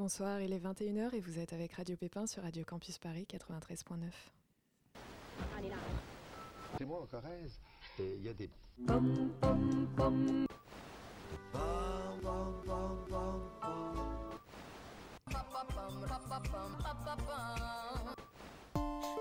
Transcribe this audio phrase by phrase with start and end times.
[0.00, 4.08] Bonsoir, il est 21h et vous êtes avec Radio Pépin sur Radio Campus Paris 93.9.
[6.78, 7.60] C'est moi en Corrèze.
[7.98, 8.48] Et il y a des.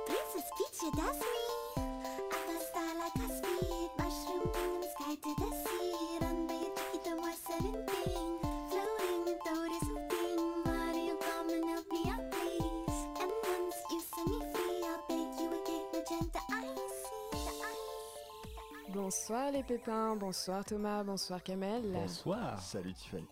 [0.08, 0.50] This is
[19.10, 21.82] Bonsoir les pépins, bonsoir Thomas, bonsoir Kamel.
[21.92, 22.62] Bonsoir.
[22.62, 23.26] Salut Tiffany.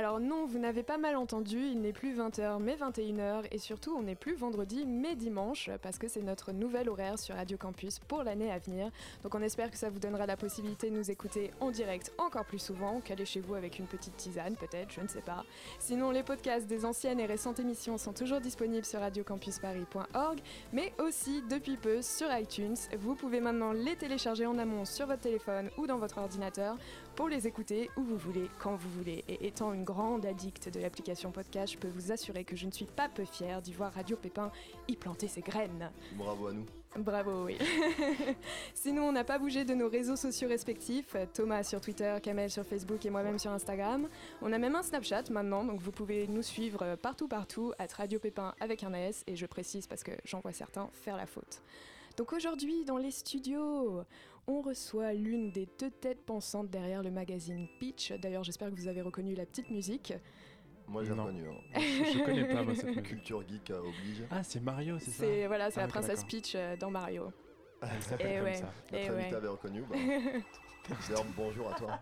[0.00, 3.94] Alors non, vous n'avez pas mal entendu, il n'est plus 20h mais 21h et surtout
[3.94, 7.98] on n'est plus vendredi mais dimanche parce que c'est notre nouvel horaire sur Radio Campus
[7.98, 8.90] pour l'année à venir.
[9.22, 12.46] Donc on espère que ça vous donnera la possibilité de nous écouter en direct encore
[12.46, 15.44] plus souvent, qu'aller chez vous avec une petite tisane peut-être, je ne sais pas.
[15.78, 20.40] Sinon les podcasts des anciennes et récentes émissions sont toujours disponibles sur radiocampusparis.org
[20.72, 22.76] mais aussi depuis peu sur iTunes.
[22.98, 26.78] Vous pouvez maintenant les télécharger en amont sur votre téléphone ou dans votre ordinateur
[27.20, 29.22] pour les écouter où vous voulez, quand vous voulez.
[29.28, 32.70] Et étant une grande addict de l'application podcast, je peux vous assurer que je ne
[32.70, 34.50] suis pas peu fière d'y voir Radio Pépin
[34.88, 35.90] y planter ses graines.
[36.14, 36.64] Bravo à nous.
[36.96, 37.58] Bravo, oui.
[38.74, 41.14] Sinon, on n'a pas bougé de nos réseaux sociaux respectifs.
[41.34, 44.08] Thomas sur Twitter, Kamel sur Facebook et moi-même sur Instagram.
[44.40, 48.18] On a même un Snapchat maintenant, donc vous pouvez nous suivre partout, partout, à Radio
[48.18, 49.24] Pépin avec un S.
[49.26, 51.60] Et je précise parce que j'en vois certains faire la faute.
[52.16, 54.04] Donc aujourd'hui, dans les studios,
[54.46, 58.12] on reçoit l'une des deux têtes pensantes derrière le magazine Peach.
[58.20, 60.12] D'ailleurs, j'espère que vous avez reconnu la petite musique.
[60.88, 61.44] Moi j'ai reconnu.
[61.48, 61.54] hein.
[61.80, 63.02] Je, connais pas moi cette.
[63.04, 64.24] Culture geek euh, oblige.
[64.30, 66.28] Ah, c'est Mario, c'est ça C'est voilà, c'est Ah, la princesse d'accord.
[66.28, 67.30] Peach euh, dans Mario.
[67.82, 68.54] Elle s'appelle Eh comme ouais.
[68.54, 68.72] ça.
[68.92, 69.18] Eh Notre ouais.
[69.20, 69.82] invité avait reconnu.
[69.88, 69.96] Bah.
[71.08, 72.00] D'ailleurs, bonjour à toi.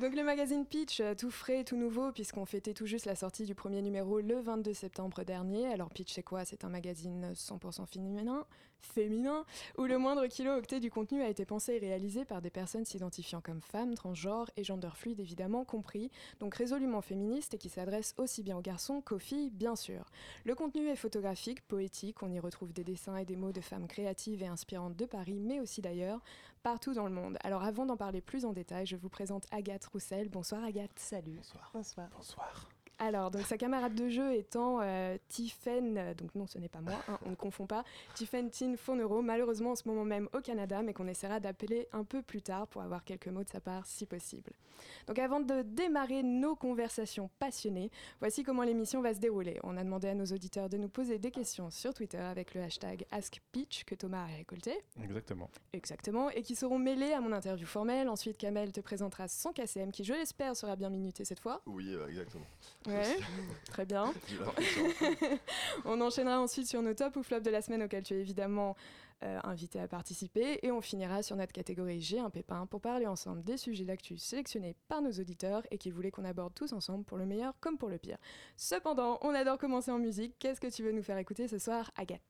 [0.00, 3.44] Donc le magazine Pitch, euh, tout frais, tout nouveau, puisqu'on fêtait tout juste la sortie
[3.44, 5.68] du premier numéro le 22 septembre dernier.
[5.68, 6.44] Alors Pitch, c'est quoi?
[6.44, 8.44] C'est un magazine 100% féminin,
[8.86, 9.44] féminin,
[9.78, 12.84] où le moindre kilo octet du contenu a été pensé et réalisé par des personnes
[12.84, 18.14] s'identifiant comme femmes, transgenres et gender fluide évidemment compris, donc résolument féministe et qui s'adresse
[18.18, 20.04] aussi bien aux garçons qu'aux filles, bien sûr.
[20.44, 23.86] Le contenu est photographique, poétique, on y retrouve des dessins et des mots de femmes
[23.86, 26.20] créatives et inspirantes de Paris, mais aussi d'ailleurs,
[26.62, 27.36] partout dans le monde.
[27.42, 30.28] Alors avant d'en parler plus en détail, je vous présente Agathe Roussel.
[30.28, 30.90] Bonsoir Agathe.
[30.96, 31.36] Salut.
[31.36, 31.70] Bonsoir.
[31.72, 32.08] Bonsoir.
[32.16, 32.68] Bonsoir.
[33.04, 37.02] Alors, donc sa camarade de jeu étant euh, Tiffen, donc non, ce n'est pas moi,
[37.08, 37.82] hein, on ne confond pas,
[38.14, 42.04] Tiffen Tin Fournero, malheureusement en ce moment même au Canada, mais qu'on essaiera d'appeler un
[42.04, 44.52] peu plus tard pour avoir quelques mots de sa part si possible.
[45.08, 49.58] Donc avant de démarrer nos conversations passionnées, voici comment l'émission va se dérouler.
[49.64, 52.62] On a demandé à nos auditeurs de nous poser des questions sur Twitter avec le
[52.62, 54.78] hashtag AskPitch que Thomas a récolté.
[55.02, 55.50] Exactement.
[55.72, 58.08] Exactement, et qui seront mêlés à mon interview formelle.
[58.08, 61.62] Ensuite, Kamel te présentera son KCM qui, je l'espère, sera bien minuté cette fois.
[61.66, 62.44] Oui, euh, exactement.
[62.92, 63.18] Ouais,
[63.70, 64.12] très bien.
[65.84, 68.76] On enchaînera ensuite sur nos top ou flop de la semaine auxquels tu es évidemment
[69.22, 70.58] euh, invité à participer.
[70.62, 74.18] Et on finira sur notre catégorie J'ai un pépin pour parler ensemble des sujets d'actu
[74.18, 77.78] sélectionnés par nos auditeurs et qu'ils voulaient qu'on aborde tous ensemble pour le meilleur comme
[77.78, 78.18] pour le pire.
[78.56, 80.34] Cependant, on adore commencer en musique.
[80.38, 82.20] Qu'est-ce que tu veux nous faire écouter ce soir, Agathe?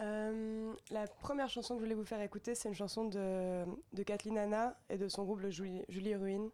[0.00, 4.02] Euh, la première chanson que je voulais vous faire écouter, c'est une chanson de, de
[4.02, 6.50] Kathleen Anna et de son groupe le Julie, Julie Ruin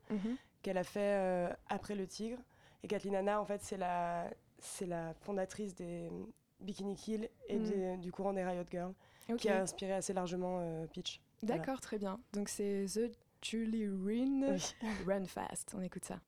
[0.62, 2.39] qu'elle a fait euh, après Le Tigre.
[2.83, 6.09] Et Kathleen Anna, en fait, c'est la, c'est la fondatrice des
[6.61, 7.63] Bikini Kill et Mm.
[7.65, 8.93] des- du courant des Riot Girls,
[9.39, 11.21] qui a inspiré assez largement euh, Peach.
[11.43, 12.19] D'accord, très bien.
[12.35, 13.11] Donc c'est The
[13.43, 14.75] Julie Rin Oui.
[15.07, 15.75] Run Fast.
[15.77, 16.21] On écoute ça.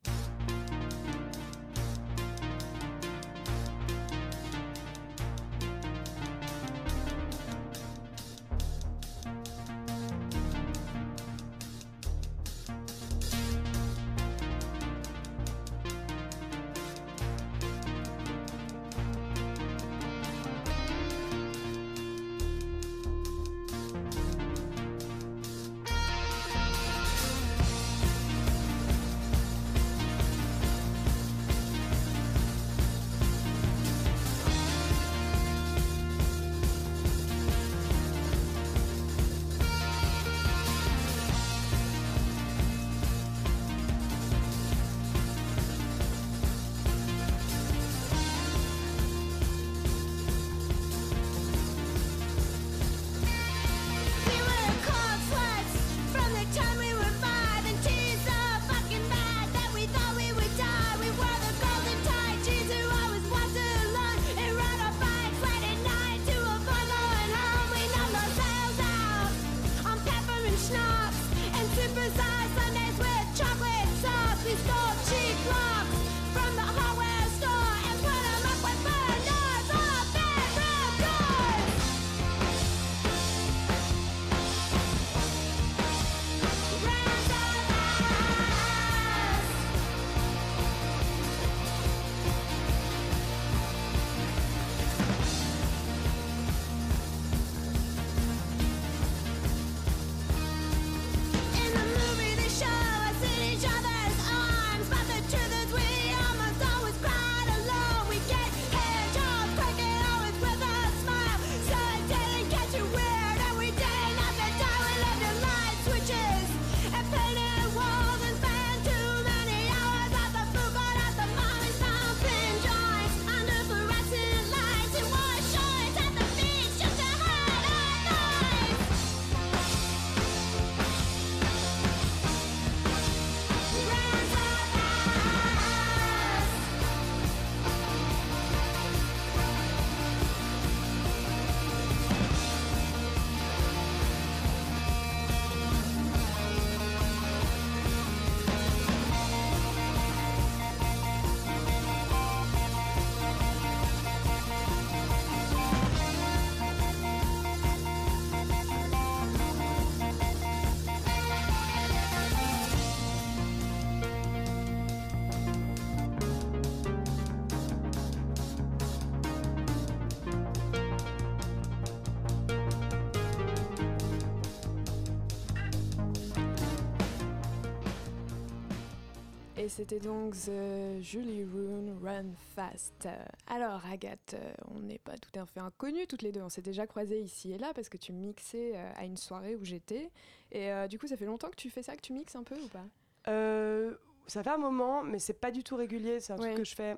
[179.62, 183.06] Et c'était donc The Julie Rune Run Fast.
[183.46, 184.34] Alors Agathe,
[184.74, 187.52] on n'est pas tout à fait inconnus toutes les deux, on s'est déjà croisés ici
[187.52, 190.10] et là parce que tu mixais euh, à une soirée où j'étais.
[190.50, 192.42] Et euh, du coup, ça fait longtemps que tu fais ça, que tu mixes un
[192.42, 192.84] peu ou pas?
[193.28, 193.94] Euh,
[194.26, 196.18] ça fait un moment, mais c'est pas du tout régulier.
[196.18, 196.54] C'est un Ouais.
[196.54, 196.96] truc que je fais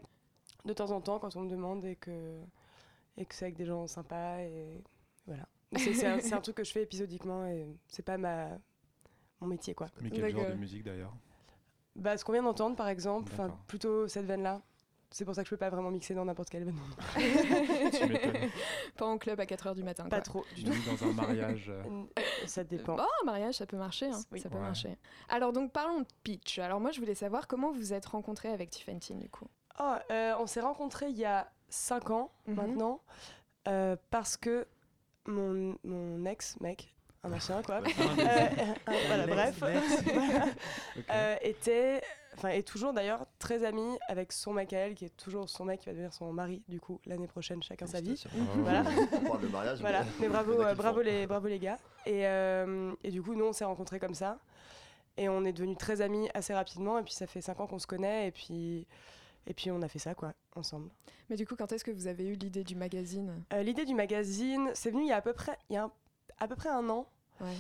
[0.64, 2.40] de temps en temps quand on me demande et que,
[3.18, 4.40] et que c'est avec des gens sympas.
[4.40, 4.82] Et
[5.26, 5.46] voilà.
[5.76, 8.58] C'est c'est un, c'est un truc que je fais épisodiquement et c'est pas ma,
[9.42, 9.88] mon métier quoi.
[10.00, 11.12] Mais quel genre de musique d'ailleurs?
[11.96, 14.60] Bah, ce qu'on vient d'entendre par exemple, enfin plutôt cette veine-là.
[15.10, 16.82] C'est pour ça que je peux pas vraiment mixer dans n'importe quel événement.
[17.16, 18.50] Tu m'étonnes.
[18.96, 20.04] Pas en club à 4h du matin.
[20.08, 20.22] Pas quoi.
[20.22, 20.44] trop.
[20.56, 21.66] Ni dans un mariage.
[21.68, 22.02] euh,
[22.46, 22.96] Ça dépend.
[22.98, 24.06] Oh, un mariage, ça peut marcher.
[24.06, 24.40] hein, Oui.
[24.40, 24.62] Ça peut Ouais.
[24.62, 24.98] marcher.
[25.28, 26.58] Alors donc parlons de pitch.
[26.58, 29.46] Alors moi, je voulais savoir comment vous êtes rencontrés avec Tiffany du coup.
[29.78, 32.54] Oh, euh, on s'est rencontrés il y a 5 ans Mhm.
[32.56, 33.00] maintenant
[33.68, 34.66] euh, parce que
[35.26, 36.93] mon, mon ex-mec,
[37.24, 37.82] un ancien quoi, euh,
[38.88, 39.80] euh, voilà, bref, Voilà.
[40.96, 41.04] Ok.
[41.10, 42.02] Euh, était,
[42.36, 45.64] enfin est toujours d'ailleurs très ami avec son mec à elle qui est toujours son
[45.64, 48.22] mec qui va devenir son mari du coup l'année prochaine chacun sa vie.
[48.56, 48.82] Voilà.
[49.12, 49.80] On parle de mariage.
[49.80, 51.78] Voilà, mais bravo, euh, bravo, les, bravo les gars.
[52.06, 54.38] Et, euh, et du coup, nous, on s'est rencontrés comme ça.
[55.16, 56.98] Et on est devenus très amis assez rapidement.
[56.98, 58.26] Et puis, ça fait 5 ans qu'on se connaît.
[58.28, 58.86] Et puis,
[59.46, 60.90] et puis, on a fait ça, quoi, ensemble.
[61.30, 63.42] Mais du coup, quand est-ce que vous avez eu l'idée du magazine?
[63.54, 65.84] Euh, L'idée du magazine, c'est venu il y a à peu près, il y a
[65.84, 65.92] un-
[66.40, 67.06] à peu près un an.
[67.40, 67.54] Ouais.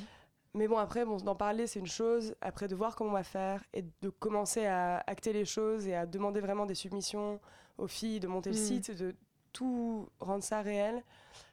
[0.54, 2.34] Mais bon, après, bon, d'en parler, c'est une chose.
[2.40, 5.94] Après, de voir comment on va faire et de commencer à acter les choses et
[5.96, 7.40] à demander vraiment des submissions
[7.76, 8.64] aux filles, de monter le Mm.
[8.64, 9.14] site, de
[9.52, 11.02] tout rendre ça réel.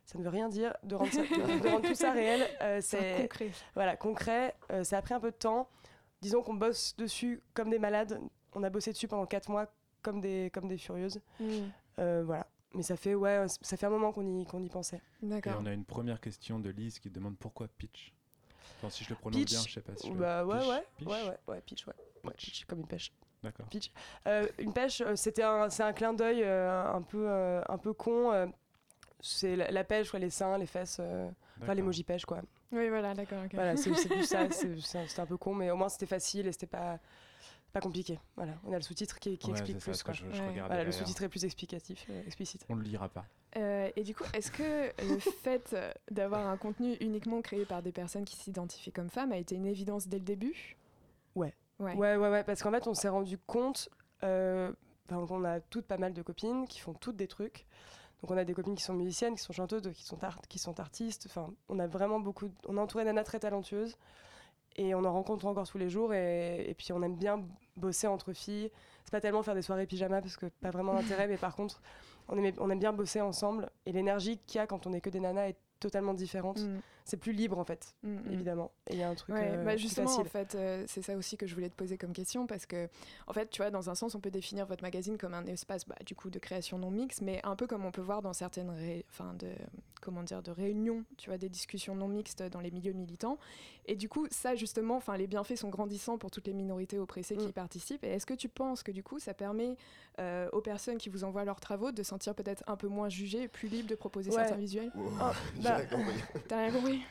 [0.05, 2.47] Ça ne veut rien dire de rendre, ça- de- de rendre tout ça réel.
[2.61, 3.51] euh, C'est concret.
[3.73, 4.55] voilà, concret.
[4.71, 5.67] euh, ça a pris un peu de temps.
[6.21, 8.19] Disons qu'on bosse dessus comme des malades.
[8.53, 9.65] On a bossé dessus pendant 4 mois
[10.03, 11.19] comme des, comme des furieuses.
[11.39, 11.45] Mm.
[11.99, 12.45] Euh, voilà.
[12.73, 15.01] Mais ça fait, ouais, ça fait un moment qu'on y, qu'on y pensait.
[15.21, 15.57] Et D'accord.
[15.61, 18.13] on a une première question de Lise qui demande pourquoi pitch
[18.77, 20.57] Enfin, si je le prononce Pitch bien, je sais pas si je le- Bah ouais,
[20.57, 21.93] Pitch, ouais, pitch ouais, ouais, ouais, pitch, ouais.
[22.23, 23.11] Ouais, pitch, comme une pêche.
[23.43, 23.65] D'accord.
[23.67, 23.91] Pitch.
[24.27, 27.77] Euh, une pêche, euh, c'était un, c'est un clin d'œil euh, un peu, euh, un
[27.77, 28.31] peu con.
[28.31, 28.47] euh,
[29.19, 30.99] c'est la, la pêche, quoi, les seins, les fesses,
[31.61, 32.41] enfin l'emoji pêche, quoi.
[32.71, 33.43] Oui, voilà, d'accord.
[33.53, 34.49] Voilà, c'est c'est plus ça.
[34.51, 36.97] c'est- c'est- C'était un peu con, mais au moins c'était facile et c'était pas,
[37.73, 38.19] pas compliqué.
[38.35, 40.13] Voilà, on a le sous-titre qui, qui Ouais, explique ça, plus, quoi.
[40.13, 40.49] que je, je Ouais.
[40.49, 42.65] regardais Voilà, le sous-titre est plus explicatif, euh, explicite.
[42.69, 43.25] On le lira pas.
[43.57, 45.75] Euh, et du coup, est-ce que le fait
[46.09, 49.65] d'avoir un contenu uniquement créé par des personnes qui s'identifient comme femmes a été une
[49.65, 50.77] évidence dès le début?
[51.35, 51.53] Ouais.
[51.79, 51.95] Ouais.
[51.95, 53.89] Ouais, ouais, ouais, parce qu'en fait, on s'est rendu compte,
[54.23, 54.71] euh,
[55.09, 57.65] enfin, qu'on a toutes pas mal de copines qui font toutes des trucs.
[58.21, 60.59] Donc, on a des copines qui sont musiciennes, qui sont chanteuses, qui sont, art- qui
[60.59, 61.25] sont artistes.
[61.27, 62.51] Enfin, on a vraiment beaucoup.
[62.67, 63.97] On a entouré d'Anna très talentueuses
[64.75, 66.13] et on en rencontre encore tous les jours.
[66.13, 67.43] Et, et puis, on aime bien
[67.75, 68.71] bosser entre filles.
[69.03, 71.81] C'est pas tellement faire des soirées pyjama parce que pas vraiment d'intérêt, mais par contre,
[72.27, 73.69] on aime, on aime bien bosser ensemble.
[73.85, 76.59] Et l'énergie qu'il y a quand on est que des nanas est totalement différente.
[76.61, 78.31] Mm, C'est plus libre en fait, mm, mm.
[78.31, 78.71] évidemment.
[78.87, 80.29] Et il y a un truc Ouais, euh, bah plus justement, en facile.
[80.29, 82.87] fait, euh, c'est ça aussi que je voulais te poser comme question parce que,
[83.27, 85.87] en fait, tu vois, dans un sens, on peut définir votre magazine comme un espace,
[85.87, 88.33] bah, du coup, de création non mixte, mais un peu comme on peut voir dans
[88.33, 89.49] certaines, ré- enfin, de,
[90.01, 93.37] comment dire, de réunions, tu vois, des discussions non mixtes dans les milieux militants.
[93.87, 97.35] Et du coup, ça, justement, enfin, les bienfaits sont grandissants pour toutes les minorités oppressées
[97.35, 97.49] qui Mm.
[97.49, 98.03] y participent.
[98.03, 99.75] Et est-ce que tu penses que, du coup, ça permet
[100.19, 103.47] euh, aux personnes qui vous envoient leurs travaux de sentir peut-être un peu moins jugées
[103.47, 104.35] plus libres de proposer Ouais.
[104.37, 104.91] certains visuels?
[104.95, 104.99] Oh,
[105.55, 106.15] J'ai bah- rien compris?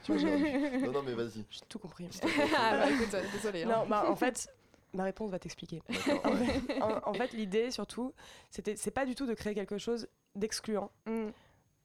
[0.08, 1.44] Non, non, mais vas-y.
[1.50, 2.08] J'ai tout compris.
[2.56, 3.62] Ah bah écoute, euh, désolé.
[3.64, 3.68] hein.
[3.68, 4.48] Non, bah, en fait,
[4.94, 5.82] ma réponse va t'expliquer.
[5.88, 6.46] D'accord, En ouais.
[6.46, 8.12] fait, en- en fait, l'idée, surtout,
[8.50, 10.90] c'était, c'est pas du tout de créer quelque chose d'excluant.
[11.06, 11.28] Mm.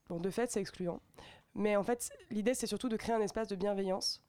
[0.10, 1.00] Bon, de fait, c'est excluant.
[1.56, 4.22] Mais en fait, l'idée, c'est surtout de créer un espace de bienveillance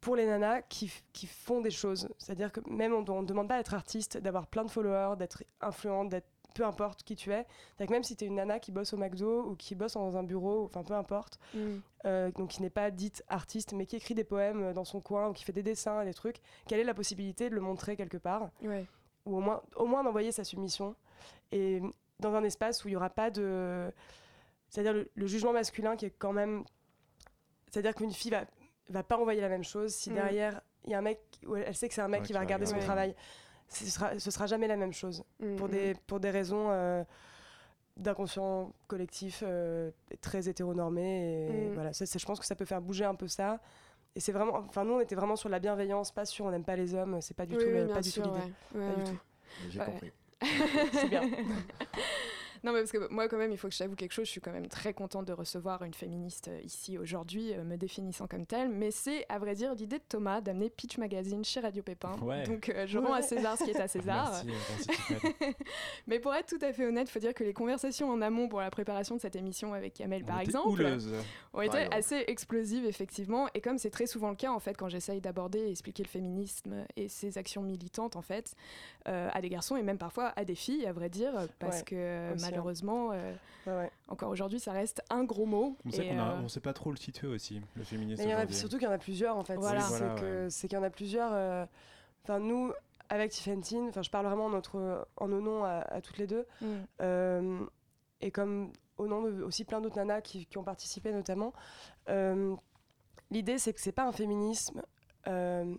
[0.00, 2.08] pour les nanas qui, qui font des choses.
[2.18, 6.08] C'est-à-dire que même on ne demande pas d'être artiste, d'avoir plein de followers, d'être influente,
[6.10, 7.46] d'être peu importe qui tu es.
[7.76, 9.94] C'est-à-dire que même si tu es une nana qui bosse au McDo ou qui bosse
[9.94, 11.58] dans un bureau, enfin peu importe, Mm.
[12.06, 15.00] euh, donc qui n'est pas dite artiste, mais qui écrit des poèmes euh, dans son
[15.00, 17.96] coin ou qui fait des dessins, des trucs, quelle est la possibilité de le montrer
[17.96, 18.86] quelque part Ouais.
[19.26, 20.94] ou au moins, au moins d'envoyer sa submission
[21.52, 21.80] et
[22.20, 23.90] dans un espace où il n'y aura pas de.
[24.68, 26.64] C'est-à-dire le, le jugement masculin qui est quand même.
[27.70, 28.44] C'est-à-dire qu'une fille va,
[28.88, 30.14] va pas envoyer la même chose si Mm.
[30.14, 32.32] derrière il y a un mec, où elle sait que c'est un mec Ouais, qui
[32.32, 33.14] va regarder son travail.
[33.70, 35.70] Ce sera, ce sera jamais la même chose Mm, pour mm.
[35.70, 37.04] des, pour des raisons euh,
[37.96, 41.46] d'inconscient collectif euh, très hétéronormé.
[41.66, 41.74] Et Mm.
[41.74, 43.60] voilà, ça, je pense que ça peut faire bouger un peu ça.
[44.16, 46.64] Et c'est vraiment, enfin nous on était vraiment sur la bienveillance, pas sur on n'aime
[46.64, 47.76] pas les hommes, c'est pas du Oui, tout, oui,
[48.26, 48.38] l'idée.
[48.72, 48.80] ouais.
[48.80, 49.16] Ouais, Pas du ouais.
[49.68, 49.84] J'ai Ouais.
[49.84, 50.12] compris.
[50.92, 51.22] C'est bien.
[52.64, 54.26] Non, mais parce que moi, quand même, il faut que je t'avoue quelque chose.
[54.26, 57.76] Je suis quand même très contente de recevoir une féministe euh, ici aujourd'hui, euh, me
[57.76, 58.68] définissant comme telle.
[58.68, 62.16] Mais c'est, à vrai dire, l'idée de Thomas d'amener Pitch Magazine chez Radio Pépin.
[62.22, 62.44] Ouais.
[62.44, 64.42] Donc, euh, je rends à César ce qui est à César.
[64.44, 65.54] Merci, merci.
[66.06, 68.48] Mais pour être tout à fait honnête, il faut dire que les conversations en amont
[68.48, 71.12] pour la préparation de cette émission avec Kamel, par On était exemple, houleuse.
[71.54, 73.48] ont été Par assez explosives, effectivement.
[73.54, 76.08] Et comme c'est très souvent le cas, en fait, quand j'essaye d'aborder et expliquer le
[76.08, 78.54] féminisme et ses actions militantes, en fait,
[79.06, 81.84] euh, à des garçons et même parfois à des filles, à vrai dire, parce Ouais,
[81.84, 82.44] que aussi.
[82.50, 83.32] Malheureusement, euh,
[83.66, 83.90] Ouais, ouais.
[84.08, 85.76] encore aujourd'hui, ça reste un gros mot.
[85.84, 88.22] On sait qu'on euh, on sait pas trop le situer aussi, le féminisme.
[88.22, 88.56] Mais il y en a, aujourd'hui.
[88.56, 89.56] surtout qu'il y en a plusieurs en fait.
[89.56, 89.80] Voilà.
[89.82, 90.48] C'est Voilà, ouais.
[90.50, 91.30] qu'il y en a plusieurs.
[91.34, 91.66] euh,
[92.24, 92.72] Enfin, nous,
[93.08, 96.26] avec Tiffany, enfin, je parle vraiment en, notre, en nos noms à, à toutes les
[96.26, 96.46] deux.
[96.60, 96.66] mm,
[97.00, 97.58] Euh,
[98.20, 101.52] et comme au nom de aussi plein d'autres nanas qui, qui ont participé notamment.
[102.08, 102.54] euh,
[103.30, 104.82] L'idée, c'est que c'est pas un féminisme
[105.26, 105.74] euh,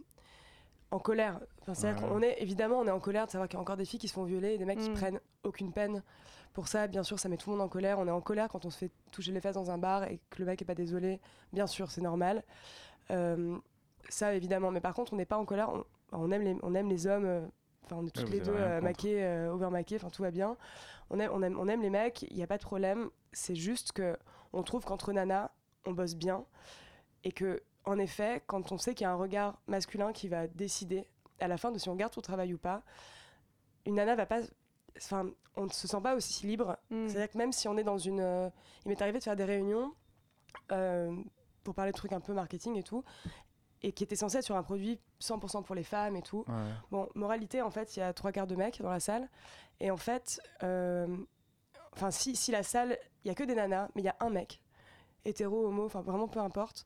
[0.91, 1.39] en colère.
[1.61, 2.09] Enfin, C'est-à-dire Ouais.
[2.09, 3.99] qu'on est évidemment on est en colère de savoir qu'il y a encore des filles
[3.99, 4.93] qui se font violer et des mecs qui Mm.
[4.93, 6.03] prennent aucune peine
[6.59, 6.87] pour ça.
[6.87, 7.99] Bien sûr, ça met tout le monde en colère.
[7.99, 10.19] On est en colère quand on se fait toucher les fesses dans un bar et
[10.29, 11.21] que le mec est pas désolé.
[11.53, 12.43] Bien sûr, c'est normal.
[13.11, 13.57] Euh,
[14.09, 14.69] ça évidemment.
[14.71, 15.69] Mais par contre, on n'est pas en colère.
[15.69, 17.25] On, on aime les on aime les hommes.
[17.25, 17.47] euh,
[17.85, 19.95] Enfin, on est toutes les deux euh, maqués, euh.
[19.95, 20.57] Enfin, tout va bien.
[21.09, 22.21] On aime, on aime, on aime les mecs.
[22.29, 23.09] Il n'y a pas de problème.
[23.31, 24.15] C'est juste que
[24.53, 25.49] on trouve qu'entre nanas,
[25.85, 26.45] on bosse bien
[27.23, 30.45] et que en effet, quand on sait qu'il y a un regard masculin qui va
[30.47, 31.07] décider
[31.39, 32.83] à la fin de si on garde son travail ou pas,
[33.87, 34.41] une nana va pas.
[34.97, 36.77] Enfin, on ne se sent pas aussi libre.
[36.89, 37.07] mm.
[37.07, 38.19] C'est-à-dire que même si on est dans une.
[38.21, 38.49] euh,
[38.85, 39.93] il m'est arrivé de faire des réunions
[40.71, 41.15] euh,
[41.63, 43.03] pour parler de trucs un peu marketing et tout,
[43.81, 46.45] et qui étaient censés être sur un produit 100% pour les femmes et tout.
[46.47, 46.53] Ouais.
[46.91, 49.29] Bon, moralité, en fait, il y a trois quarts de mecs dans la salle.
[49.79, 51.07] Et en fait, euh,
[51.93, 54.15] enfin, si, si la salle, il y a que des nanas, mais il y a
[54.19, 54.61] un mec,
[55.25, 56.85] hétéro, homo, enfin, vraiment peu importe.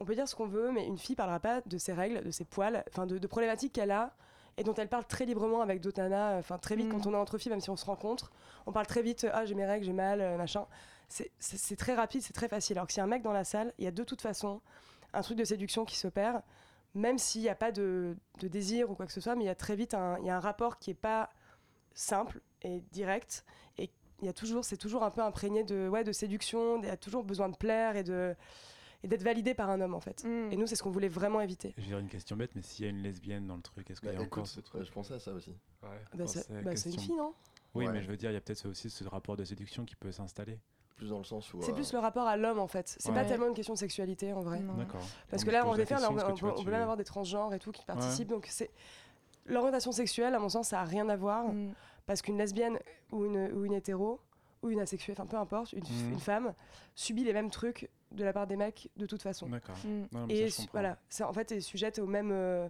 [0.00, 2.30] On peut dire ce qu'on veut, mais une fille parlera pas de ses règles, de
[2.30, 4.14] ses poils, enfin, de, de problématiques qu'elle a
[4.56, 6.38] et dont elle parle très librement avec d'autres nanas.
[6.38, 6.90] Enfin, très vite, Mm.
[6.92, 8.30] quand on est entre filles, même si on se rencontre,
[8.66, 9.26] on parle très vite.
[9.32, 10.66] Ah, j'ai mes règles, j'ai mal, euh, machin.
[11.08, 12.76] C'est- très rapide, c'est très facile.
[12.78, 14.20] Alors que s'il y a un mec dans la salle, il y a de toute
[14.22, 14.60] façon
[15.12, 16.42] un truc de séduction qui s'opère
[16.94, 19.46] même s'il n'y a pas de, de désir ou quoi que ce soit, mais il
[19.46, 21.30] y a très vite un, y a un rapport qui n'est pas
[21.94, 23.44] simple et direct.
[23.78, 23.90] Et
[24.20, 26.90] il y a toujours, c'est toujours un peu imprégné de, ouais, de séduction, il y
[26.90, 28.34] a toujours besoin de plaire et de
[29.02, 30.24] et d'être validé par un homme en fait.
[30.24, 30.52] Mm.
[30.52, 31.72] Et nous, c'est ce qu'on voulait vraiment éviter.
[31.76, 33.90] Je vais dire une question bête, mais s'il y a une lesbienne dans le truc,
[33.90, 35.50] est-ce qu'il Bah, y a encore écoute, ce ouais, je pensais à ça aussi.
[35.82, 37.32] Ouais, Bah, c'est bah, c'est une question- fille, non?
[37.74, 37.92] Oui, Ouais.
[37.92, 40.10] mais je veux dire, il y a peut-être aussi ce rapport de séduction qui peut
[40.12, 40.58] s'installer.
[40.96, 41.62] Plus dans le sens où.
[41.62, 42.94] C'est euh, plus le rapport à l'homme en fait.
[42.98, 43.26] C'est pas Ouais.
[43.26, 44.60] tellement une question de sexualité en vrai.
[44.76, 45.00] D'accord.
[45.30, 47.54] Parce que là, en effet, on, on- on tu vois, peut même avoir des transgenres
[47.54, 48.28] et tout qui participent.
[48.28, 48.68] Donc c'est
[49.46, 51.48] l'orientation sexuelle, à mon sens, ça a rien à voir.
[51.52, 51.72] Mm.
[52.06, 52.78] Parce qu'une lesbienne
[53.12, 54.20] ou une, ou une hétéro
[54.62, 56.52] ou une asexuée, enfin peu importe, une, une femme
[56.94, 59.48] subit les mêmes trucs de la part des mecs de toute façon.
[59.48, 59.76] D'accord.
[59.84, 60.04] Mm.
[60.12, 62.68] Ça, Et voilà, c'est en fait est sujette aux mêmes, euh,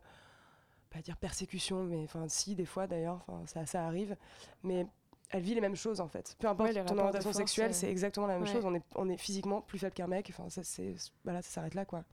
[0.90, 4.16] pas dire persécution, mais enfin si des fois d'ailleurs, ça, ça arrive,
[4.62, 4.86] mais
[5.30, 6.36] elle vit les mêmes choses en fait.
[6.38, 8.52] Peu importe Ouais, les ton orientation force, sexuelle, c'est exactement la même ouais.
[8.52, 8.64] chose.
[8.64, 10.28] On est, on est physiquement plus faible qu'un mec.
[10.30, 10.94] Enfin ça c'est,
[11.24, 12.04] voilà, ça s'arrête là quoi.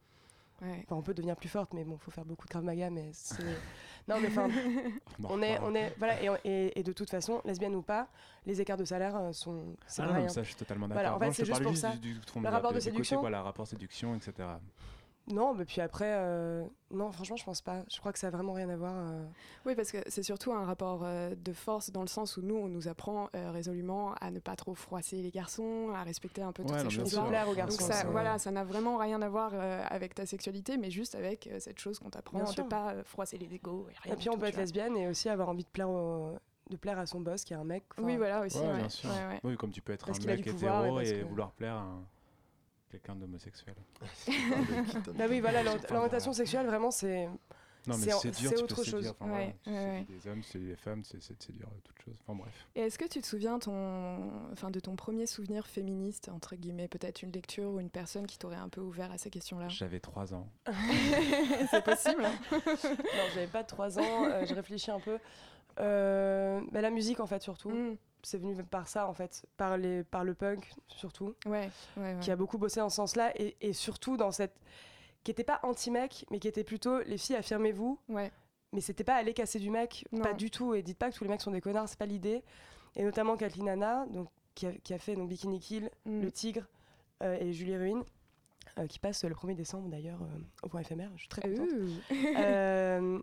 [0.62, 0.82] Ouais.
[0.86, 3.10] Enfin, on peut devenir plus forte, mais bon, faut faire beaucoup de krav maga, mais
[3.14, 3.44] c'est.
[4.10, 4.48] Non, mais enfin,
[5.24, 8.08] en on est, on est, voilà, et, et- et de toute façon, lesbienne ou pas,
[8.46, 10.22] les écarts de salaire euh, sont, c'est Ah non, rien.
[10.24, 11.02] mais ça, je suis totalement d'accord.
[11.04, 11.92] Voilà, en fait, c'est te juste pour juste ça.
[11.98, 14.48] Du, du, ton- Le rapport de côtés, séduction Voilà, rapport séduction, etc.
[15.30, 17.84] Non, mais puis après, euh, non, franchement, je pense pas.
[17.92, 18.94] Je crois que ça a vraiment rien à voir.
[18.96, 19.26] euh.
[19.66, 22.56] Oui, parce que c'est surtout un rapport euh, de force dans le sens où nous,
[22.56, 26.54] on nous apprend euh, résolument à ne pas trop froisser les garçons, à respecter un
[26.54, 27.44] peu Ouais, toutes non, ces choses-là.
[27.46, 27.84] Donc garçons.
[27.86, 28.08] ça, ça.
[28.08, 31.60] voilà, ça n'a vraiment rien à voir euh, avec ta sexualité, mais juste avec euh,
[31.60, 33.88] cette chose qu'on t'apprend de pas euh, froisser les égaux.
[33.92, 34.64] Et, rien Et puis on tout, peut être vois.
[34.64, 36.38] lesbienne et aussi avoir envie de plaire, au-
[36.70, 37.84] de plaire à son boss qui est un mec.
[37.98, 38.60] Oui, voilà aussi.
[38.60, 38.78] Ouais, ouais.
[38.78, 39.10] bien sûr.
[39.10, 39.40] Ouais, ouais.
[39.44, 41.52] Oui, comme tu peux être Parce un mec pouvoir hétéro et parce et que- vouloir
[41.52, 42.04] plaire à un-
[42.90, 43.76] quelqu'un d'homosexuel.
[45.16, 47.28] Bah oui, voilà, l'orientation sexuelle, vraiment, c'est.
[47.88, 49.16] Non, mais C'est dur, autre chose.
[49.18, 52.16] Enfin, Ouais, voilà, ouais, c'est des hommes, c'est des femmes, c'est séduire euh, toute chose.
[52.22, 52.68] Enfin bref.
[52.76, 54.30] Et est-ce que tu te souviens ton...
[54.52, 58.38] enfin, de ton premier souvenir féministe, entre guillemets, peut-être une lecture ou une personne qui
[58.38, 59.70] t'aurait un peu ouvert à ces questions-là?
[59.70, 60.50] J'avais 3 ans.
[61.72, 62.24] C'est possible.
[62.52, 65.18] Non, j'avais pas 3 ans, euh, je réfléchis un peu.
[65.80, 67.70] Euh, bah, la musique, en fait, surtout.
[67.70, 67.98] Mm.
[68.24, 69.46] C'est venu par ça, en fait.
[69.58, 71.36] Par, les, par le punk, surtout.
[71.46, 72.20] Ouais, ouais, ouais.
[72.22, 73.32] Qui a beaucoup bossé dans ce sens-là.
[73.40, 74.56] Et, et surtout dans cette.
[75.24, 78.00] qui était pas anti-mec, mais qui était plutôt les filles, affirmez-vous.
[78.10, 78.32] Ouais.
[78.74, 80.22] Mais c'était pas aller casser du mec, Non.
[80.24, 80.74] pas du tout.
[80.74, 82.44] Et dites pas que tous les mecs sont des connards, c'est pas l'idée.
[82.96, 86.22] Et notamment Kathleen Hanna, donc, qui, a, qui a fait donc, Bikini Kill, Mm.
[86.22, 86.64] Le Tigre
[87.24, 88.04] euh, et Julie Ruine,
[88.78, 91.12] euh, qui passe le 1er décembre d'ailleurs euh, au point éphémère.
[91.16, 91.70] Je suis très contente.
[92.38, 93.20] Euh,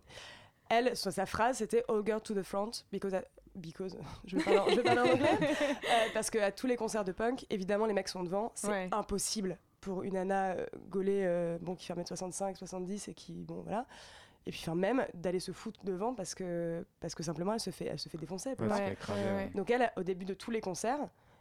[0.71, 3.15] elle, sa sa phrase, c'était All girl to the front, because.
[3.55, 3.97] Because
[4.27, 5.39] je vais parler, en- je vais parler en anglais.
[5.85, 8.53] Euh, parce qu'à tous les concerts de punk, évidemment, les mecs sont devant.
[8.55, 8.89] C'est Ouais.
[8.93, 13.33] impossible pour une nana euh, gaulée, euh, bon, qui fait 1m65, 70 et qui.
[13.45, 13.87] Bon, voilà.
[14.47, 17.71] et puis enfin même d'aller se foutre devant parce que parce que simplement elle se
[17.71, 18.67] fait elle se fait défoncer ouais.
[18.69, 19.51] ouais.
[19.55, 20.99] donc elle au début de tous les concerts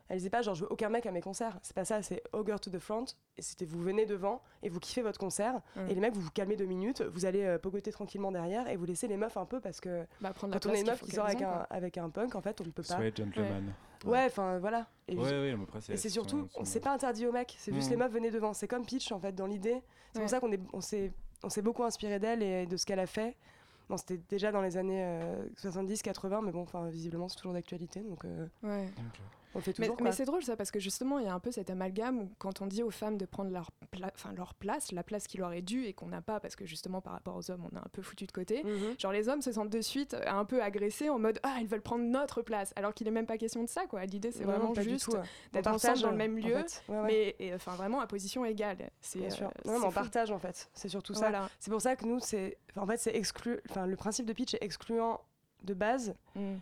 [0.10, 2.22] elle disait pas genre je veux aucun mec à mes concerts c'est pas ça c'est
[2.34, 3.06] Ogre to the front
[3.38, 5.90] et c'était vous venez devant et vous kiffez votre concert Mm.
[5.90, 8.76] et les mecs vous vous calmez deux minutes vous allez euh, pogoter tranquillement derrière et
[8.76, 10.88] vous laissez les meufs un peu parce que Bah, prendre quand on place est une
[10.88, 11.68] meuf qui sort avec un quoi.
[11.70, 13.74] avec un punk en fait on ne peut pas Soyez gentleman.
[14.06, 15.56] ouais enfin voilà et, Ouais, ouais,
[15.90, 17.92] et c'est surtout son- on son- s'est pas interdit aux mecs c'est juste Mm.
[17.92, 19.82] les meufs venaient devant c'est comme Peach en fait dans l'idée
[20.12, 20.24] c'est Ouais.
[20.26, 21.12] pour ça qu'on est on s'est
[21.44, 23.36] on s'est beaucoup inspiré d'elle et de ce qu'elle a fait
[23.90, 25.22] bon c'était déjà dans les années
[25.58, 28.88] 70 80 mais bon enfin visiblement c'est toujours d'actualité donc euh, Ouais.
[29.56, 30.12] On le fait Mais, toujours mais quoi.
[30.12, 32.62] c'est drôle ça parce que justement il y a un peu cet amalgame où quand
[32.62, 35.54] on dit aux femmes de prendre leur, pla- enfin, leur place, la place qui leur
[35.54, 37.80] est due et qu'on n'a pas parce que justement par rapport aux hommes on est
[37.80, 38.64] un peu foutu de côté.
[38.64, 38.96] Mhm.
[39.00, 41.68] Genre les hommes se sentent de suite euh, un peu agressés en mode ah ils
[41.68, 44.04] veulent prendre notre place alors qu'il est même pas question de ça quoi.
[44.06, 45.10] L'idée c'est vraiment juste
[45.54, 46.84] d'être ensemble partage, dans le même en lieu, fait.
[46.88, 47.36] Ouais, ouais.
[47.40, 48.90] mais enfin vraiment à position égale.
[49.02, 49.52] C'est euh, sûr.
[49.66, 50.70] mais on partage en fait.
[50.74, 51.50] C'est surtout ça.
[51.60, 52.58] C'est pour ça que nous, c'est.
[52.76, 53.60] En fait, c'est exclu.
[53.70, 55.22] Enfin, le principe de pitch est excluant
[55.64, 56.56] de base, Mm.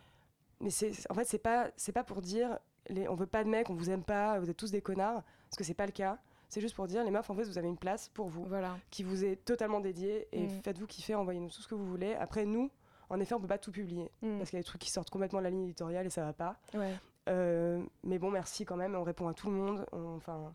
[0.60, 0.92] mais c'est.
[1.10, 1.70] En fait, c'est pas.
[1.78, 2.60] C'est pas pour dire.
[2.90, 3.08] Les...
[3.08, 5.58] On veut pas de mecs, on vous aime pas, vous êtes tous des connards, parce
[5.58, 6.18] que c'est pas le cas.
[6.50, 8.78] C'est juste pour dire, les meufs, en fait, vous avez une place pour vous, Voilà.
[8.90, 10.62] qui vous est totalement dédiée, et Mm.
[10.64, 12.14] faites-vous kiffer, envoyez-nous tout ce que vous voulez.
[12.16, 12.70] Après, nous,
[13.10, 14.38] en effet, on peut pas tout publier, Mm.
[14.38, 16.26] parce qu'il y a des trucs qui sortent complètement de la ligne éditoriale et ça
[16.26, 16.58] va pas.
[16.74, 16.94] Ouais.
[17.30, 19.86] Euh, mais bon, merci quand même, on répond à tout le monde.
[19.92, 20.54] on- Enfin.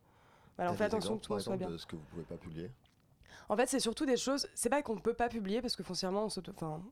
[0.56, 1.68] Voilà, on T'as fait des attention que tout le monde soit bien.
[1.70, 2.70] de ce que vous pouvez pas publier?
[3.48, 4.48] En fait, c'est surtout des choses.
[4.54, 6.26] C'est pas qu'on ne peut pas publier parce que foncièrement,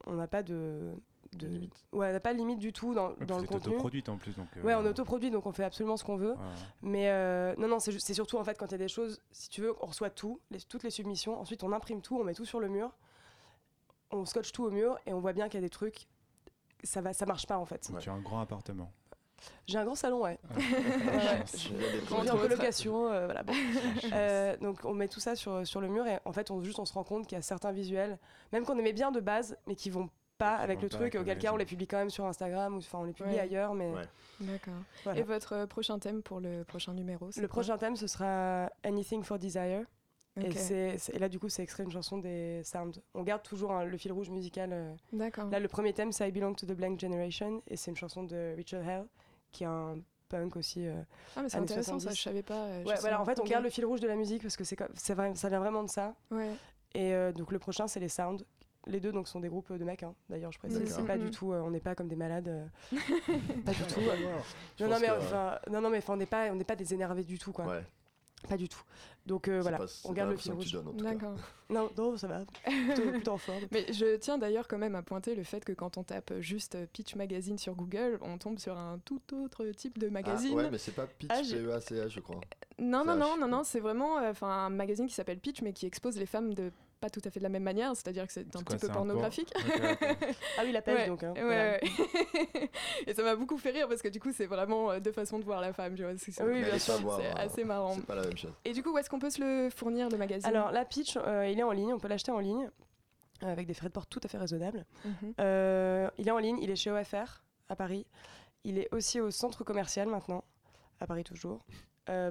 [0.07, 0.93] on n'a pas de,
[1.37, 1.75] De limite.
[1.93, 3.73] Ouais, on n'a pas de limite du tout dans, Ouais, dans le contenu.
[3.73, 4.35] autoproduite en plus.
[4.37, 6.33] Donc, euh, Ouais, on autoproduit, donc on fait absolument ce qu'on veut.
[6.33, 6.37] ouais.
[6.83, 9.49] Mais euh, non, non, c'est surtout en fait quand il y a des choses, si
[9.49, 11.39] tu veux, on reçoit tout, les- toutes les submissions.
[11.41, 12.91] Ensuite, on imprime tout, on met tout sur le mur,
[14.11, 16.07] on scotche tout au mur et on voit bien qu'il y a des trucs,
[16.83, 17.89] ça va, ça marche pas en fait.
[17.93, 18.01] Ouais.
[18.01, 18.91] Tu as un grand appartement.
[19.67, 20.39] J'ai un grand salon, ouais.
[20.57, 20.57] Ah,
[22.13, 23.43] On vit en colocation, euh, voilà.
[23.43, 23.53] bon.
[24.13, 26.79] Euh, donc on met tout ça sur, sur le mur et en fait on juste
[26.79, 28.19] on se rend compte qu'il y a certains visuels,
[28.53, 31.53] même qu'on aimait bien de base, mais qui vont pas avec le truc, auquel cas
[31.53, 33.41] on les publie quand même sur Instagram ou enfin on les publie Ouais.
[33.41, 34.03] ailleurs, mais Ouais.
[34.41, 34.75] D'accord.
[35.05, 35.21] voilà.
[35.21, 39.23] Et votre euh, prochain thème pour le prochain numéro Le prochain thème ce sera Anything
[39.23, 39.85] for Desire
[40.41, 43.01] et, c'est- et là du coup c'est extrait d'une chanson des Sound.
[43.15, 44.71] On garde toujours hein, le fil rouge musical.
[44.73, 44.93] euh.
[45.13, 45.49] D'accord.
[45.51, 48.25] Là le premier thème c'est I Belong to the Blank Generation et c'est une chanson
[48.25, 49.05] de Richard Hell
[49.53, 50.89] qui est un punk aussi.
[50.89, 51.01] euh.
[51.37, 52.17] Ah mais c'est intéressant ça, 70.
[52.19, 52.55] je savais pas.
[52.65, 54.65] euh, Ouais, voilà, en fait on garde le fil rouge de la musique parce que
[54.65, 55.15] c'est, ça
[55.49, 56.15] vient vraiment de ça.
[56.33, 56.51] Ouais.
[56.97, 58.45] Et euh, donc le prochain, c'est les Sound.
[58.87, 60.03] Les deux donc sont des groupes de mecs.
[60.03, 60.15] hein.
[60.29, 61.53] D'ailleurs, je précise, c'est pas du tout.
[61.53, 62.49] euh, on n'est pas comme des malades.
[62.49, 62.67] euh,
[63.65, 64.01] pas du tout.
[64.79, 66.77] Je Non, non, mais enfin, non, non, mais enfin, on n'est pas, on n'est pas
[66.77, 67.67] des énervés du tout, quoi.
[67.67, 67.83] Ouais.
[68.49, 68.83] Pas du tout.
[69.25, 70.67] Donc euh, voilà, pas- on pas garde le fil rouge.
[70.67, 71.13] tu donnes, en tout cas.
[71.15, 71.37] D'accord.
[71.71, 72.43] Non, non, ça va.
[72.67, 73.63] Plutôt, plutôt en forme.
[73.73, 76.77] Mais je tiens d'ailleurs quand même à pointer le fait que quand on tape juste
[76.93, 80.51] Pitch Magazine sur Google, on tombe sur un tout autre type de magazine.
[80.53, 82.39] Ah, ouais, mais c'est pas Pitch, Ah, P-E-A-C-H, je crois.
[82.79, 85.73] Non, non, non, non, non, c'est vraiment euh, enfin un magazine qui s'appelle Pitch, mais
[85.73, 86.71] qui expose les femmes de
[87.05, 88.89] pas tout à fait de la même manière, c'est-à-dire que c'est un petit quoi, peu
[88.89, 89.53] pornographique.
[90.59, 91.23] Ah oui, la pêche Ouais, donc.
[91.23, 91.73] hein, ouais, voilà.
[91.73, 91.81] ouais.
[93.07, 95.39] Et ça m'a beaucoup fait rire parce que du coup, c'est vraiment euh, deux façons
[95.39, 96.17] de voir la femme, tu vois.
[96.17, 97.93] c'est- Oui, bien sûr, C'est euh, assez marrant.
[97.95, 98.53] C'est pas la même chose.
[98.65, 100.49] Et du coup, où est-ce qu'on peut se le fournir, le magazine?
[100.49, 101.93] Alors la pitch, euh, il est en ligne.
[101.93, 102.71] On peut l'acheter en ligne
[103.43, 104.87] euh, avec des frais de port tout à fait raisonnables.
[105.05, 105.35] Mhm.
[105.41, 106.59] Euh, il est en ligne.
[106.63, 108.07] Il est chez OFR à Paris.
[108.65, 110.43] Il est aussi au centre commercial maintenant
[111.01, 111.65] à Paris toujours.
[112.09, 112.31] Euh,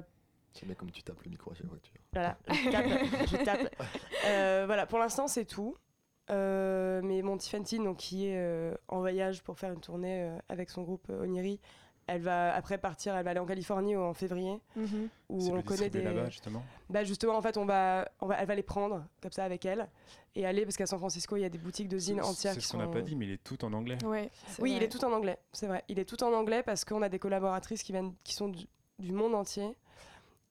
[0.54, 3.28] C'est bien comme tu tapes le micro à chaque fois que tu Voilà, je tape.
[3.28, 3.74] je tape.
[4.26, 5.76] Euh, voilà, pour l'instant, c'est tout.
[6.30, 10.38] Euh, mais mon Tiffany, donc qui est euh, en voyage pour faire une tournée euh,
[10.48, 11.60] avec son groupe euh, Oniri,
[12.06, 15.08] elle va après partir, elle va aller en Californie en février, Mhm.
[15.28, 16.02] où C'est on connaît des.
[16.02, 16.62] là-bas, justement?
[16.88, 19.66] Bah justement, en fait, on va, on va, elle va les prendre comme ça avec
[19.66, 19.88] elle
[20.34, 22.60] et aller parce qu'à San Francisco, il y a des boutiques de zines entières C'est
[22.60, 23.98] ce qu'on n'a pas dit, mais il est tout en anglais.
[24.04, 24.78] Ouais, Oui, vrai.
[24.78, 25.84] il est tout en anglais, c'est vrai.
[25.88, 28.66] Il est tout en anglais parce qu'on a des collaboratrices qui viennent, qui sont du,
[28.98, 29.76] du monde entier.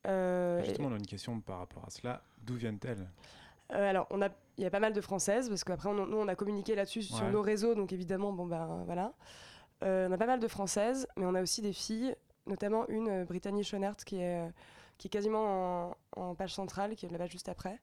[0.08, 2.22] Euh, Justement, on a une question par rapport à cela.
[2.42, 3.08] D'où viennent-elles
[3.72, 6.18] Euh, alors, on a, il y a pas mal de françaises parce qu'après, on, nous,
[6.18, 9.14] on a communiqué là-dessus sur nos réseaux, donc évidemment, bon ben voilà.
[9.84, 12.16] Euh, on a pas mal de françaises, mais on a aussi des filles,
[12.48, 14.42] notamment une euh, Brittany Schoenert qui est
[15.00, 17.80] qui est quasiment en, en page centrale, qui est là-bas juste après.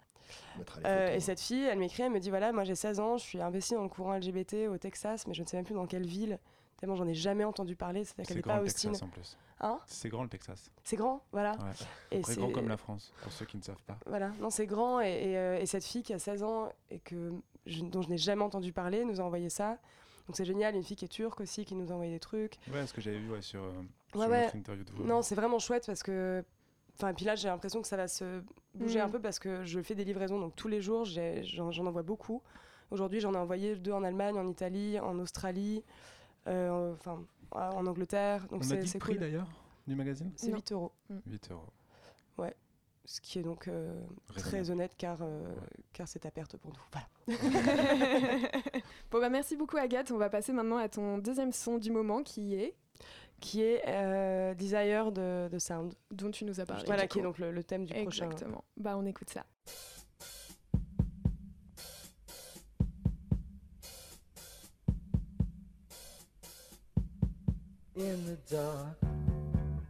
[0.58, 0.84] Euh, photos.
[1.16, 3.40] et cette fille, elle m'écrit, elle me dit voilà, moi j'ai 16 ans, je suis
[3.42, 6.06] investie dans le courant LGBT au Texas, mais je ne sais même plus dans quelle
[6.06, 6.38] ville.
[6.78, 8.88] Tellement j'en ai jamais entendu parler, c'est-à-dire qu'elle C'est n'est pas Austin.
[8.90, 9.36] Texas en plus.
[9.62, 10.70] Hein C'est grand le Texas.
[10.84, 11.52] C'est grand, voilà.
[11.52, 11.58] Ouais.
[12.12, 13.98] Et c'est- grand comme la France, pour ceux qui ne savent pas.
[14.06, 15.00] Voilà, non, c'est grand.
[15.02, 17.32] Et, et, euh, et cette fille qui a 16 ans et que,
[17.66, 19.76] je- dont je n'ai jamais entendu parler nous a envoyé ça.
[20.26, 22.54] Donc c'est génial, une fille qui est turque aussi qui nous a envoyé des trucs.
[22.72, 23.70] Ouais, ce que j'avais vu ouais, sur, euh,
[24.14, 24.42] Ouais, sur ouais.
[24.44, 25.04] notre interview de vous.
[25.04, 26.42] Non, c'est vraiment chouette parce que.
[26.96, 28.42] Enfin, puis là, j'ai l'impression que ça va se
[28.74, 29.04] bouger Mm.
[29.04, 30.38] un peu parce que je fais des livraisons.
[30.38, 32.42] Donc tous les jours, j'en envoie beaucoup.
[32.90, 35.82] Aujourd'hui, j'en ai envoyé deux en Allemagne, en Italie, en Australie,
[36.46, 38.46] euh, enfin en Angleterre.
[38.48, 39.20] Donc on a dit le prix cool.
[39.20, 39.48] d'ailleurs
[39.86, 40.56] du magazine C'est Non.
[40.56, 40.92] 8 euros.
[41.26, 41.66] 8 euros.
[43.06, 44.00] ce qui est donc euh,
[44.36, 45.56] très honnête car, euh, Ouais.
[45.92, 46.80] car c'est à perte pour nous.
[46.92, 47.08] Voilà.
[49.10, 50.10] bon bah merci beaucoup Agathe.
[50.12, 52.76] On va passer maintenant à ton deuxième son du moment qui est
[53.40, 55.94] Qui est euh, Desire de, de Sound.
[56.12, 56.84] dont tu nous as parlé.
[56.86, 58.26] Voilà, qui est donc le, le thème du prochain.
[58.30, 58.62] Exactement.
[58.76, 59.44] Bah on écoute ça.
[68.00, 68.96] In the dark,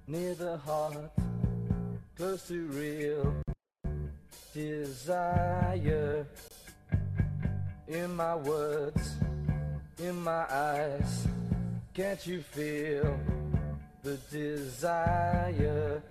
[0.08, 1.12] near the heart,
[2.16, 3.36] close to real
[4.52, 6.26] desire.
[7.86, 9.16] In my words,
[9.98, 11.28] in my eyes,
[11.94, 13.18] can't you feel
[14.02, 16.02] the desire?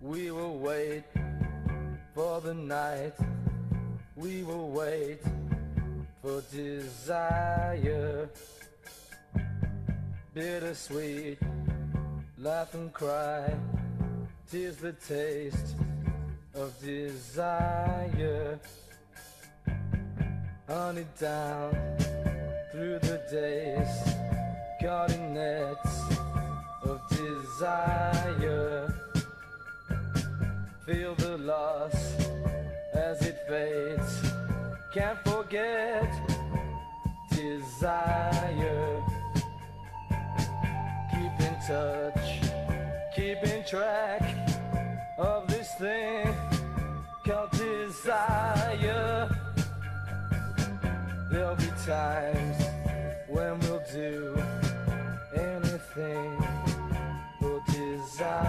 [0.00, 1.04] We will wait
[2.14, 3.14] for the night,
[4.16, 5.20] we will wait
[6.22, 8.30] for desire
[10.34, 11.38] bittersweet,
[12.36, 13.52] laugh and cry,
[14.50, 15.74] tears the taste
[16.54, 18.58] of desire.
[20.68, 21.72] Honey down
[22.72, 23.88] through the days,
[25.14, 26.00] in nets
[26.84, 28.94] of desire.
[30.86, 32.14] Feel the loss
[32.94, 34.22] as it fades,
[34.92, 36.10] can't forget
[37.30, 38.97] desire
[41.68, 42.40] touch,
[43.14, 44.22] keeping track
[45.18, 46.34] of this thing
[47.26, 49.28] called desire.
[51.30, 52.56] There'll be times
[53.28, 54.34] when we'll do
[55.34, 56.38] anything
[57.38, 58.47] for desire.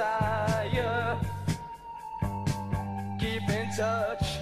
[0.00, 1.18] Desire.
[3.18, 4.39] Keep in touch,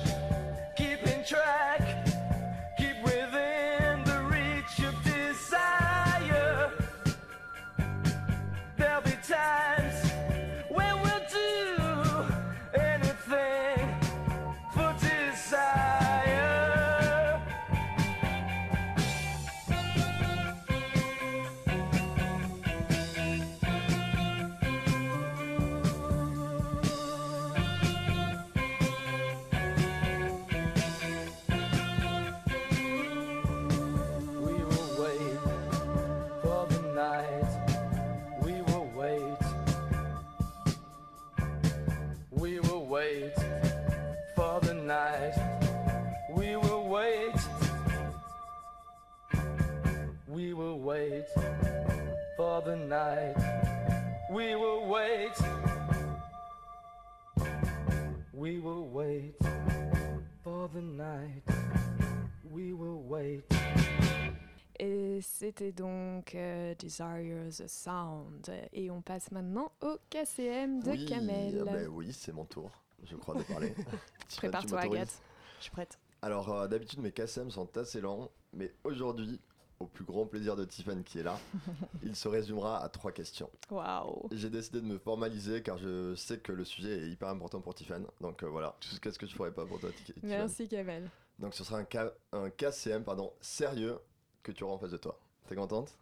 [65.48, 68.50] c'était donc euh, Desire the Sound.
[68.74, 71.64] Et on passe maintenant au KCM de oui, Kamel.
[71.66, 72.70] ah ben oui, c'est mon tour,
[73.04, 73.74] je crois, de parler.
[74.36, 75.22] Prépare-toi Agathe.
[75.58, 75.98] Je suis prête.
[76.20, 79.40] Alors, euh, d'habitude, mes KSM sont assez lents, mais aujourd'hui,
[79.80, 81.38] au plus grand plaisir de Tiffany qui est là,
[82.02, 83.48] il se résumera à trois questions.
[83.70, 84.28] Waouh.
[84.32, 87.74] J'ai décidé de me formaliser car je sais que le sujet est hyper important pour
[87.74, 88.04] Tiffany.
[88.20, 90.18] Donc euh, voilà, qu'est-ce que je ferais pas pour toi, Tiffany?
[90.24, 91.08] Merci Kamel.
[91.38, 93.98] Donc ce sera un, K- un KCM pardon, sérieux
[94.42, 95.18] que tu auras en face de toi.
[95.48, 95.96] T'es contente?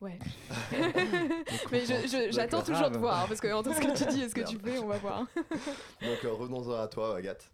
[0.00, 0.18] Ouais.
[1.72, 1.84] Mais
[2.30, 4.58] j'attends toujours de voir, parce que entre ce que tu dis et ce que tu
[4.58, 5.20] fais, on va voir.
[6.02, 7.50] Donc euh, revenons-en à toi, Agathe.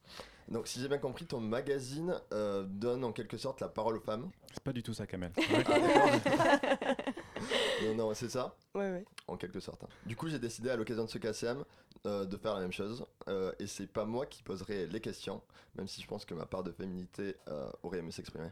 [0.49, 4.01] Donc si j'ai bien compris, ton magazine euh, donne en quelque sorte la parole aux
[4.01, 4.31] femmes.
[4.53, 5.31] C'est pas du tout ça, Kamel.
[7.85, 8.57] non, non, c'est ça?
[8.75, 9.05] Ouais, ouais.
[9.29, 9.85] en quelque sorte.
[9.85, 9.89] hein.
[10.07, 11.63] Du coup, j'ai décidé à l'occasion de ce KCM
[12.07, 13.07] euh, de faire la même chose.
[13.29, 15.41] Euh, et c'est pas moi qui poserai les questions,
[15.77, 18.49] même si je pense que ma part de féminité euh, aurait aimé s'exprimer.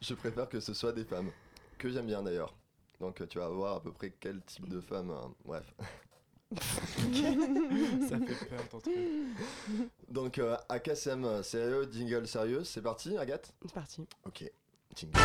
[0.00, 1.30] Je préfère que ce soit des femmes,
[1.78, 2.54] que j'aime bien d'ailleurs.
[3.00, 5.10] Donc tu vas voir à peu près quel type de femme.
[5.10, 5.74] euh, bref.
[6.56, 8.94] ça fait peur ton truc.
[10.08, 13.52] Donc euh, euh, sérieux, jingle sérieux, c'est parti, Agathe?
[13.62, 14.06] C'est parti.
[14.24, 14.50] Ok,
[14.96, 15.18] jingle.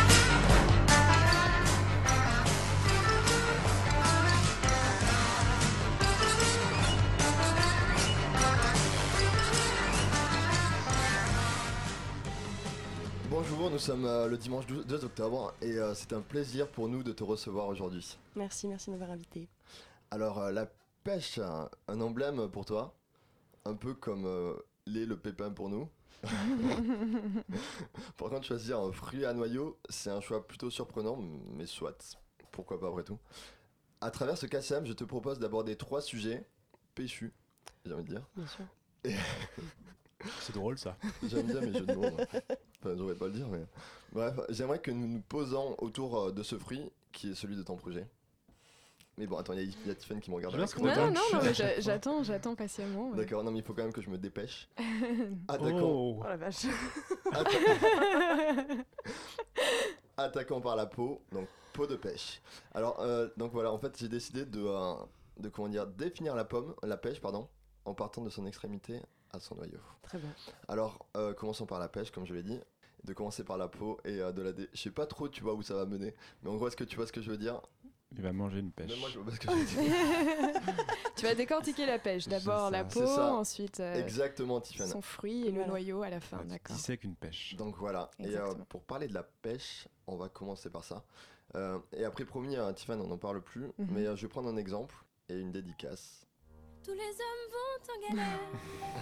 [13.50, 16.88] Bonjour, nous sommes euh, le dimanche 12 2 octobre et euh, c'est un plaisir pour
[16.88, 18.16] nous de te recevoir aujourd'hui.
[18.34, 19.48] Merci, merci de m'avoir invité.
[20.10, 20.66] Alors euh, la
[21.04, 22.94] pêche, un, un emblème pour toi,
[23.64, 24.54] un peu comme euh,
[24.86, 25.88] l'est le pépin pour nous.
[28.16, 31.18] Par contre, choisir un fruit à noyau, c'est un choix plutôt surprenant,
[31.52, 32.16] mais soit,
[32.50, 33.18] pourquoi pas après tout.
[34.00, 36.44] À travers ce KCM, je te propose d'aborder trois sujets
[36.94, 37.32] péchus,
[37.84, 38.26] j'ai envie de dire.
[38.34, 38.64] Bien sûr.
[40.40, 40.96] C'est drôle ça.
[41.28, 42.16] J'aime bien mes jeux de mots.
[42.86, 43.64] Enfin, j'aurais pas le dire, mais.
[44.12, 47.62] Bref, j'aimerais que nous nous posons autour euh, de ce fruit qui est celui de
[47.62, 48.06] ton projet.
[49.18, 50.54] Mais bon, attends, il y, y a Tiffany qui me regarde.
[50.54, 53.10] Avec Non, non, non, non, mais j'attends, j'attends patiemment.
[53.10, 53.16] ouais.
[53.16, 54.68] D'accord, non, mais il faut quand même que je me dépêche.
[55.48, 56.20] Attaquons, Oh.
[56.22, 56.66] Oh la vache.
[57.32, 58.84] atta-
[60.16, 62.40] attaquons par la peau, donc peau de pêche.
[62.74, 64.94] Alors, euh, donc voilà, en fait, j'ai décidé de, euh,
[65.38, 67.48] de comment dire, définir la pomme, la pêche, pardon,
[67.84, 69.00] en partant de son extrémité
[69.32, 69.78] à son noyau.
[70.02, 70.30] Très bien.
[70.68, 72.60] Alors, euh, commençons par la pêche, comme je l'ai dit.
[73.06, 74.68] De commencer par la peau et euh, de la dé...
[74.74, 76.12] Je sais pas trop, tu vois, où ça va mener.
[76.42, 77.60] Mais en gros, est-ce que tu vois ce que je veux dire?
[78.16, 78.90] Il va manger une pêche.
[78.90, 80.60] Même moi, je vois pas ce que je veux dire.
[81.16, 82.26] tu vas décortiquer la pêche.
[82.28, 84.90] D'abord C'est la peau, C'est ensuite euh, Exactement, Tiffany.
[84.90, 85.68] son fruit et le Voilà.
[85.68, 86.38] noyau à la fin.
[86.38, 86.76] Ouais, D'accord.
[86.76, 87.54] dissèques une pêche.
[87.56, 88.10] Donc voilà.
[88.18, 91.04] Et euh, pour parler de la pêche, on va commencer par ça.
[91.54, 93.66] Euh, et après, promis, à Tiffany, on n'en parle plus.
[93.78, 93.88] Mhm.
[93.90, 94.94] Mais euh, je vais prendre un exemple
[95.28, 96.25] et une dédicace.
[96.86, 98.40] Tous les hommes vont en galère,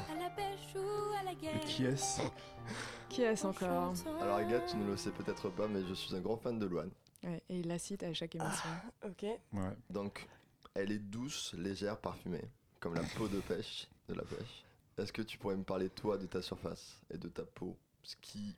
[0.11, 1.61] à la pêche ou à la guerre.
[1.66, 2.23] Qui est-ce
[3.11, 3.92] Qui est-ce encore
[4.23, 6.64] Alors, Agathe, tu ne le sais peut-être pas, mais je suis un grand fan de
[6.64, 6.90] Loane.
[7.23, 8.70] Ouais, Et il la cite à chaque émission.
[9.05, 9.25] Ok.
[9.25, 9.77] Ouais.
[9.90, 10.27] Donc,
[10.73, 12.49] elle est douce, légère, parfumée,
[12.81, 14.64] comme la peau de pêche, de la pêche.
[14.97, 18.16] Est-ce que tu pourrais me parler, toi, de ta surface et de ta peau Ce
[18.16, 18.57] qui.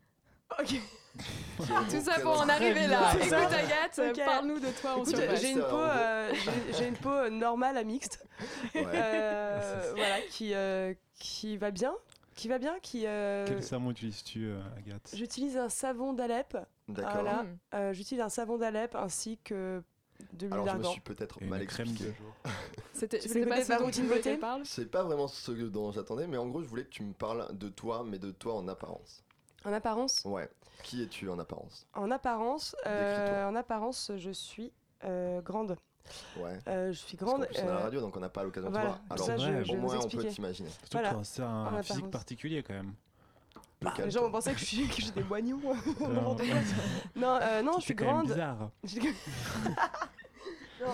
[0.59, 0.67] Ok.
[0.67, 0.81] qui
[1.59, 3.13] Tout ça pour en arriver là.
[3.15, 3.33] Écoute.
[3.33, 5.41] Agathe, parle-nous de toi en surface.
[5.41, 6.33] j'ai une peau, euh,
[6.77, 8.23] j'ai- une peau euh, normale à mixte,
[8.75, 8.85] Ouais.
[8.95, 11.95] euh, voilà, qui euh, qui va bien,
[12.35, 13.07] qui va bien, qui.
[13.07, 15.11] euh, Quel savon utilises-tu, Agathe?
[15.15, 16.59] J'utilise un savon d'Alep.
[16.89, 17.13] D'accord.
[17.15, 17.43] Voilà.
[17.45, 17.59] Mm.
[17.75, 19.83] euh, J'utilise un savon d'Alep ainsi que
[20.35, 22.13] de l'huile Alors, je me suis peut-être mal expliqué.
[22.93, 26.37] C'était Tu c'était voulais pas ce dont tu C'est pas vraiment ce dont j'attendais, mais
[26.37, 29.23] en gros, je voulais que tu me parles de toi, mais de toi en apparence.
[29.67, 30.49] En apparence, Ouais.
[30.83, 31.87] Qui es-tu en apparence?
[31.95, 34.73] En apparence, euh, en apparence, je suis
[35.05, 35.77] euh, grande.
[36.39, 36.59] Ouais.
[36.69, 37.47] Euh, je suis grande.
[37.49, 39.01] plus, on est à la euh, radio, donc on n'a pas l'occasion voilà, de voir.
[39.11, 40.69] Alors, ça, je- au je moins, on peut t'imaginer.
[40.69, 41.25] Surtout Voilà.
[41.25, 42.95] c'est un En physique particulier quand même.
[43.83, 45.59] bah, les gens vont penser que je suis- que j'ai des moignons.
[46.01, 46.37] Non,
[47.17, 48.29] non, euh, non, je suis C'est grande.
[48.29, 48.71] bizarre.
[48.85, 49.01] Je-
[50.85, 50.93] Non.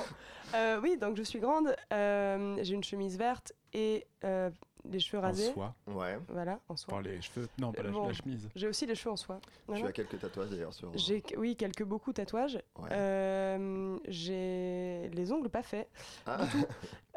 [0.55, 1.75] Euh, oui, donc je suis grande.
[1.93, 4.51] euh, j'ai une chemise verte et euh,
[4.85, 5.53] les cheveux En rasés.
[5.53, 5.75] soie.
[5.87, 6.19] Ouais.
[6.29, 6.91] Voilà, en soie.
[6.95, 7.49] Par les cheveux.
[7.59, 8.07] Non, pas la, Bon.
[8.07, 8.49] la chemise.
[8.55, 9.39] J'ai aussi les cheveux en soie.
[9.43, 9.87] Tu Voilà.
[9.89, 10.91] as quelques tatouages d'ailleurs sur.
[10.97, 12.61] J'ai, oui, quelques beaucoup tatouages.
[12.79, 12.89] Ouais.
[12.93, 15.89] Euh, j'ai les ongles pas faits.
[16.27, 16.39] Ah,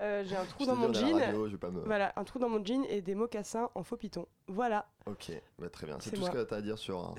[0.02, 1.14] Euh, j'ai un trou dans mon jean.
[1.18, 1.80] radio, je vais pas me.
[1.86, 4.28] Voilà, un trou dans mon jean et des mocassins en faux python.
[4.50, 5.96] Voilà, Ok, bah, très bien.
[6.02, 6.32] C'est C'est tout moi.
[6.32, 7.16] ce que tu as à dire sur,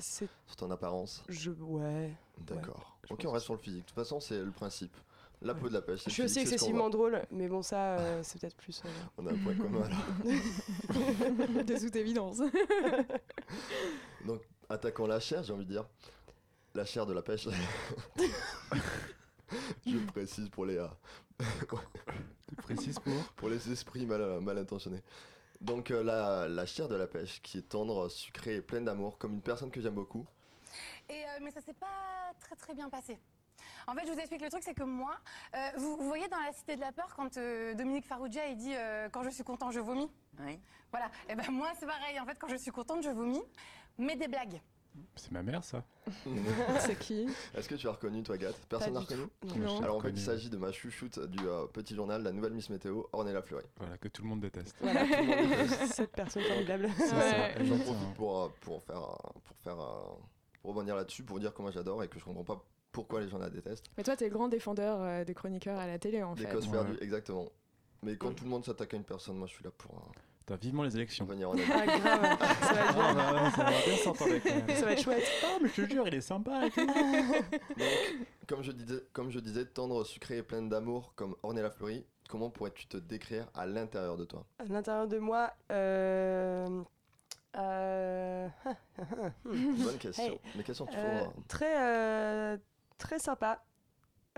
[0.58, 1.24] ton apparence.
[1.30, 2.12] je ouais.
[2.42, 2.98] D'accord.
[3.08, 3.80] je ok, on reste sur le physique.
[3.80, 4.94] De toute façon, c'est le principe.
[5.42, 6.04] La peau de la pêche.
[6.08, 8.82] Je qu'on excessivement drôle, mais bon ça euh, c'est peut-être plus.
[8.84, 8.88] euh.
[9.18, 9.98] On a un point commun alors.
[11.64, 12.38] De toute évidence.
[14.24, 15.84] Donc, attaquons la chair, j'ai envie de dire.
[16.74, 17.48] La chair de la pêche.
[19.86, 20.86] je précise pour les, euh,
[22.48, 23.14] Tu précises pour?
[23.36, 25.02] pour les esprits mal, mal intentionnés.
[25.60, 29.18] Donc, euh, la, la chair de la pêche, qui est tendre, sucrée et pleine d'amour,
[29.18, 30.26] comme une personne que j'aime beaucoup.
[31.08, 33.18] Et, euh, mais ça s'est pas très très bien passé.
[33.88, 35.14] En fait, je vous explique le truc, c'est que moi,
[35.54, 38.56] euh, vous, vous voyez dans La Cité de la Peur, quand euh, Dominique Farrugia il
[38.56, 40.58] dit euh, Quand je suis content, je vomis Oui.
[40.90, 43.42] Voilà, et ben moi c'est pareil, en fait, quand je suis contente, je vomis,
[43.98, 44.60] mais des blagues.
[45.14, 45.84] C'est ma mère, ça.
[46.80, 49.24] C'est qui Est-ce que tu as reconnu, toi, Gat Personne n'a reconnu
[49.56, 49.82] Non.
[49.82, 52.70] Alors, en fait, il s'agit de ma chouchoute du euh, petit journal, la nouvelle Miss
[52.70, 53.66] Météo, Ornella Fleury.
[53.76, 54.74] Voilà, que tout le monde déteste.
[54.80, 55.92] Voilà, Tout le monde déteste.
[55.94, 56.86] cette personne formidable.
[56.86, 57.54] Ouais.
[57.64, 62.02] J'en profite pour, euh, pour faire, pour faire, pour rebondir là-dessus, pour dire comment j'adore
[62.02, 62.64] et que je comprends pas
[62.96, 63.84] pourquoi les gens la détestent.
[63.98, 66.52] Mais toi, t'es le grand défendeur euh, des chroniqueurs à la télé, en Des fait.
[66.52, 66.72] causes Ouais.
[66.72, 67.44] perdues, exactement.
[68.02, 70.00] Mais quand tout le monde s'attaque à une personne, moi je suis là pour euh,
[70.40, 71.24] Putain, vivement les élections.
[71.26, 71.54] venir en.
[71.54, 74.76] Ah, grave, ça va être Ah, bah, ça va bien s'entendre avec moi.
[74.76, 75.24] Ça va être chouette.
[75.44, 76.86] Ah, mais je te jure, il est sympa et tout.
[76.86, 77.86] Donc,
[78.46, 82.48] comme je disais, comme je disais, tendre, sucré et pleine d'amour, comme Ornella Fleury, comment
[82.48, 84.46] pourrais-tu te décrire à l'intérieur de toi?
[84.58, 86.82] À l'intérieur de moi, euh,
[87.56, 88.48] euh,
[89.44, 90.24] Bonne question.
[90.34, 90.40] Hey.
[90.54, 90.84] Mais faut.
[90.94, 92.56] euh, euh, très, euh,
[92.98, 93.62] très sympa.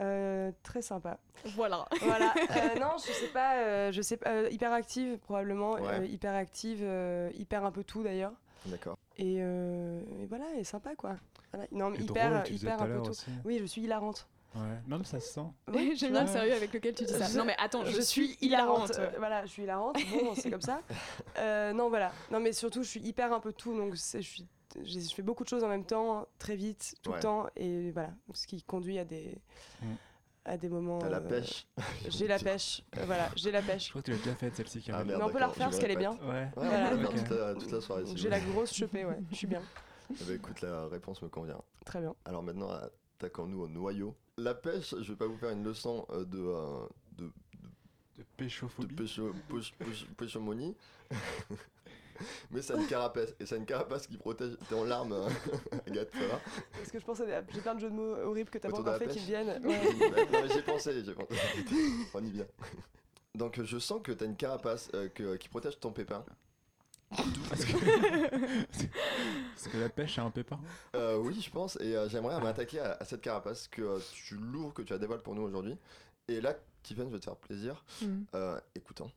[0.01, 1.19] Euh, très sympa.
[1.57, 1.87] Voilà.
[2.03, 2.33] Voilà.
[2.57, 3.57] Euh, non, je sais pas.
[3.57, 4.31] euh, je sais pas.
[4.31, 5.73] euh, hyper active probablement.
[5.73, 6.01] Ouais.
[6.01, 6.81] euh, hyper active.
[6.83, 8.33] euh, hyper un peu tout d'ailleurs.
[8.67, 8.97] D'accord.
[9.17, 11.17] Et, euh, et voilà, et sympa quoi.
[11.53, 11.67] Voilà.
[11.73, 13.11] Non, mais Et hyper, drôle, hyper un peu tout.
[13.11, 13.27] aussi.
[13.45, 14.29] Oui, je suis hilarante.
[14.55, 14.63] Ouais.
[14.87, 15.47] Non, mais ça se sent.
[15.73, 17.27] Oui, J'aime bien le sérieux avec lequel tu dis ça.
[17.27, 18.93] Je- Non, mais attends, je, suis hilarante.
[18.99, 19.97] Euh, voilà, je suis hilarante.
[20.13, 20.81] Bon, c'est comme ça.
[21.39, 22.13] Euh, non, voilà.
[22.31, 23.77] Non, mais surtout, je suis hyper un peu tout.
[23.77, 24.47] Donc, je suis
[24.85, 27.17] je fais beaucoup de choses en même temps, très vite, tout Ouais.
[27.17, 29.39] le temps, et voilà, ce qui conduit à des,
[29.83, 29.87] Mm.
[30.45, 30.99] à des moments.
[30.99, 31.67] T'as la euh, pêche.
[32.09, 33.91] J'ai la pêche, euh, voilà, j'ai la Je pêche.
[33.91, 35.79] crois que tu l'as déjà faite celle-ci, Ah Mais on peut la refaire je parce
[35.81, 36.13] qu'elle est bien.
[36.19, 36.29] Ouais.
[36.29, 36.95] Ouais, Voilà.
[36.95, 38.07] on peut toute la, toute la soirée.
[38.07, 39.63] si J'ai la grosse chepée, ouais, je suis bien,
[40.11, 41.61] Eh ben, écoute, la réponse me convient.
[41.85, 42.15] très bien.
[42.25, 44.15] Alors maintenant, attaquons-nous au noyau.
[44.37, 46.87] La pêche, je vais pas vous faire une leçon euh, de, euh,
[47.19, 47.31] de, De
[48.19, 48.95] de péchophobie.
[48.95, 50.77] pécho, poche- poche- péchomonie.
[52.51, 53.35] Mais ça a une carapace.
[53.41, 54.57] Et ça a une carapace qui protège.
[54.69, 55.29] T'es en larmes, hein.
[55.87, 56.41] Agathe, ça va
[56.73, 58.69] Parce que je pense à des- j'ai plein de jeux de mots horribles que t'as
[58.71, 59.49] pas encore la fait qui viennent.
[59.65, 60.27] Ouais, Ouais.
[60.33, 61.35] non, mais j'ai pensé, j'ai pensé.
[62.15, 62.47] On y vient.
[63.35, 66.25] Donc je sens que t'as une carapace euh, que- qui protège ton pépin.
[67.49, 67.73] Parce que...
[69.55, 70.61] Parce que la pêche a un pépin.
[70.95, 71.77] Euh, oui, je pense.
[71.81, 74.99] Et euh, j'aimerais m'attaquer à, à cette carapace que euh, tu l'ouvres, que tu la
[74.99, 75.77] dévoiles pour nous aujourd'hui.
[76.29, 77.83] Et là, Tiffen, je vais te faire plaisir.
[78.03, 78.27] Mhm.
[78.35, 79.11] Euh, écoutons.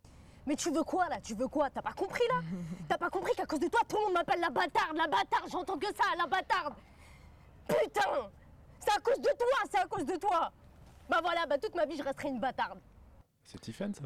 [0.47, 1.19] Mais tu veux quoi là?
[1.21, 1.69] Tu veux quoi?
[1.69, 2.41] T'as pas compris là?
[2.89, 5.49] T'as pas compris qu'à cause de toi, tout le monde m'appelle la bâtarde, la bâtarde,
[5.51, 6.73] j'entends que ça, la bâtarde
[7.67, 8.29] Putain
[8.79, 10.51] C'est à cause de toi, c'est à cause de toi
[11.09, 12.79] Bah voilà, bah toute ma vie je resterai une bâtarde.
[13.43, 14.03] C'est Tiffen, ça?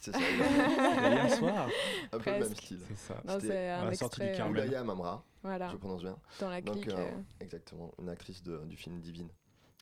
[0.00, 1.68] C'est ça, Hier soir.
[2.12, 2.80] un peu le même style.
[2.88, 3.14] C'est ça.
[3.24, 4.32] Non, c'est un la sortie du.
[4.32, 4.62] Carmel.
[4.62, 6.16] euh, Oulaya Mamra, Voilà, je prononce bien.
[6.40, 6.88] dans la Donc, clique.
[6.90, 9.28] euh, euh, exactement, une actrice de- du film Divine.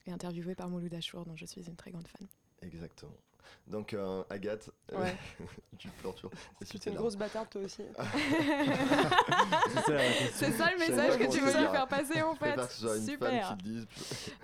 [0.06, 2.26] et interviewée par Mouloud Achour, dont je suis une très grande fan.
[2.62, 3.12] Exactement.
[3.66, 5.16] Donc, euh, Agathe, euh, Ouais.
[5.78, 6.32] tu pleures toujours.
[6.68, 7.82] Tu es une grosse bâtarde toi aussi.
[7.96, 10.30] C'est ça, la question.
[10.34, 12.56] C'est ça le message que tu veux lui faire passer en fait.
[12.56, 13.56] que ce soit une femme Super.
[13.56, 13.86] qui dise.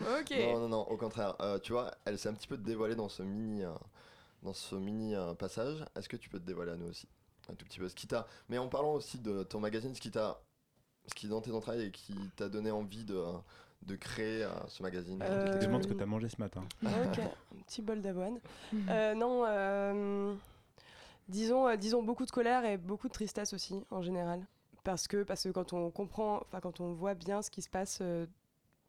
[0.00, 0.30] Ok.
[0.30, 1.34] Non, non, non, au contraire.
[1.40, 3.72] Euh, tu vois, elle s'est un petit peu dévoilée dans ce mini, euh,
[4.42, 5.84] dans ce mini euh, passage.
[5.96, 7.08] Est-ce que tu peux te dévoiler à nous aussi?
[7.48, 7.88] Un tout petit peu.
[7.88, 8.26] Ce qui t'a.
[8.48, 10.40] Mais en parlant aussi de ton magazine, ce qui t'a.
[11.08, 13.22] Ce qui est dans tes entrailles et qui t'a donné envie de,
[13.82, 15.20] de créer euh, ce magazine.
[15.22, 16.64] Euh, Je te demande ce que t'as mangé ce matin.
[16.84, 18.40] Ah, ok, un petit bol d'avoine.
[18.72, 18.86] Mhm.
[18.90, 20.34] Euh, non, euh,
[21.28, 24.44] disons, euh, disons beaucoup de colère et beaucoup de tristesse aussi en général.
[24.84, 27.68] Parce que, parce que quand on comprend, enfin quand on voit bien ce qui se
[27.68, 28.26] passe euh,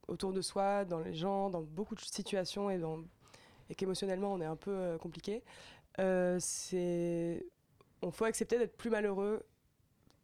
[0.08, 3.00] autour de soi, dans les gens, dans beaucoup de situations et, dans,
[3.70, 5.44] et qu'émotionnellement on est un peu euh, compliqué,
[6.00, 7.44] euh, c'est,
[8.04, 9.44] on faut accepter d'être plus malheureux,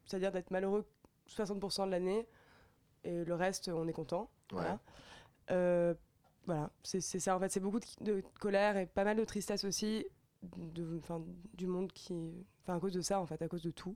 [0.05, 0.85] c'est-à-dire d'être malheureux
[1.27, 2.27] 60% de l'année
[3.03, 4.29] et le reste on est content.
[4.53, 4.79] Voilà.
[5.51, 5.93] Euh,
[6.45, 9.63] voilà, c'est ça en fait, c'est beaucoup de, de colère et pas mal de tristesse
[9.63, 10.05] aussi,
[10.41, 11.21] de, enfin,
[11.53, 12.33] du monde qui.
[12.63, 13.95] Enfin, à cause de ça en fait, à cause de tout.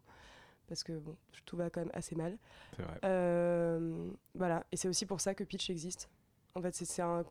[0.68, 1.16] Parce que bon,
[1.46, 2.38] tout va quand même assez mal.
[2.76, 3.00] C'est vrai.
[3.06, 6.10] Euh, voilà, et c'est aussi pour ça que Pitch existe.
[6.56, 7.24] En fait, c'est un.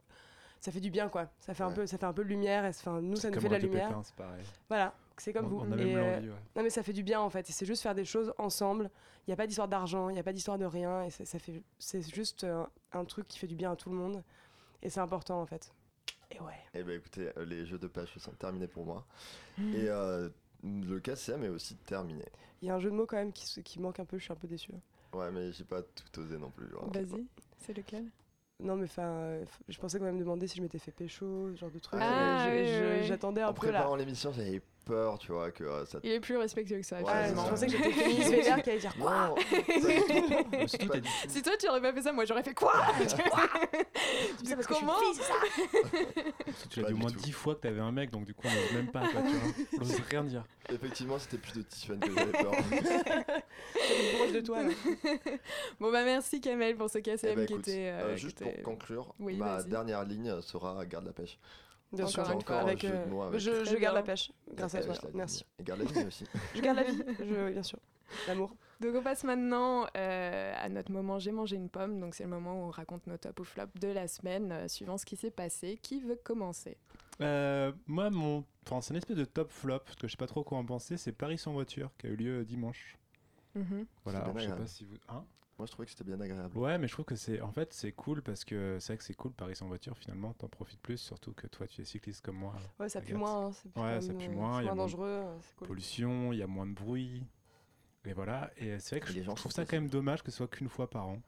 [0.60, 1.74] Ça fait du bien quoi, ça fait, un, Ouais.
[1.74, 3.58] peu, ça fait un peu de lumière, et, enfin, nous ça nous fait de la
[3.58, 3.88] lumière.
[3.88, 4.44] Pépin, pareil.
[4.68, 5.60] Voilà, c'est comme on, vous.
[5.60, 6.28] On a Et, même euh, ouais.
[6.56, 8.90] non mais ça fait du bien en fait, c'est juste faire des choses ensemble.
[9.26, 11.38] Il n'y a pas d'histoire d'argent, il n'y a pas d'histoire de rien, et ça,
[11.38, 14.22] fait, c'est juste euh, un truc qui fait du bien à tout le monde,
[14.82, 15.72] et c'est important en fait.
[16.30, 16.54] Et ouais.
[16.74, 19.04] Eh ben écoutez, euh, les jeux de pêche sont terminés pour moi.
[19.58, 19.74] Mhm.
[19.74, 20.28] Et euh,
[20.62, 22.24] le KCM est aussi terminé.
[22.62, 24.24] Il y a un jeu de mots quand même qui, qui manque un peu, je
[24.24, 24.72] suis un peu déçu.
[25.12, 26.68] Ouais, mais j'ai pas tout osé non plus.
[26.70, 26.90] genre.
[26.92, 27.24] Vas-y,
[27.58, 28.06] c'est lequel?
[28.60, 31.50] Non mais enfin, euh, je pensais quand même me demander si je m'étais fait pécho,
[31.54, 32.00] ce genre de truc.
[32.02, 33.06] Ah, je- oui, oui, oui.
[33.06, 33.72] J'attendais un En peu là.
[33.80, 35.98] préparant l'émission, j'avais peur, tu vois, que euh, ça.
[36.04, 38.78] Il est plus respectueux que ça, Ouais, je pensais que j'étais féministe vénère qui allait
[38.78, 39.34] dire quoi.
[41.28, 42.72] Si toi tu aurais pas fait ça, moi j'aurais fait quoi
[44.38, 44.98] Tu ça parce que je suis Comment
[46.70, 47.16] tu l'as dit au moins tout.
[47.18, 49.28] 10 fois que t'avais un mec, donc du coup on n'ose même pas, quoi, tu
[49.34, 49.52] vois.
[49.80, 50.44] On n'ose rien dire.
[50.72, 52.52] Effectivement, c'était plus de Tiffany que j'avais peur.
[52.70, 54.58] J'avais une broche de toi.
[55.80, 57.88] Bon bah merci Kamel pour ce Eh KCM ben, qui écoute, était...
[57.90, 61.38] euh, euh, juste qui était- pour conclure, Oui, ma dernière ligne sera garde la pèche.
[61.96, 64.94] Bien Encore sûr, une Encore avec, euh, avec- je, garde la pêche grâce à toi.
[65.14, 65.44] Merci.
[65.58, 66.24] Et garde la ligne aussi.
[66.54, 67.78] Je garde la vie, je, bien sûr.
[68.28, 68.54] L'amour.
[68.80, 71.98] Donc on passe maintenant euh, à notre moment J'ai mangé une pomme.
[71.98, 74.68] Donc c'est le moment où on raconte nos top ou flop de la semaine, euh,
[74.68, 75.78] suivant ce qui s'est passé.
[75.82, 76.76] Qui veut commencer?
[77.20, 78.44] Euh, moi, mon.
[78.66, 80.64] Enfin, c'est une espèce de top flop, parce que je sais pas trop quoi en
[80.64, 80.96] penser.
[80.96, 82.98] C'est Paris sans voiture, qui a eu lieu dimanche.
[83.54, 83.86] Mhm.
[84.04, 84.96] Voilà, alors, je sais pas si vous.
[85.08, 85.24] Hein?
[85.58, 86.56] Moi, je trouvais que c'était bien agréable.
[86.58, 87.40] Ouais, mais je trouve que c'est.
[87.40, 90.34] En fait, c'est cool parce que c'est vrai que c'est cool Paris sans voiture, finalement,
[90.34, 92.54] t'en profites plus, surtout que toi, tu es cycliste comme moi.
[92.78, 93.46] Ouais, ça pue moins.
[93.46, 95.08] hein, c'est plus Ouais, comme, ça pue euh, moins, C'est il y a moins dangereux,
[95.08, 95.68] euh, c'est cool.
[95.68, 97.24] Pollution, il y a moins de bruit.
[98.04, 98.50] Et voilà.
[98.58, 100.68] Et c'est vrai que Et je, trouve ça quand même dommage que ce soit qu'une
[100.68, 101.20] fois par an.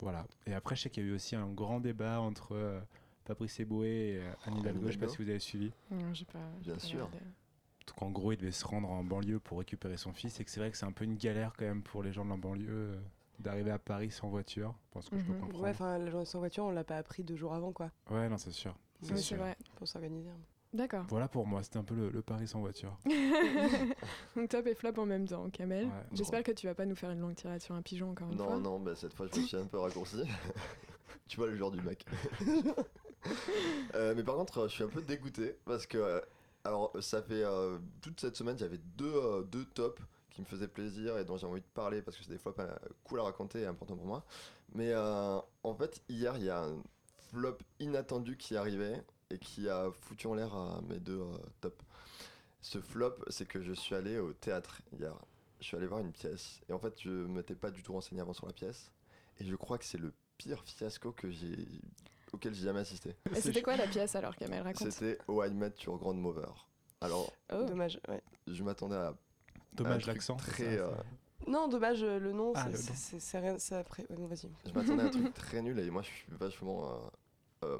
[0.00, 0.26] Voilà.
[0.46, 2.80] Et après, je sais qu'il y a eu aussi un grand débat entre euh,
[3.26, 4.86] Fabrice Eboué et euh, Anne Hidalgo.
[4.86, 5.70] Je sais pas si vous avez suivi.
[5.90, 6.38] Non, j'ai pas.
[6.62, 7.06] Bien pas sûr.
[7.06, 7.18] regardé.
[7.86, 10.40] Donc en gros, il devait se rendre en banlieue pour récupérer son fils.
[10.40, 12.24] Et que c'est vrai que c'est un peu une galère quand même pour les gens
[12.24, 12.98] de la banlieue
[13.38, 14.74] d'arriver à Paris sans voiture.
[14.88, 15.40] Je pense que je peux Mhm.
[15.40, 15.62] comprendre.
[15.64, 18.28] Ouais, enfin, la journée sans voiture, on l'a pas appris deux jours avant, quoi, Ouais,
[18.28, 18.74] non, c'est sûr.
[19.02, 19.36] C'est Oui, c'est sûr.
[19.38, 19.56] vrai.
[19.76, 20.30] pour s'organiser.
[20.72, 21.04] D'accord.
[21.08, 22.98] Voilà pour moi, c'était un peu le, le Paris sans voiture.
[24.36, 25.86] Donc top et flop en même temps, Kamel.
[25.86, 25.90] Ouais.
[26.12, 28.36] J'espère que tu vas pas nous faire une longue tirade sur un pigeon encore une
[28.36, 28.58] Non, fois.
[28.58, 30.22] non, bah, cette fois, je me suis un peu raccourci.
[31.28, 32.04] tu vois le genre du mec.
[33.96, 36.20] Euh, mais par contre, je suis un peu dégoûté parce que, euh,
[36.62, 40.00] alors, ça fait euh, toute cette semaine, j'avais deux, euh, deux tops
[40.36, 42.58] qui me faisaient plaisir et dont j'ai envie de parler parce que c'est des flops
[42.60, 42.68] euh,
[43.04, 44.22] cool à raconter et importants pour moi.
[44.74, 46.76] Mais euh, en fait, hier, il y a un
[47.30, 51.38] flop inattendu qui est arrivé et qui a foutu en l'air à mes deux euh,
[51.62, 51.82] tops.
[52.60, 55.14] Ce flop, c'est que je suis allé au théâtre hier.
[55.60, 58.20] Je suis allé voir une pièce et en fait, je m'étais pas du tout renseigné
[58.20, 58.92] avant sur la pièce.
[59.40, 61.56] Et je crois que c'est le pire fiasco que j'ai
[62.30, 63.16] auquel j'ai jamais assisté.
[63.34, 64.90] Et c'était quoi la pièce alors, Kamel Raconte?
[64.90, 66.68] C'était Oh I Met Your Grandmother.
[67.00, 67.64] Alors, Oh.
[67.64, 68.22] Dommage, ouais.
[68.46, 69.14] je m'attendais à
[69.76, 70.36] Dommage l'accent.
[70.38, 70.90] c'est Très, ça, euh,
[71.46, 73.58] Non, dommage, euh, le nom, Ah, c'est- rien.
[73.58, 74.04] Ça après.
[74.10, 74.48] ouais, non, vas-y.
[74.66, 76.84] je m'attendais à un truc très nul et moi je suis vachement
[77.62, 77.78] euh, euh,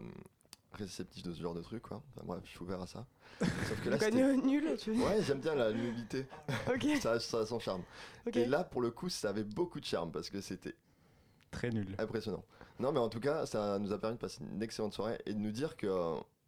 [0.72, 2.02] réceptif de ce genre de truc quoi.
[2.16, 3.06] Enfin, bref, je suis ouvert à ça.
[3.40, 6.26] Sauf que là, nul, tu veux dire Ouais, j'aime bien la nullité.
[7.00, 7.82] Ça, ça a son charme.
[8.32, 10.74] Et là, pour le coup, ça avait beaucoup de charme parce que c'était
[11.50, 11.94] Très nul.
[11.98, 12.44] impressionnant.
[12.78, 15.32] Non, mais en tout cas, ça nous a permis de passer une excellente soirée et
[15.34, 15.86] de nous dire que.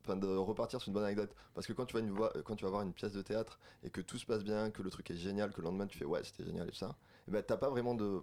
[0.09, 1.35] Euh, Enfin, de repartir sur une bonne anecdote.
[1.55, 3.59] Parce que quand tu, vas une voix- quand tu vas voir une pièce de théâtre
[3.83, 5.99] et que tout se passe bien, que le truc est génial, que le lendemain tu
[5.99, 6.97] fais ouais, c'était génial et ça,
[7.27, 8.21] et ben t'as pas vraiment de.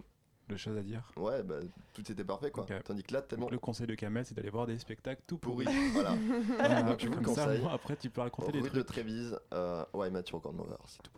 [0.48, 1.02] De choses à dire.
[1.16, 1.56] Ouais, bah,
[1.92, 2.64] tout était parfait quoi.
[2.84, 5.38] Tandis que là, tellement Donc, le conseil de Kamel, c'est d'aller voir des spectacles tout
[5.38, 5.64] pourri.
[5.64, 5.90] pourris.
[5.90, 6.14] voilà.
[6.56, 7.62] Voilà, Donc, je vous le comme ça, conseille.
[7.62, 8.86] moi, après, tu peux raconter des Rue de trucs.
[8.86, 11.10] Trévise, euh, ouais, Mathieu Grandmover, c'est tout.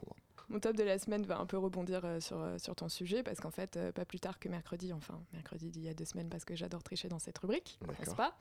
[0.50, 3.22] Mon top de la semaine va un peu rebondir euh, sur, euh, sur ton sujet
[3.22, 6.04] parce qu'en fait, euh, pas plus tard que mercredi, enfin mercredi d'il y a deux
[6.06, 8.34] semaines parce que j'adore tricher dans cette rubrique, n'est-ce pas?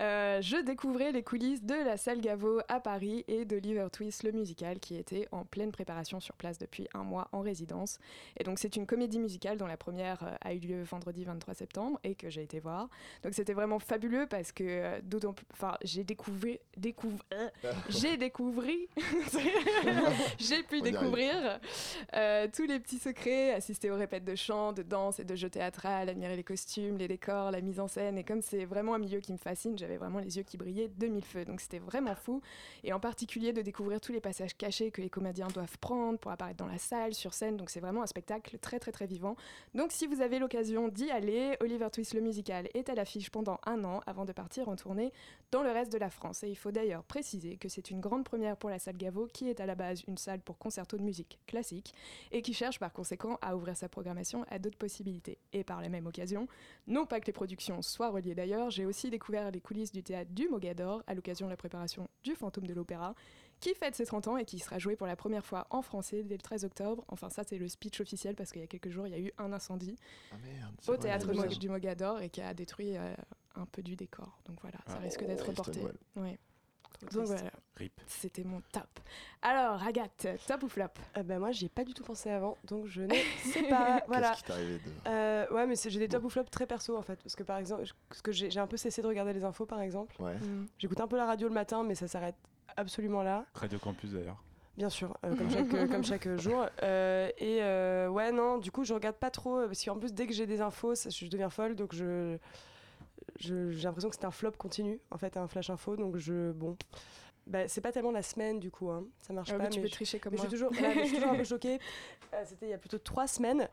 [0.00, 4.32] Euh, Je découvrais les coulisses de la salle Gaveau à Paris et d'Oliver Twist, le
[4.32, 7.98] musical, qui était en pleine préparation sur place depuis un mois en résidence.
[8.38, 12.00] Et donc c'est une comédie musicale dont la première a eu lieu vendredi 23 septembre
[12.04, 12.88] et que j'ai été voir.
[13.22, 17.48] Donc c'était vraiment fabuleux parce que d'autant plus, enfin j'ai découvert, découvre, euh,
[17.88, 18.74] j'ai découvert,
[20.38, 21.49] j'ai pu arrive.
[22.14, 25.50] euh, tous les petits secrets, assister aux répètes de chant, de danse et de jeux
[25.50, 28.18] théâtral, admirer les costumes, les décors, la mise en scène.
[28.18, 30.88] Et comme c'est vraiment un milieu qui me fascine, j'avais vraiment les yeux qui brillaient
[30.88, 31.44] de mille feux.
[31.44, 32.40] Donc c'était vraiment fou.
[32.84, 36.30] Et en particulier de découvrir tous les passages cachés que les comédiens doivent prendre pour
[36.30, 37.56] apparaître dans la salle, sur scène.
[37.56, 39.36] Donc c'est vraiment un spectacle très très très vivant.
[39.74, 43.60] Donc si vous avez l'occasion d'y aller, Oliver Twist le musical est à l'affiche pendant
[43.66, 45.12] un an avant de partir en tournée
[45.50, 46.42] dans le reste de la France.
[46.42, 49.48] Et il faut d'ailleurs préciser que c'est une grande première pour la salle Gaveau, qui
[49.48, 51.94] est à la base une salle pour concerto de musique classique
[52.32, 55.38] et qui cherche par conséquent à ouvrir sa programmation à d'autres possibilités.
[55.52, 56.46] Et par la même occasion,
[56.86, 60.30] non pas que les productions soient reliées d'ailleurs, j'ai aussi découvert les coulisses du théâtre
[60.32, 63.14] du Mogador à l'occasion de la préparation du Fantôme de l'Opéra,
[63.60, 66.22] qui fête ses 30 ans et qui sera joué pour la première fois en français
[66.22, 67.04] dès le 13 octobre.
[67.08, 69.18] Enfin, ça, c'est le speech officiel parce qu'il y a quelques jours, il y a
[69.20, 69.96] eu un incendie
[70.32, 70.74] Ah merde.
[70.88, 73.12] au théâtre du Mogador et qui a détruit euh,
[73.56, 74.40] un peu du décor.
[74.46, 75.80] Donc voilà, ça Ah, risque d'être triste reporté.
[76.16, 76.38] Ouais.
[77.12, 77.92] Donc voilà, Rip.
[78.06, 78.88] c'était mon top.
[79.42, 80.84] Alors, Agathe, top ou flop?
[81.16, 83.14] Euh, bah, moi, j'y ai pas du tout pensé avant, donc je ne
[83.52, 84.02] sais pas.
[84.08, 84.30] voilà.
[84.30, 85.08] Qu'est-ce qui t'est arrivé de.
[85.08, 87.16] Euh, ouais, mais j'ai des top ou flop très perso en fait.
[87.22, 89.66] Parce que par exemple, parce que j'ai j'ai un peu cessé de regarder les infos
[89.66, 90.14] par exemple.
[90.20, 90.34] Ouais.
[90.36, 90.66] Mm.
[90.78, 92.36] J'écoute un peu la radio le matin, mais ça s'arrête
[92.76, 93.46] absolument là.
[93.54, 94.42] Radio Campus d'ailleurs.
[94.76, 96.66] Bien sûr, euh, comme, chaque, euh, comme chaque jour.
[96.82, 99.66] Euh, et euh, ouais, non, du coup, je regarde pas trop.
[99.66, 101.74] Parce qu'en plus, dès que j'ai des infos, ça- je deviens folle.
[101.76, 102.38] Donc, je-
[103.40, 105.96] j'ai l'impression que c'est un flop continu, en fait, un flash info.
[105.96, 106.52] Donc, je.
[106.52, 106.76] Bon.
[107.46, 108.90] Bah, c'est pas tellement la semaine, du coup.
[108.90, 109.04] Hein.
[109.18, 109.66] Ça marche Ah pas.
[109.68, 110.50] tu mais peux je- tricher comme mais je moi.
[110.50, 111.78] suis toujours, je suis toujours un peu choquée.
[112.34, 113.68] Euh, C'était il y a plutôt trois semaines,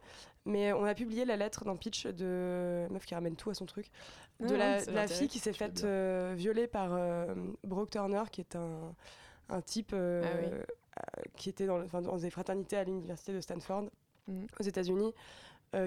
[0.45, 3.65] mais on a publié la lettre dans Pitch de meuf qui ramène tout à son
[3.68, 3.91] truc,
[4.39, 8.41] de Ah, la, la fille qui s'est faite euh, violer par euh, Brooke Turner, qui
[8.41, 8.95] est un,
[9.49, 10.47] un type euh, Ah oui.
[10.49, 13.84] euh, qui était dans, le- dans des fraternités à l'université de Stanford
[14.28, 14.47] Mhm.
[14.59, 15.13] aux États-Unis,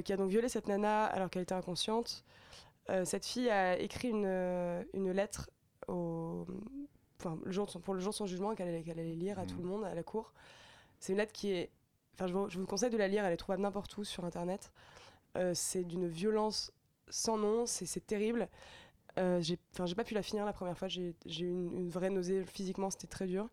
[0.04, 2.24] qui a donc violé cette nana alors qu'elle était inconsciente.
[2.90, 5.48] Euh, cette fille a écrit une, euh, une lettre
[5.88, 6.46] au,
[7.18, 9.42] enfin, le jour de son- pour le jour de son jugement qu'elle allait, lire à
[9.42, 9.48] Mhm.
[9.48, 10.32] tout le monde à la cour.
[10.98, 11.70] C'est une lettre qui est.
[12.14, 14.24] Enfin, je vous, je vous conseille de la lire, elle est trouvable n'importe où sur
[14.24, 14.72] internet.
[15.36, 16.72] Euh, c'est d'une violence
[17.08, 18.48] sans nom, c'est terrible.
[19.18, 21.72] Euh, j'ai enfin, j'ai pas pu la finir la première fois, j'ai j'ai eu une,
[21.72, 23.48] une vraie nausée physiquement, c'était très dur.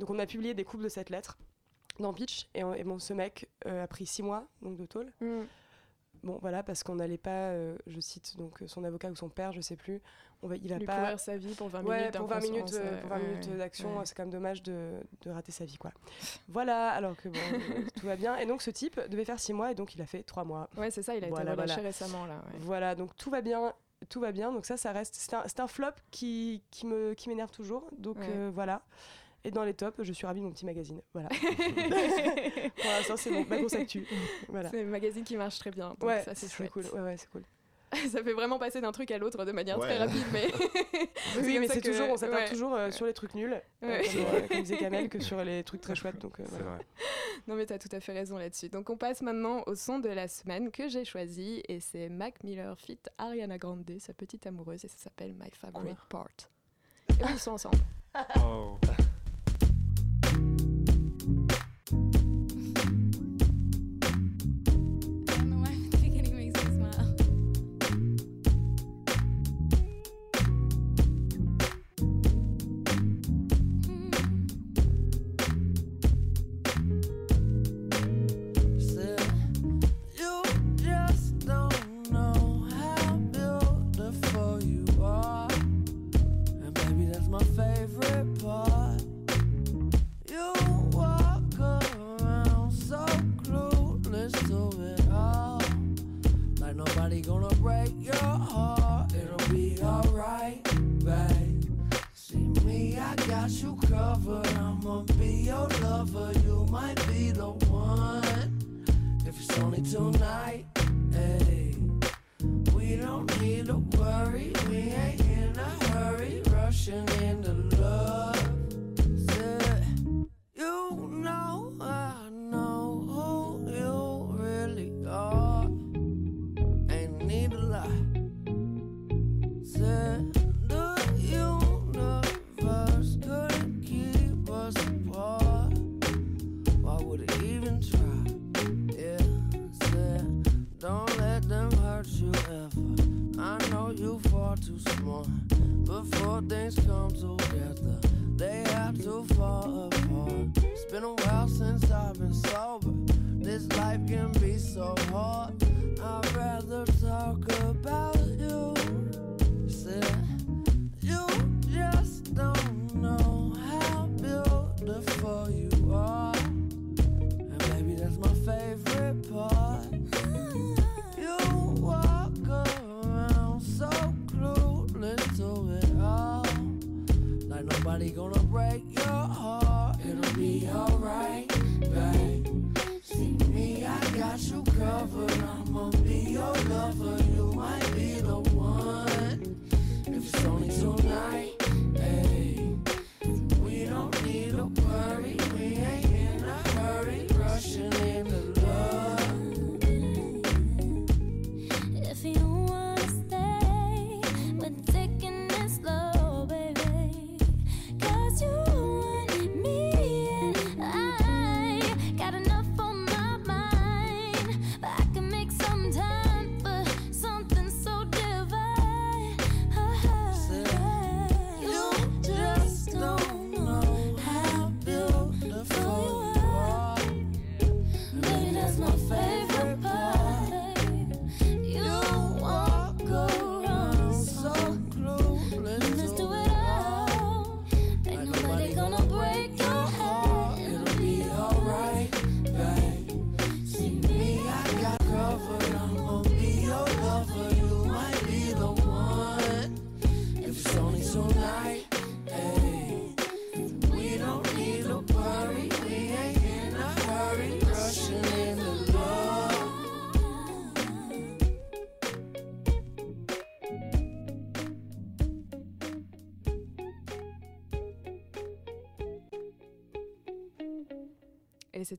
[0.00, 1.38] Donc, on a publié des coupes de cette lettre
[1.98, 4.86] dans Pitch, et, on- et bon, ce mec euh, a pris six mois donc, de
[4.86, 5.12] tôle.
[5.20, 5.42] Mm.
[6.22, 9.52] Bon, voilà, parce qu'on n'allait pas, euh, je cite donc son avocat ou son père,
[9.52, 10.00] je sais plus,
[10.42, 10.96] on va, il a Lui pas.
[10.96, 13.22] pourrir sa vie pour 20 Ouais, minutes pour 20 minutes, euh, euh, pour 20 ouais,
[13.28, 14.06] minutes d'action, ouais.
[14.06, 14.92] c'est quand même dommage de,
[15.22, 15.92] de rater sa vie, quoi.
[16.48, 18.36] Voilà, alors que bon, euh, tout va bien.
[18.36, 20.68] Et donc, ce type devait faire 6 mois, et donc il a fait 3 mois.
[20.76, 21.88] Ouais, c'est ça, il a Voilà, été relâché voilà.
[21.88, 22.42] récemment là.
[22.60, 23.72] Voilà, donc tout va bien,
[24.08, 24.52] tout va bien.
[24.52, 25.14] Donc ça, ça reste.
[25.16, 27.88] C'est un, un flop qui, qui me, qui m'énerve toujours.
[27.98, 28.82] Donc euh, voilà.
[29.48, 31.00] Et dans les tops, je suis ravie de mon petit magazine.
[31.14, 31.28] Voilà.
[32.76, 34.06] Pour l'instant, c'est mon, ma grosse actu.
[34.48, 34.68] Voilà.
[34.68, 35.88] C'est un magazine qui marche très bien.
[35.98, 36.84] Donc Ouais, ça c'est cool.
[36.92, 37.42] Ouais, ouais, c'est cool.
[38.10, 40.48] ça fait vraiment passer d'un truc à l'autre de manière très rapide, mais.
[41.42, 42.48] Oui, mais c'est que- toujours, on s'attarde ouais.
[42.50, 45.64] toujours euh, sur les trucs nuls, euh, comme, euh, comme disait Kamel, que sur les
[45.64, 46.18] trucs très chouettes.
[46.18, 46.76] Donc, euh, C'est voilà.
[46.76, 46.86] vrai.
[47.46, 48.68] Non, mais t'as tout à fait raison là-dessus.
[48.68, 52.44] Donc, on passe maintenant au son de la semaine que j'ai choisi et c'est Mac
[52.44, 56.28] Miller fit Ariana Grande, sa petite amoureuse, et ça s'appelle My Favorite Part.
[57.08, 57.78] Et oui, ils sont ensemble.
[58.36, 58.76] Oh.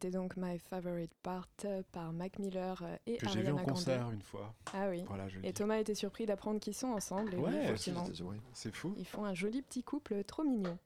[0.02, 3.56] C'était donc My Favorite Part euh, par Mac Miller euh, et Que j'ai vu en
[3.56, 3.68] Grande.
[3.68, 4.56] concert une fois.
[4.74, 5.04] Ah oui.
[5.08, 5.54] Voilà, je le Et dis.
[5.56, 7.34] Thomas était surpris d'apprendre qu'ils sont ensemble.
[7.34, 8.06] Et oui, Ouais, effectivement.
[8.54, 8.94] c'est fou.
[8.98, 10.78] Ils font un joli petit couple trop mignon.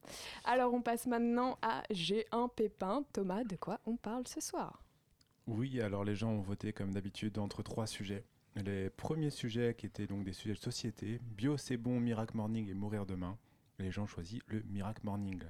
[0.45, 3.03] Alors on passe maintenant à J'ai un pépin.
[3.13, 4.81] Thomas, de quoi on parle ce soir?
[5.45, 8.23] Oui, alors les gens ont voté comme d'habitude entre trois sujets.
[8.55, 12.67] Les premiers sujets qui étaient donc des sujets de société, bio c'est bon, miracle morning
[12.67, 13.37] et mourir demain.
[13.77, 15.43] Les gens ont choisi le miracle morning.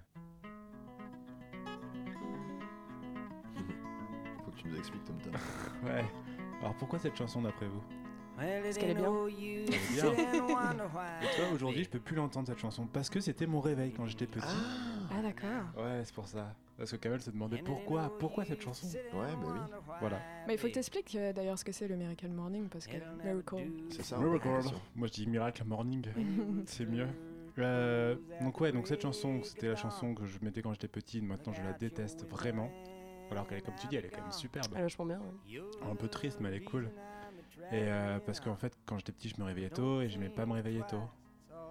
[4.54, 5.34] Que tu nous expliques, Tom Tom.
[5.84, 6.06] Ouais.
[6.62, 7.82] Alors pourquoi cette chanson d'après vous?
[8.38, 9.12] Parce qu'elle est bien.
[9.28, 10.12] Elle est bien.
[11.22, 13.92] Et tu vois, aujourd'hui, je peux plus l'entendre cette chanson parce que c'était mon réveil
[13.92, 14.46] quand j'étais petit.
[15.12, 15.84] Ah d'accord.
[15.84, 16.56] Ouais, c'est pour ça.
[16.78, 18.88] Parce que Kamel se demandait pourquoi, pourquoi cette chanson?
[18.88, 19.78] Ouais, bah oui.
[20.00, 20.20] Voilà.
[20.48, 22.98] Mais il faut que tu expliques d'ailleurs ce que c'est le Miracle Morning parce que
[23.24, 23.72] Miracle.
[23.90, 24.18] C'est ça.
[24.18, 24.48] Miracle.
[24.96, 26.04] Moi je dis Miracle Morning,
[26.66, 27.08] c'est mieux.
[27.60, 31.22] Euh, donc ouais, donc cette chanson, c'était la chanson que je mettais quand j'étais petit.
[31.22, 32.72] Maintenant, je la déteste vraiment.
[33.34, 34.72] Alors qu'elle est, comme tu dis, elle est quand même superbe.
[34.74, 35.20] Elle est vachement bien.
[35.20, 35.62] ouais.
[35.92, 36.90] Un peu triste, mais elle est cool.
[37.72, 40.46] Et euh, parce qu'en fait, quand j'étais petit, je me réveillais tôt et j'aimais pas
[40.46, 41.02] me réveiller tôt.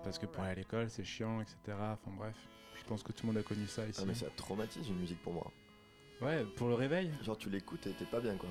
[0.04, 1.56] Parce que pour aller à l'école, c'est chiant, etc.
[1.68, 2.36] Enfin bref,
[2.76, 4.00] je pense que tout le monde a connu ça ici.
[4.02, 5.50] Ah, mais ça traumatise une musique pour moi.
[6.20, 7.10] Ouais, pour le réveil?
[7.22, 8.48] Genre, tu l'écoutes et t'es pas bien, quoi.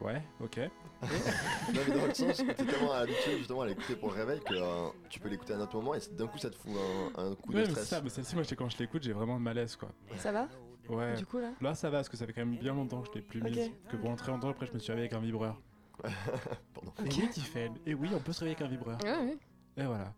[0.00, 0.58] Ouais, ok.
[1.02, 4.40] non, mais dans le sens où t'es tellement habitué justement à l'écouter pour le réveil
[4.40, 6.72] que euh, tu peux l'écouter à un autre moment et d'un coup ça te fout
[7.16, 7.88] un, un coup Ouais, de mais c'est stress.
[7.88, 9.90] ça, mais celle-ci, moi, je quand je l'écoute, j'ai vraiment de malaise, quoi.
[10.16, 10.48] Ça va?
[10.88, 11.14] Ouais.
[11.16, 13.08] Du coup là Là, ça va, parce que ça fait quand même bien longtemps que
[13.08, 13.50] je l'ai plus Ok.
[13.50, 13.70] mise.
[13.88, 15.60] Que pendant très longtemps, après, je me suis réveillé avec un vibreur.
[16.74, 16.92] Pardon.
[16.98, 17.74] Et oui, Tiffen.
[17.86, 18.98] Et oui, on peut se réveiller avec un vibreur.
[19.02, 19.38] Ouais, ouais.
[19.76, 20.12] Et voilà.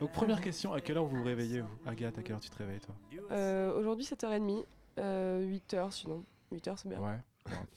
[0.00, 1.68] Donc, première question, à quelle heure vous vous réveillez, vous?
[1.86, 2.94] Agathe, à quelle heure tu te réveilles, toi?
[3.30, 4.64] Euh, Aujourd'hui, 7h30.
[4.98, 6.24] Euh, 8h sinon.
[6.52, 7.00] 8h, c'est bien.
[7.00, 7.18] Ouais.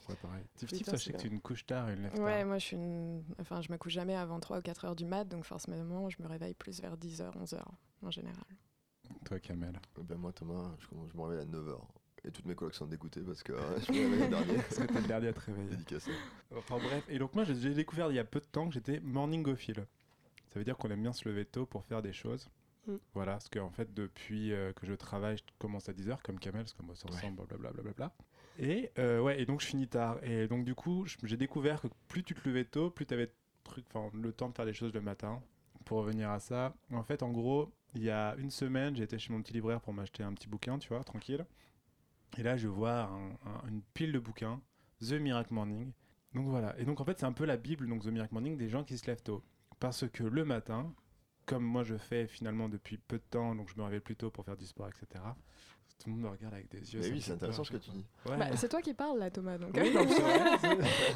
[0.08, 0.42] Ouais, pareil.
[0.56, 1.36] Sachez c'est que tu bien.
[1.36, 2.24] une couche tard et une lève tard.
[2.24, 3.22] Ouais, moi je suis une...
[3.38, 6.16] Enfin, je me couche jamais avant 3 ou 4 heures du mat, donc forcément, je
[6.22, 7.60] me réveille plus vers 10h, 11h
[8.02, 8.44] en général.
[9.26, 9.78] Toi, Kamel?
[9.98, 11.78] Eh Ben moi Thomas, je, commence- je me réveille à 9h.
[12.24, 14.54] Et toutes mes collègues sont dégoûtées parce que euh, je me réveille le dernier.
[14.54, 15.68] Parce que t'es le dernier à te réveiller.
[15.70, 16.10] Dédicacé.
[16.56, 18.74] Enfin bref, et donc moi j'ai j'ai découvert il y a peu de temps que
[18.74, 19.86] j'étais morningophile.
[20.48, 22.48] Ça veut dire qu'on aime bien se lever tôt pour faire des choses.
[22.86, 22.96] Mm.
[23.14, 26.62] Voilà, parce qu'en fait depuis euh, que je travaille, je commence à 10h comme Kamel,
[26.62, 27.70] parce que moi ça ressemble, blablabla.
[27.70, 28.12] Bla, bla, bla.
[28.58, 30.18] Et euh, ouais, et donc je finis tard.
[30.24, 33.32] Et donc du coup, j'ai découvert que plus tu te levais tôt, plus tu avais
[33.64, 35.40] truc, enfin, le temps de faire des choses le matin.
[35.84, 39.32] Pour revenir à ça, en fait, en gros, il y a une semaine, j'étais chez
[39.32, 41.46] mon petit libraire pour m'acheter un petit bouquin, tu vois, tranquille.
[42.36, 44.60] Et là, je vois un- un- une pile de bouquins,
[45.00, 45.92] The Miracle Morning.
[46.34, 46.78] Donc voilà.
[46.78, 48.84] Et donc en fait, c'est un peu la Bible, donc The Miracle Morning, des gens
[48.84, 49.42] qui se lèvent tôt.
[49.80, 50.92] Parce que le matin,
[51.46, 54.30] comme moi je fais finalement depuis peu de temps, donc je me réveille plus tôt
[54.30, 55.24] pour faire du sport, etc.
[55.98, 57.00] Tout le monde me regarde avec des yeux.
[57.00, 58.06] Mais oui, c'est intéressant peur, ce que tu dis.
[58.26, 58.36] Ouais.
[58.36, 59.58] Bah, c'est toi qui parles là, Thomas.
[59.58, 60.58] Donc, Oui, non, c'est vrai,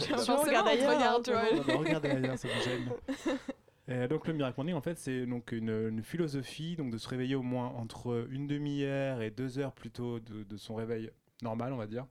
[0.01, 1.77] c'est- regarde on te ailleurs, regarde, tu vois.
[1.79, 2.91] regardez ailleurs, ça me gêne.
[3.89, 7.09] Et donc le Miracle Morning, en fait, c'est donc une, une philosophie donc de se
[7.09, 11.11] réveiller au moins entre une demi-heure et deux heures plutôt de, de son réveil
[11.43, 12.07] normal, on va dire.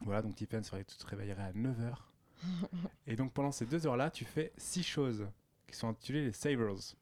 [0.00, 2.12] Voilà, donc Tiffany, c'est vrai que tu te réveillerais à 9 heures.
[3.06, 5.26] et donc pendant ces deux heures-là, tu fais six choses
[5.68, 6.96] qui sont intitulées les Savers.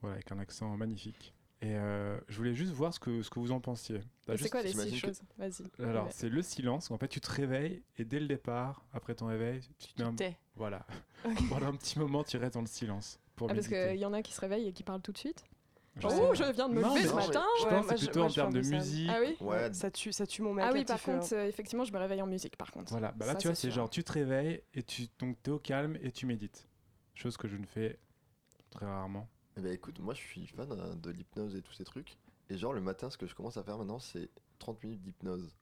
[0.00, 1.34] Voilà, avec un accent magnifique.
[1.60, 4.00] Et euh, je voulais juste voir ce que, ce que vous en pensiez.
[4.26, 5.22] C'est juste- quoi les six que- choses?
[5.38, 5.64] Vas-y.
[5.82, 6.10] Alors, Ouais.
[6.12, 6.90] c'est le silence.
[6.90, 10.08] En fait, tu te réveilles et dès le départ, après ton réveil, tu te mets
[10.08, 10.36] un- T'es.
[10.56, 10.86] Voilà.
[11.50, 13.18] Pendant un petit moment, tu restes dans le silence.
[13.36, 15.18] Pour Ah, parce qu'il y en a qui se réveillent et qui parlent tout de
[15.18, 15.44] suite.
[15.96, 17.44] Je oh, je viens de me lever ce matin.
[17.60, 19.10] Je Ouais, pense je- plutôt moi, en termes de musique.
[19.12, 20.64] Ah oui Ouais, Ça tue, ça tue mon mec.
[20.68, 22.90] Ah oui, par contre, euh, effectivement, je me réveille en musique, par contre.
[22.90, 25.52] Voilà, bah là Ça, tu vois, c'est genre tu te réveilles et tu donc t'es
[25.52, 26.66] au calme et tu médites.
[27.14, 28.00] Chose que je ne fais
[28.70, 29.28] très rarement.
[29.56, 32.16] Eh ben écoute, moi je suis fan euh, de l'hypnose et tous ces trucs.
[32.50, 35.54] Et genre le matin, ce que je commence à faire maintenant, c'est 30 minutes d'hypnose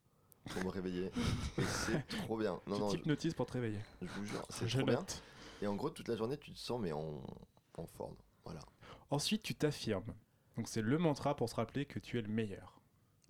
[0.46, 1.10] pour me réveiller.
[1.58, 2.58] c'est trop bien.
[2.66, 3.80] Non, tu non, je, pour te réveiller.
[4.00, 5.04] je vous jure, c'est trop bien.
[5.60, 7.22] Et en gros, toute la journée, tu te sens mais en,
[7.78, 8.16] en forme.
[8.44, 8.60] Voilà.
[9.10, 10.14] Ensuite, tu t'affirmes.
[10.56, 12.80] Donc c'est le mantra pour se rappeler que tu es le meilleur.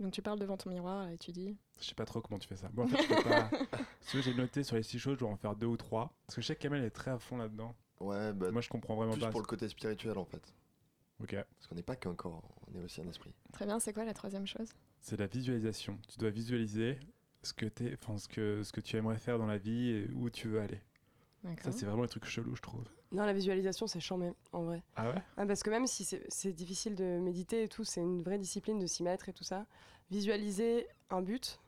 [0.00, 1.56] Donc tu parles devant ton miroir et tu dis.
[1.80, 2.68] Je sais pas trop comment tu fais ça.
[2.72, 3.50] Bon, en fait, je peux pas.
[4.00, 6.12] Ce que j'ai noté sur les six choses, je dois en faire deux ou trois.
[6.26, 7.76] Parce que je sais que Kamel est très à fond là-dedans.
[8.00, 9.30] Ouais, bah, Moi, je comprends vraiment plus pas.
[9.30, 10.54] pour le côté spirituel en fait.
[11.22, 11.34] Ok.
[11.36, 13.32] Parce qu'on n'est pas qu'un corps, on est aussi un esprit.
[13.52, 14.70] Très bien, c'est quoi la troisième chose?
[15.00, 15.98] C'est la visualisation.
[16.08, 16.98] Tu dois visualiser
[17.44, 20.10] ce que, t'es, enfin, ce, que, ce que tu aimerais faire dans la vie et
[20.14, 20.80] où tu veux aller.
[21.60, 22.84] Ça, c'est vraiment le truc chelou, je trouve.
[23.12, 24.82] Non, la visualisation, c'est chambé, en vrai.
[24.96, 25.22] Ah ouais?
[25.36, 28.78] Ah, parce que même si c'est difficile de méditer et tout, c'est une vraie discipline
[28.78, 29.66] de s'y mettre et tout ça.
[30.10, 31.60] Visualiser un but.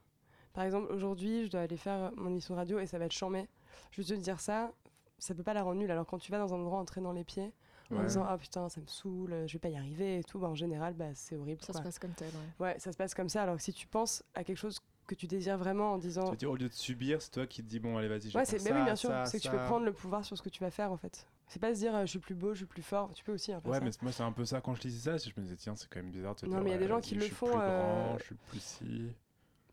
[0.55, 3.13] Par exemple, aujourd'hui, je dois aller faire mon émission de radio et ça va être
[3.13, 3.47] chambé.
[3.91, 4.73] Je veux te dire ça,
[5.19, 5.91] ça peut pas la rendre nulle.
[5.91, 7.53] Alors quand tu vas dans un endroit en traînant les pieds,
[7.91, 8.07] en Ouais.
[8.07, 10.55] disant ah putain ça me saoule, je vais pas y arriver et tout, bah, en
[10.55, 11.61] général bah, c'est horrible.
[11.63, 11.81] Ça quoi.
[11.81, 12.67] se passe comme tel, ouais.
[12.67, 13.43] Ouais, ça se passe comme ça.
[13.43, 16.31] Alors que si tu penses à quelque chose que tu désires vraiment en Ça disant
[16.31, 18.39] veut dire, au lieu de subir, c'est toi qui te dis bon, allez, vas-y, je
[18.39, 20.37] Ouais, c'est ça, mais oui, bien sûr, c'est que tu peux prendre le pouvoir sur
[20.39, 21.27] ce que tu vas faire en fait.
[21.47, 23.33] C'est pas se dire euh, je suis plus beau, je suis plus fort, tu peux
[23.33, 23.85] aussi hein, faire Ouais, ça.
[23.85, 25.17] mais moi, c'est un peu ça quand je lisais ça.
[25.19, 26.77] Je me disais, tiens, c'est quand même bizarre de te Non, dire, mais il y
[26.77, 29.13] a des gens qui je le suis font, Plus euh, grand, je suis plus si.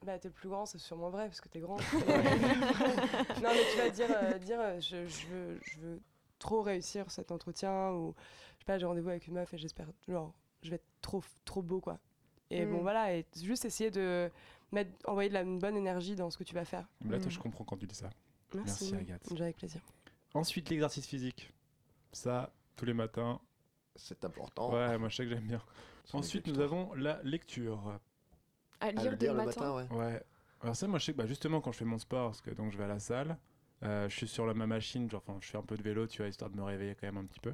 [0.05, 1.77] Bah, t'es le plus grand, c'est sûrement vrai parce que t'es grand.
[2.01, 6.01] non, mais tu vas dire, euh, dire je, je veux, je veux
[6.39, 8.13] trop réussir cet entretien ou
[8.55, 11.23] je sais pas, j'ai rendez-vous avec une meuf et j'espère, genre, je vais être trop,
[11.45, 11.99] trop beau quoi.
[12.49, 12.71] Et Mm.
[12.71, 14.29] bon, voilà, et juste essayer de
[14.71, 16.85] mettre, envoyer de la une bonne énergie dans ce que tu vas faire.
[17.07, 17.31] Là, toi, Mm.
[17.31, 18.09] je comprends quand tu dis ça.
[18.53, 19.29] Merci, Merci, Agathe.
[19.29, 19.81] Déjà avec plaisir.
[20.33, 21.49] Ensuite, l'exercice physique.
[22.11, 23.39] Ça, tous les matins.
[23.95, 24.71] C'est important.
[24.73, 25.61] Ouais, moi, je sais que j'aime bien.
[26.13, 27.99] Ensuite, nous avons la lecture.
[28.79, 29.71] À À lire le matin.
[29.71, 29.97] matin, ouais.
[29.97, 30.23] Ouais.
[30.61, 32.51] Alors ça, moi, je sais que bah, justement, quand je fais mon sport, parce que
[32.51, 33.37] donc je vais à la salle,
[33.83, 36.07] euh, je suis sur la, ma machine, genre, enfin, je fais un peu de vélo,
[36.07, 37.53] tu vois, histoire de me réveiller quand même un petit peu.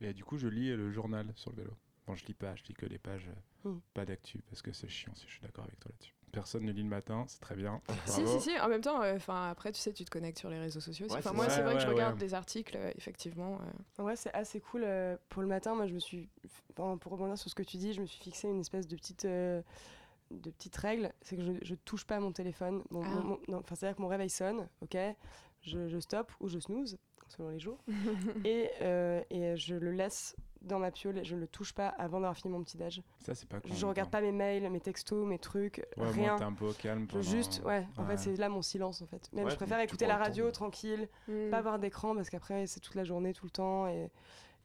[0.00, 1.72] Et du coup, je lis le journal sur le vélo.
[2.06, 3.80] Bon, je lis pas, je lis que les pages, euh, Mm.
[3.94, 6.14] pas d'actu, parce que c'est chiant, si je suis d'accord avec toi là-dessus.
[6.36, 7.80] Personne ne lit le matin, c'est très bien.
[8.04, 8.60] Si, si, si.
[8.60, 11.06] En même temps, euh, enfin après, tu sais, tu te connectes sur les réseaux sociaux.
[11.06, 12.20] Ouais, moi, c'est vrai Ouais, que je regarde ouais.
[12.20, 13.58] des articles, euh, effectivement.
[13.98, 14.02] euh.
[14.02, 14.82] Ouais, c'est assez cool.
[14.84, 16.28] euh, pour le matin, moi, je me suis.
[16.78, 18.96] enfin, pour rebondir sur ce que tu dis, je me suis fixé une espèce de
[18.96, 19.24] petite.
[19.24, 19.62] euh,
[20.30, 22.82] de petite règle, c'est que je, je touche pas à mon téléphone.
[22.90, 23.08] Mon- Ah.
[23.24, 24.96] mon- mon- C'est-à-dire que mon réveil sonne, ok,
[25.62, 27.78] je, je stoppe ou je snooze, selon les jours,
[28.44, 30.36] et, euh, et je le laisse
[30.66, 33.02] dans ma piole, et je ne le touche pas avant d'avoir fini mon petit déj.
[33.20, 36.10] Ça, c'est pas con, Je regarde pas mes mails, mes textos, mes trucs, Ouais, moi,
[36.12, 36.36] rien.
[36.36, 37.06] t'es un peu au calme.
[37.06, 38.10] Pendant- juste, ouais, en Ouais.
[38.10, 39.30] fait, c'est là mon silence, en fait.
[39.32, 41.50] Même Ouais, je préfère écouter la radio tranquille, Mm.
[41.50, 43.86] pas avoir d'écran parce qu'après c'est toute la journée, tout le temps.
[43.88, 44.10] Et,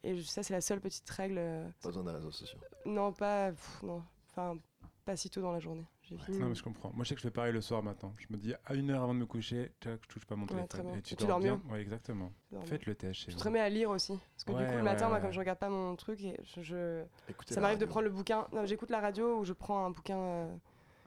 [0.04, 1.36] et ça, c'est la seule petite règle.
[1.38, 2.60] euh, Pas besoin des réseaux sociaux.
[2.86, 3.52] Non, pas.
[3.52, 4.58] pff, non, enfin,
[5.06, 5.86] pas si tôt dans la journée.
[6.12, 6.39] J'ai Ouais, fini.
[6.39, 6.91] Non, mais je comprends.
[6.93, 8.14] Moi, je sais que je fais pareil le soir maintenant.
[8.18, 10.45] Je me dis à une heure avant de me coucher, tac, je touche pas mon
[10.47, 10.97] Ouais, téléphone.
[10.97, 11.62] Et tu, Et tu dors dors bien.
[11.66, 11.72] mieux.
[11.74, 12.32] Ouais, exactement.
[12.66, 14.18] Faites le test chez Je te remets à lire aussi.
[14.36, 15.22] Parce que Ouais, du coup, le ouais, matin, moi, ouais.
[15.24, 17.03] comme je regarde pas mon truc, et je,
[17.47, 17.88] ça m'arrive de radio.
[17.88, 18.47] prendre le bouquin.
[18.51, 20.55] Non, j'écoute la radio ou je prends un bouquin euh,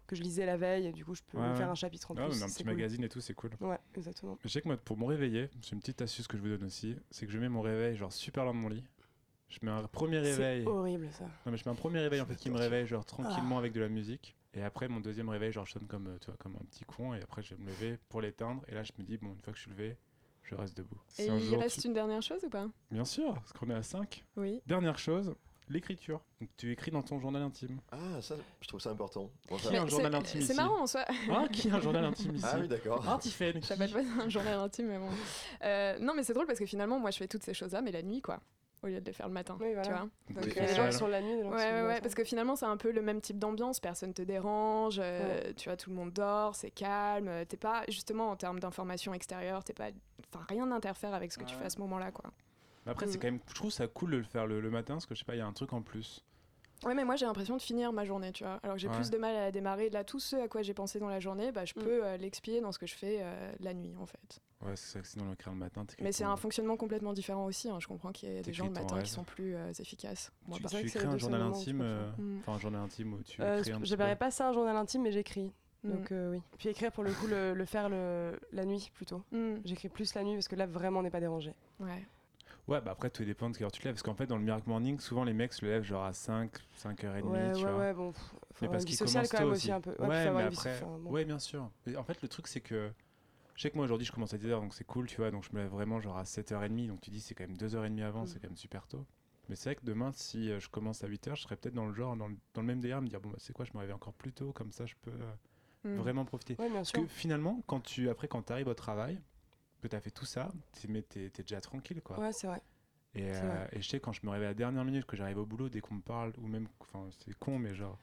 [0.07, 1.73] que je lisais la veille, et du coup, je peux Ouais, faire ouais.
[1.73, 2.39] un chapitre en Ah, plus.
[2.39, 2.73] mais un petit cool.
[2.73, 3.51] magazine et tout, c'est cool.
[3.61, 4.39] Ouais, exactement.
[4.43, 6.65] Je sais que moi, pour me réveiller, c'est une petite astuce que je vous donne
[6.65, 8.85] aussi, c'est que je mets mon réveil genre super loin de mon lit.
[9.49, 10.63] Je mets un premier réveil.
[10.65, 11.25] C'est horrible ça.
[11.47, 13.61] Non mais je mets un premier réveil en fait qui me réveille genre tranquillement Ah.
[13.61, 14.35] avec de la musique.
[14.55, 16.85] Et après mon deuxième réveil genre je sonne comme euh, tu vois comme un petit
[16.85, 19.29] con et après je vais me lever pour l'éteindre et là je me dis bon
[19.35, 19.97] une fois que je suis levé
[20.43, 21.01] je reste debout.
[21.19, 22.69] Et il jour reste tu- une dernière chose ou pas?
[22.91, 24.23] Bien sûr parce qu'on est à 5.
[24.37, 24.61] Oui.
[24.67, 25.35] Dernière chose,
[25.71, 26.21] l'écriture.
[26.39, 27.81] Donc tu écris dans ton journal intime.
[27.91, 29.31] Ah, ça, je trouve ça important.
[29.49, 31.05] Bon, ça- Qui a un journal c'est- intime C'est marrant en soi.
[31.31, 33.03] Ah, qui a un journal intime ici Ah oui, d'accord.
[33.09, 35.09] Ah, Tiffen, Ça s'appelle pas un journal intime, mais bon.
[35.63, 37.91] Euh, non, mais c'est drôle parce que finalement, moi, je fais toutes ces choses-là, mais
[37.91, 38.39] la nuit, quoi,
[38.85, 39.57] au lieu de les faire le matin.
[39.61, 39.83] Oui, voilà.
[39.83, 41.57] Tu vois Donc, Il y a des gens qui sont la nuit, des gens Ouais,
[41.57, 42.01] qui sont ouais, le ouais, matin.
[42.03, 43.81] parce que finalement, c'est un peu le même type d'ambiance.
[43.81, 47.29] Personne te dérange, euh, tu vois, tout le monde dort, c'est calme.
[47.29, 49.89] euh, T'es pas, justement, en termes d'information extérieure, t'es pas.
[50.33, 52.31] Enfin, rien n'interfère avec ce que tu fais à ce moment-là, quoi.
[52.87, 53.21] Mais Après, c'est Mm.
[53.21, 55.21] quand même, je trouve ça cool de le faire le, le matin parce que je
[55.21, 56.25] sais pas, il y a un truc en plus.
[56.85, 58.61] Ouais, mais moi, j'ai l'impression de finir ma journée, tu vois.
[58.63, 58.95] Alors que j'ai Ouais.
[58.97, 59.91] plus de mal à la démarrer.
[59.91, 61.83] Là, tout ce à quoi j'ai pensé dans la journée, bah, je Mm.
[61.83, 64.41] peux euh, l'expier dans ce que je fais euh, la nuit, en fait.
[64.65, 67.45] Ouais, c'est ça que sinon, l'écrire le matin, t'écris Mais c'est un fonctionnement complètement différent
[67.45, 67.69] aussi.
[67.69, 67.79] hein.
[67.81, 69.05] Je comprends qu'il y ait des gens le matin rêve.
[69.05, 70.33] qui sont plus euh, efficaces.
[70.47, 70.69] Moi, Tu, pas.
[70.69, 72.11] c'est vrai tu que c'est écris un journal intime, euh.
[72.17, 72.39] Mm.
[72.41, 75.03] enfin un journal intime où tu Euh, écris un J'appellerais pas ça un journal intime,
[75.03, 75.53] mais j'écris.
[75.83, 75.91] Mm.
[75.91, 76.43] Donc euh, oui.
[76.59, 79.23] Puis écrire pour le coup, le, le faire le, la nuit plutôt.
[79.33, 79.57] Mm.
[79.67, 81.53] J'écris plus la nuit parce que là vraiment on n'est pas dérangé.
[81.81, 82.07] Ouais.
[82.67, 83.95] Ouais, bah après, tout dépend de quelle heure tu te lèves.
[83.95, 86.51] Parce qu'en fait, dans le Miracle Morning, souvent les mecs se lèvent genre à 5,
[86.75, 87.79] 5h30, ouais, tu ouais, vois.
[87.79, 88.13] ouais, bon.
[88.13, 89.91] Faut Mais parce qu'ils commencent quand même tôt aussi un peu.
[89.99, 91.11] Ouais, Ouais, mais après, so- enfin, bon.
[91.11, 91.71] ouais, bien sûr.
[91.87, 92.91] Et en fait, le truc, c'est que
[93.55, 95.31] je sais que moi aujourd'hui, je commence à 10h, donc c'est cool, tu vois.
[95.31, 96.87] Donc je me lève vraiment genre à 7h30.
[96.89, 98.27] Donc tu dis, c'est quand même 2h30 avant, Mm.
[98.27, 99.05] c'est quand même super tôt.
[99.51, 101.85] Mais c'est vrai que demain, si euh, je commence à 8h, je serais peut-être dans
[101.87, 103.67] le genre, dans le, dans le même délire, à me dire, bon, bah, c'est quoi,
[103.67, 105.35] je me réveille encore plus tôt, comme ça, je peux euh,
[105.87, 105.97] Mm.
[105.99, 106.57] vraiment profiter.
[106.59, 109.21] Ouais, bien Parce que finalement, quand tu, après, quand tu arrives au travail,
[109.85, 112.19] que tu as fait tout ça, t'es- mais t'es t'es déjà tranquille, quoi.
[112.19, 112.61] Ouais, c'est vrai.
[113.15, 113.69] Et, C'est euh, vrai.
[113.73, 115.69] et je sais, quand je me réveille à la dernière minute, que j'arrive au boulot,
[115.69, 117.97] dès qu'on me parle, ou même, enfin, c'est con, mais genre,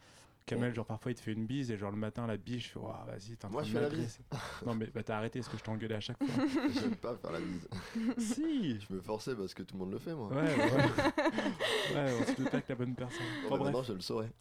[0.46, 2.68] Kamel, genre, parfois, il te fait une bise, et genre, le matin, la bise, je
[2.70, 4.24] fais, Ouah, vas-y, t'es en Moi, train je de fais la m'agresser.
[4.66, 7.32] non, mais bah, t'as arrêté, est-ce que je t'engueulais à chaque fois J'aime pas faire
[7.34, 7.68] la bise.
[8.18, 10.30] Si Je me forçais parce que tout le monde le fait, moi.
[10.30, 11.96] Ouais, ouais, ouais.
[11.96, 13.26] ouais, on se doute pas avec la bonne personne.
[13.44, 13.66] Bon, Enfin, bref.
[13.74, 14.32] maintenant, je le saurais.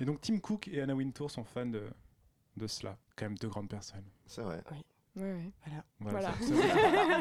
[0.00, 1.82] Et donc, Tim Cook et Anna Wintour sont fans de,
[2.56, 2.96] de cela.
[3.16, 4.04] Quand même deux grandes personnes.
[4.26, 4.62] C'est vrai.
[5.16, 5.50] Ouais, ouais.
[6.00, 6.32] Voilà.
[6.32, 7.20] Ça- ça- Ah,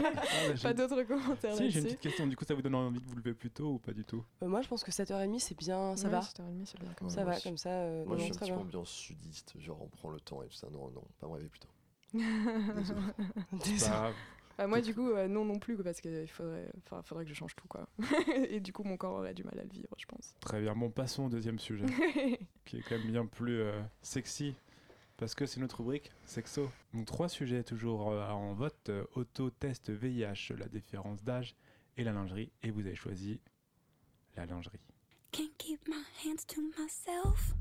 [0.54, 2.28] bah, Pas d'autres commentaires Si, j'ai une petite question.
[2.28, 4.24] Du coup, ça vous donne envie de vous lever plus tôt ou pas du tout?
[4.44, 6.20] Euh, moi je pense que 7h30 c'est bien, ça Ouais, va.
[6.22, 7.70] 7h30, c'est bien comme Ça moi va, comme ça.
[7.70, 10.20] euh, Moi, non, je suis un très petit peu ambiance sudiste, genre on prend le
[10.20, 10.68] temps et tout ça.
[10.72, 11.70] Non, non, pas me rêver plus tôt.
[12.14, 13.00] Désolé.
[13.82, 14.12] Bah,
[14.58, 17.30] Bah, moi, du coup, euh, non non plus, quoi, parce qu'il faudrait, enfin, faudrait que
[17.30, 17.88] je change tout, quoi.
[18.50, 20.36] Et du coup, mon corps aurait du mal à le vivre, je pense.
[20.42, 20.76] Très bien.
[20.76, 21.86] Bon, passons au deuxième sujet,
[22.66, 24.54] qui est quand même bien plus euh, sexy,
[25.20, 26.72] parce que c'est notre rubrique sexo.
[26.94, 31.56] Donc, trois sujets toujours euh, en vote euh, auto, test, VIH, la différence d'âge
[31.98, 32.52] et la lingerie.
[32.64, 33.42] Et vous avez choisi
[34.38, 34.80] la lingerie.
[35.32, 37.54] Can't keep my hands to myself.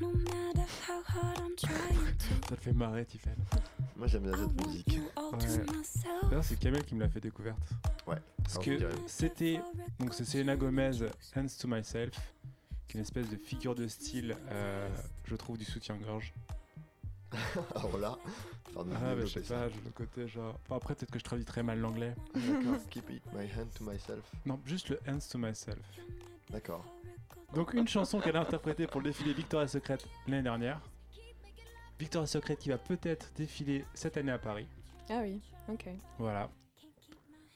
[0.00, 2.24] No matter how hard I'm trying to.
[2.48, 3.36] Ça te fait marrer, Tiffany.
[3.96, 4.98] Moi, j'aime bien cette musique.
[5.32, 6.42] Ouais.
[6.42, 7.70] c'est Kamel qui me l'a fait découverte.
[8.06, 8.16] Ouais.
[8.38, 9.60] Parce que c'était
[9.98, 10.98] donc c'est Selena Gomez,
[11.36, 12.18] Hands to Myself,
[12.92, 14.86] qui est une espèce de figure de style, euh,
[15.24, 16.34] je trouve, du soutien-gorge.
[17.74, 18.18] Alors là,
[18.74, 19.54] nous Ah, bah, je sais ça.
[19.60, 20.58] pas, je- le côté genre.
[20.66, 22.14] Enfin, après, peut-être que je traduis très mal l'anglais.
[22.34, 22.76] D'accord.
[22.90, 24.30] Keep it, my hand to myself.
[24.44, 25.78] Non, juste le Hands to Myself.
[26.50, 26.84] D'accord.
[27.54, 30.78] Donc, une chanson qu'elle a interprétée pour le défilé Victoria's Secret l'année dernière.
[31.98, 34.66] Victoria's Secret qui va peut-être défiler cette année à Paris.
[35.08, 35.86] Ah oui, ok.
[36.18, 36.50] Voilà.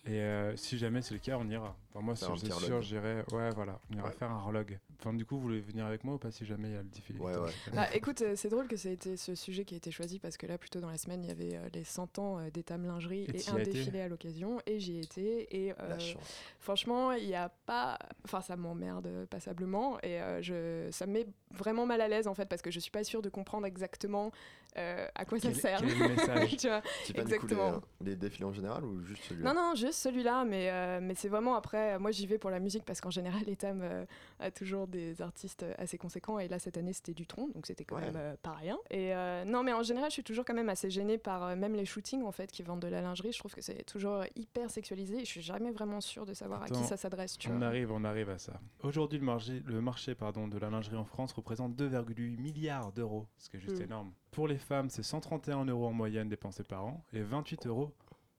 [0.06, 1.76] Et euh, si jamais c'est le cas, on ira.
[1.90, 3.24] Enfin, moi, si c'est petit sûr, j'irai.
[3.32, 4.14] Ouais, voilà, on ira Ouais.
[4.14, 4.78] faire un relog.
[4.98, 6.82] Enfin, du coup, vous voulez venir avec moi ou pas si jamais il y a
[6.82, 7.50] le défilé Ouais, ouais.
[7.74, 10.18] Bah, écoute, euh, c'est drôle que ça ait été ce sujet qui a été choisi
[10.18, 12.50] parce que là, plutôt dans la semaine, il y avait euh, les 100 ans euh,
[12.50, 16.22] d'État lingerie Et un défilé à l'occasion et j'y ai été et euh, La chance.
[16.60, 21.26] franchement, il n'y a pas, enfin ça m'emmerde passablement et euh, je, ça me met
[21.52, 24.30] vraiment mal à l'aise en fait parce que je suis pas sûre de comprendre exactement
[24.78, 25.80] euh, à quoi Quel- ça sert.
[25.80, 27.80] quel est le message tu vois du coup les, exactement.
[28.02, 31.28] les défilés en général ou juste celui-là Non, non, juste celui-là, mais, euh, mais c'est
[31.28, 31.98] vraiment après.
[31.98, 34.04] Moi, j'y vais pour la musique parce qu'en général, l'Etam euh,
[34.38, 36.38] a toujours des artistes assez conséquents.
[36.38, 38.02] Et là, cette année, c'était Dutron, donc c'était quand Ouais.
[38.06, 38.78] même euh, pas rien.
[38.90, 41.56] Et euh, non, mais en général, je suis toujours quand même assez gênée par euh,
[41.56, 43.32] même les shootings en fait qui vendent de la lingerie.
[43.32, 46.62] Je trouve que c'est toujours hyper sexualisé et je suis jamais vraiment sûre de savoir
[46.62, 47.38] à qui ça s'adresse.
[47.38, 47.66] Tu On vois.
[47.68, 48.60] arrive, on arrive à ça.
[48.82, 53.26] Aujourd'hui, le marché, le marché pardon, de la lingerie en France représente 2,8 milliards d'euros,
[53.38, 53.84] ce qui est juste Mm.
[53.84, 54.12] énorme.
[54.30, 57.92] Pour les femmes, c'est 131 euros en moyenne dépensés par an et 28 euros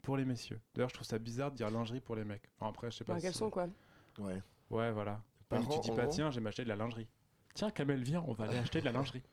[0.03, 0.59] pour les messieurs.
[0.75, 2.43] D'ailleurs, je trouve ça bizarre de dire lingerie pour les mecs.
[2.59, 3.13] Enfin, après, je sais pas.
[3.13, 3.67] Enfin, si- quels sont quoi?
[4.19, 4.41] Ouais.
[4.69, 5.21] Ouais, voilà.
[5.49, 7.07] Par tu dis en pas, gros tiens, je vais m'acheter de la lingerie.
[7.53, 9.21] Tiens, Kamel, viens, on va aller acheter de la lingerie.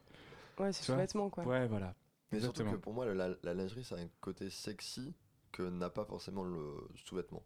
[0.59, 1.45] Ouais, c'est Tu vois sous-vêtements quoi.
[1.45, 1.97] Ouais, voilà.
[2.31, 2.73] Mais surtout Exactement.
[2.73, 5.13] que pour moi, la, la lingerie, ça a un côté sexy
[5.51, 7.43] que n'a pas forcément le sous-vêtement.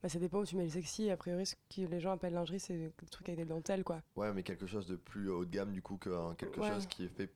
[0.00, 1.10] Bah, ça dépend où tu mets le sexy.
[1.10, 4.00] A priori, ce que les gens appellent lingerie, c'est des trucs avec des dentelles quoi.
[4.14, 6.68] Ouais, mais quelque chose de plus haut de gamme, du coup, que hein, quelque Ouais.
[6.68, 7.34] chose qui est fait,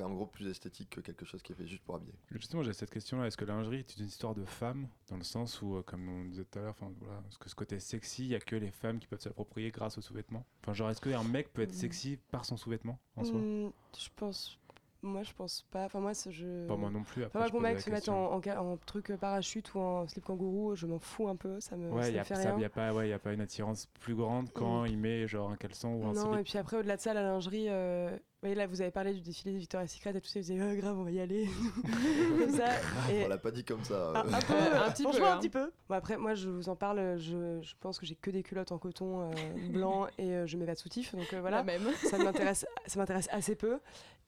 [0.00, 2.14] en gros plus esthétique que quelque chose qui est fait juste pour habiller.
[2.30, 3.26] Justement, j'ai cette question-là.
[3.26, 6.08] Est-ce que la lingerie est une histoire de femmes Dans le sens où, euh, comme
[6.08, 8.40] on disait tout à l'heure, enfin, voilà, est-ce que ce côté sexy, il n'y a
[8.40, 10.44] que les femmes qui peuvent se l'approprier grâce aux sous-vêtements?
[10.62, 13.40] Enfin, genre, est-ce qu'un mec peut être sexy par son sous-vêtement en soi?
[13.40, 14.58] Hmm, je pense.
[15.04, 15.86] Moi, je pense pas.
[15.86, 16.66] Enfin, moi, je.
[16.68, 17.24] Pas moi non plus.
[17.24, 19.80] Enfin, Après, moi, qu'on pose mec se mette en, en, ca- en truc parachute ou
[19.80, 21.58] en slip kangourou, je m'en fous un peu.
[21.60, 22.58] Ça me, Ouais, ça il me y a, fait ça, rien.
[22.60, 25.50] y a pas, ouais, y a pas une attirance plus grande quand il met genre
[25.50, 26.40] un caleçon ou un Non, slip.
[26.40, 27.66] et puis après, au-delà de ça, la lingerie.
[27.68, 30.40] euh, Vous voyez, là, vous avez parlé du défilé de Victoria's Secret et tout ça.
[30.40, 31.46] Vous disiez, oh, grave, on va y aller.
[32.40, 32.74] Comme ça.
[33.08, 34.12] Et- On l'a pas dit comme ça.
[34.16, 34.32] Ah, euh.
[34.32, 35.36] un peu, Un petit peu, franchement, hein.
[35.36, 35.70] un petit peu.
[35.88, 37.18] Bon, après, moi, je vous en parle.
[37.18, 40.56] Je, je pense que j'ai que des culottes en coton euh, blanc et euh, je
[40.56, 41.14] mets pas de soutif.
[41.14, 41.82] Donc euh, voilà, La même.
[42.10, 43.78] ça m'intéresse, ça m'intéresse assez peu.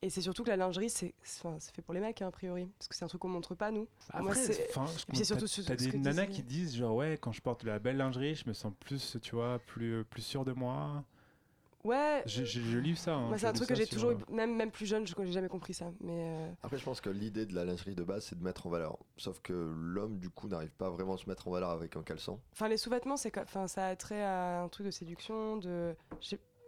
[0.01, 2.29] Et c'est surtout que la lingerie, c'est, c'est enfin, c'est fait pour les mecs, hein,
[2.29, 3.89] a priori, parce que c'est un truc qu'on montre pas nous.
[4.11, 4.69] Après, c'est-
[5.25, 7.79] surtout t'as- ce- t'as des nanas qui disent genre ouais quand je porte de la
[7.81, 11.03] belle lingerie je me sens plus tu vois plus plus sûr de moi
[11.85, 12.23] Ouais.
[12.27, 14.55] je, je, je lis ça hein, c'est un truc que j'ai toujours eu, euh, même,
[14.57, 15.91] même plus jeune, je n'ai jamais compris ça.
[16.01, 18.67] Mais euh, Après, je pense que l'idée de la lingerie de base, c'est de mettre
[18.67, 18.99] en valeur.
[19.19, 22.03] Sauf que l'homme, du coup, n'arrive pas vraiment à se mettre en valeur avec un
[22.03, 22.41] caleçon.
[22.53, 25.95] Enfin, les sous-vêtements, c'est, enfin, ça a trait à un truc de séduction, de.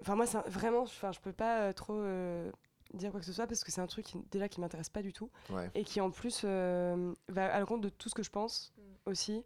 [0.03, 2.51] Enfin, moi, c'est un- vraiment, enfin, je peux pas euh, trop euh,
[2.93, 5.03] dire quoi que ce soit parce que c'est un truc qui, déjà qui m'intéresse pas
[5.03, 5.71] du tout Ouais.
[5.75, 8.75] et qui en plus euh, va à l'encontre de tout ce que je pense
[9.07, 9.43] aussi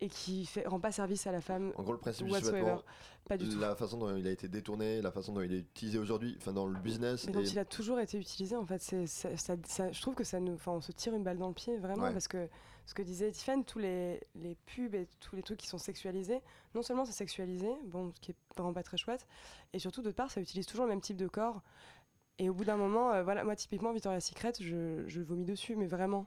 [0.00, 2.76] et qui fait, rend pas service à la femme En gros, le principe du whatsoever.
[3.28, 3.58] Pas du tout.
[3.58, 6.52] la façon dont il a été détourné, la façon dont il est utilisé aujourd'hui, enfin
[6.52, 7.26] dans le business.
[7.26, 10.00] Mais dont et- il a toujours été utilisé, en fait, c'est, ça, ça- ça- je
[10.00, 12.12] trouve que ça nous, enfin, on se tire une balle dans le pied vraiment Ouais.
[12.12, 12.48] parce que
[12.84, 16.40] ce que disait Tiffany, tous les, les pubs et tous les trucs qui sont sexualisés,
[16.76, 19.26] non seulement c'est sexualisé, bon, ce qui est vraiment pas très chouette,
[19.72, 21.62] et surtout de part, ça utilise toujours le même type de corps.
[22.38, 25.74] Et au bout d'un moment, euh, voilà, moi typiquement Victoria's Secret, je, je vomis dessus,
[25.74, 26.26] mais vraiment.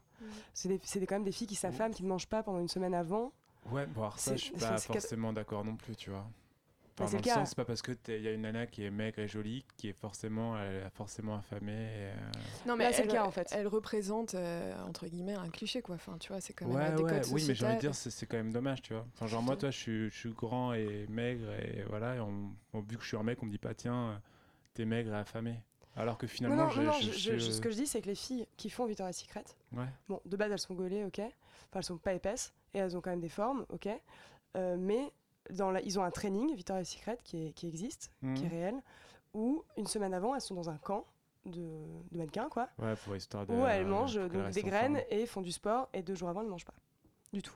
[0.54, 2.68] C'est, des- c'est quand même des filles qui s'affament, qui ne mangent pas pendant une
[2.68, 3.32] semaine avant.
[3.72, 6.26] Ouais bon alors ça je suis pas forcément d'accord non plus tu vois
[6.98, 7.34] Bah, Enfin, dans le cas.
[7.36, 9.64] sens c'est pas parce que il y a une nana qui est maigre et jolie
[9.78, 12.16] qui est forcément elle est forcément affamée et, euh,
[12.66, 13.48] Non, mais Là, c'est le cas, en fait.
[13.54, 15.96] Elle représente, euh, entre guillemets, un cliché, quoi.
[15.96, 17.76] Enfin, tu vois, c'est quand même ouais, euh, des ouais, codes oui, mais j'ai envie
[17.76, 19.06] de dire, c'est c'est quand même dommage, tu vois.
[19.14, 22.52] Enfin, genre, moi, toi, je suis, je suis grand et maigre, et voilà, et on,
[22.74, 24.16] on- vu que je suis un mec, on me dit pas, tiens, euh,
[24.74, 25.62] t'es maigre et affamé.
[25.96, 27.76] Alors que Non, finalement, non, je, non, je- je- je je- suis, ce que je
[27.76, 29.86] dis, c'est que les filles qui font Victoria's Secret, Ouais.
[30.10, 31.20] Bon, de base, elles sont gaulées, ok.
[31.20, 31.32] Enfin,
[31.76, 33.88] elles sont pas épaisses et elles ont quand même des formes, ok.
[34.58, 35.12] Euh, mais
[35.52, 38.50] dans la- ils ont un training, Victoria's Secret, qui, est- qui existe, qui est Mhm.
[38.50, 38.76] réel,
[39.34, 41.06] où une semaine avant, elles sont dans un camp
[41.46, 41.62] de,
[42.12, 43.54] de mannequins, quoi, Ouais, pour histoire de.
[43.54, 45.08] où elles mangent pour qu'elles donc, des graines forme.
[45.12, 46.74] et font du sport, et deux jours avant, elles ne mangent pas.
[47.34, 47.56] Du tout.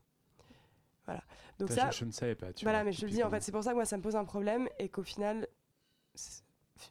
[1.06, 1.22] Voilà.
[1.60, 3.24] Donc Ça, je, je ne savais pas, tu voilà, vois, mais je te le dis,
[3.24, 5.48] en fait, c'est pour ça que moi, ça me pose un problème et qu'au final,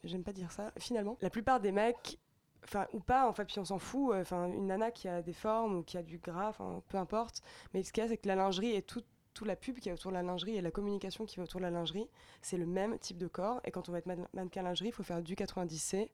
[0.05, 2.19] j'aime pas dire ça, finalement, la plupart des mecs,
[2.65, 5.23] enfin, ou pas, en fait, puis on s'en fout, euh, enfin, une nana qui a
[5.23, 7.43] des formes ou qui a du gras, enfin, peu importe,
[7.75, 9.03] mais ce qu'il y a, c'est que la lingerie et tout,
[9.35, 11.61] tout la pub qui est autour de la lingerie et la communication qui va autour
[11.61, 12.07] de la lingerie,
[12.43, 13.61] c'est le même type de corps.
[13.65, 16.11] Et quand on va être man- mannequin lingerie, il faut faire du 90C,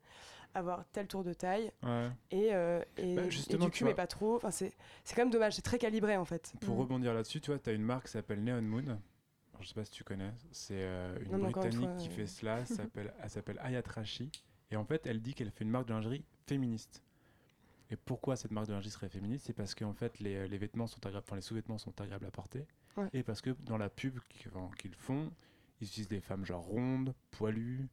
[0.54, 2.08] avoir tel tour de taille Ouais.
[2.30, 4.36] et, euh, et, Bah, et du cul, mais pas trop.
[4.36, 4.72] Enfin, c'est
[5.04, 6.54] c'est quand même dommage, c'est très calibré en fait.
[6.60, 6.80] Pour Mm.
[6.80, 8.84] rebondir là-dessus, tu vois, tu as une marque qui s'appelle Neon Moon.
[8.86, 10.32] Alors, je sais pas si tu connais.
[10.52, 12.58] C'est euh, une Non, une Britannique fois, qui euh, fait cela.
[12.60, 14.30] Elle s'appelle Ayat Rashi.
[14.70, 17.02] Et en fait, elle dit qu'elle fait une marque de lingerie féministe.
[17.90, 20.86] Et pourquoi cette marque de lingerie serait féministe C'est parce qu'en fait, les, les vêtements
[20.86, 22.66] sont agréables, enfin, les sous-vêtements sont agréables à porter.
[22.96, 23.08] Ouais.
[23.12, 25.30] Et parce que dans la pub qu'ils font,
[25.80, 27.88] ils utilisent des femmes genre rondes, poilues.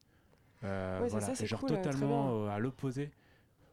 [0.63, 1.33] euh, Ouais, voilà.
[1.33, 3.11] ça, genre cool, totalement euh, à l'opposé.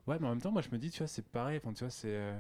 [0.07, 1.59] Ouais, mais en même temps, moi je me dis, tu vois, c'est pareil.
[1.63, 2.15] Enfin, tu vois, c'est.
[2.15, 2.39] euh,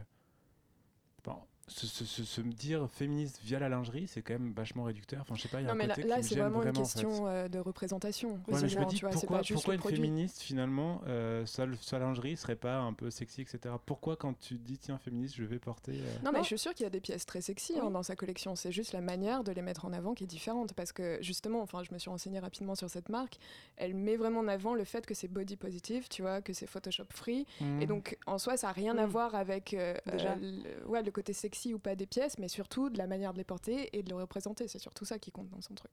[1.68, 5.20] se, se- se- se me dire féministe via la lingerie, c'est quand même vachement réducteur.
[5.22, 6.34] Enfin, je sais pas, il y a Non, un mais là, côté là, me c'est
[6.34, 6.80] vraiment une en fait.
[6.80, 8.30] question euh, de représentation.
[8.32, 9.80] Ouais, mais je me Visuellement, dis tu vois, c'est pourquoi, pas juste pourquoi le une
[9.80, 9.96] produit.
[9.98, 14.54] féministe finalement euh, sa, sa lingerie serait pas un peu sexy etc pourquoi quand tu
[14.54, 16.90] dis tiens féministe je vais porter euh, Non, mais je suis sûre qu'il y a
[16.90, 17.80] des pièces très sexy Oui.
[17.84, 18.56] hein, dans sa collection.
[18.56, 20.72] C'est juste la manière de les mettre en avant qui est différente.
[20.74, 23.38] Parce que justement, enfin, je me suis renseignée rapidement sur cette marque.
[23.76, 26.66] Elle met vraiment en avant le fait que c'est body positive, tu vois, que c'est
[26.66, 27.46] Photoshop free.
[27.60, 27.84] Et hmm.
[27.86, 29.10] donc, en soi, ça n'a rien à Mm.
[29.10, 30.32] voir avec euh, Déjà.
[30.32, 30.36] euh,
[30.82, 33.38] le, ouais, le côté sexy ou pas des pièces, mais surtout de la manière de
[33.38, 34.68] les porter et de les représenter.
[34.68, 35.90] C'est surtout ça qui compte dans son truc.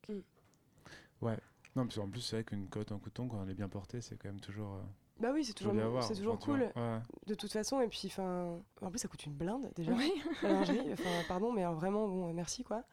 [1.22, 4.02] non parce qu'en plus c'est vrai qu'une cote en coton quand elle est bien portée
[4.02, 4.82] c'est quand même toujours euh,
[5.20, 6.72] Bah oui, c'est toujours, c'est toujours enfin, cool.
[6.76, 7.00] Ouais.
[7.28, 9.92] De toute façon, et puis, enfin, en plus, ça coûte une blinde déjà.
[9.92, 10.14] Oui.
[10.44, 10.94] la lingerie.
[10.94, 12.84] Enfin, pardon, mais euh, vraiment, bon, euh, merci quoi.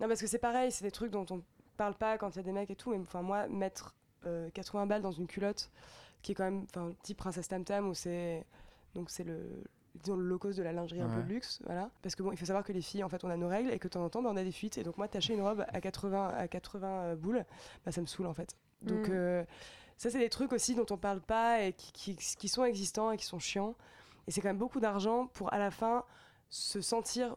[0.00, 1.42] Non, parce que c'est pareil, c'est des trucs dont on
[1.76, 2.90] parle pas quand il y a des mecs et tout.
[2.90, 3.94] Mais enfin, moi, mettre
[4.26, 5.70] euh, 80 balles dans une culotte,
[6.22, 8.46] qui est quand même, enfin, type Princesse Tam Tam, où c'est.
[8.94, 9.64] Donc, c'est le.
[9.96, 11.90] Disons le low cost de la lingerie un peu de luxe, voilà.
[12.02, 13.70] Parce que bon, il faut savoir que les filles, en fait, on a nos règles
[13.72, 14.78] et que de temps en temps, bah, on a des fuites.
[14.78, 17.44] Et donc, moi, tâcher une robe à 80, à 80 euh, boules,
[17.84, 18.56] bah, ça me saoule en fait.
[18.82, 19.12] Donc, Mm.
[19.12, 19.44] euh,
[19.96, 23.10] ça, c'est des trucs aussi dont on parle pas et qui, qui, qui sont existants
[23.10, 23.74] et qui sont chiants.
[24.26, 26.04] Et c'est quand même beaucoup d'argent pour à la fin
[26.48, 27.36] se sentir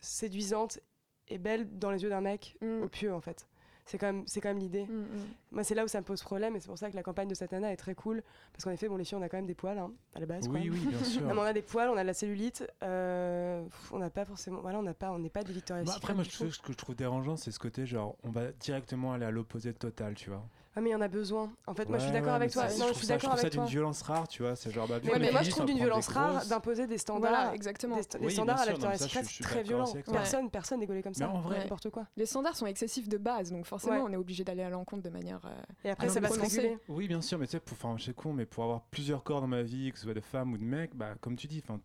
[0.00, 0.80] séduisante
[1.28, 2.82] et belle dans les yeux d'un mec Mm.
[2.82, 3.46] au pieu en fait.
[3.84, 4.84] C'est quand même, c'est quand même l'idée.
[4.84, 5.26] Mm, mm.
[5.50, 7.28] Moi, c'est là où ça me pose problème et c'est pour ça que la campagne
[7.28, 8.22] de Satana est très cool.
[8.52, 10.26] Parce qu'en effet, bon, les filles, on a quand même des poils hein, à la
[10.26, 10.46] base.
[10.46, 10.58] quoi.
[10.60, 12.64] oui oui bien sûr Non, on a des poils, on a de la cellulite.
[12.82, 14.60] euh, on n'a pas forcément.
[14.60, 16.72] Voilà, on n'a pas, on n'est pas des Victoria's Bah, après moi je ce que
[16.72, 20.30] je trouve dérangeant c'est ce côté genre on va directement aller à l'opposé total tu
[20.30, 20.44] vois
[20.74, 21.52] Ah, mais il y en a besoin.
[21.66, 22.62] En fait, moi, je suis d'accord ouais, avec toi.
[22.64, 23.64] Non, je trouve suis ça- d'accord trouve ça avec toi.
[23.64, 24.56] d'une violence rare, tu vois.
[24.56, 27.54] C'est genre, bah, Ouais, mais moi, je trouve d'une violence rare d'imposer des standards, Voilà,
[27.54, 27.96] exactement.
[27.96, 29.92] des, Oui, standards à l'acteur ça, je- secret, je très violent.
[30.10, 31.26] Personne, personne n'est gaulé comme ça.
[31.26, 32.06] Mais en vrai- n'importe quoi.
[32.16, 35.10] Les standards sont excessifs de base, donc forcément, on est obligé d'aller à l'encontre de
[35.10, 35.44] manière.
[35.44, 35.50] euh,
[35.84, 36.78] Et après, ça va se réguler.
[36.88, 39.40] Oui, bien sûr, mais tu sais, pour, enfin, c'est con, mais pour avoir plusieurs corps
[39.42, 41.62] dans ma vie, que ce soit de femmes ou de mecs, bah, comme tu dis,
[41.62, 41.80] enfin,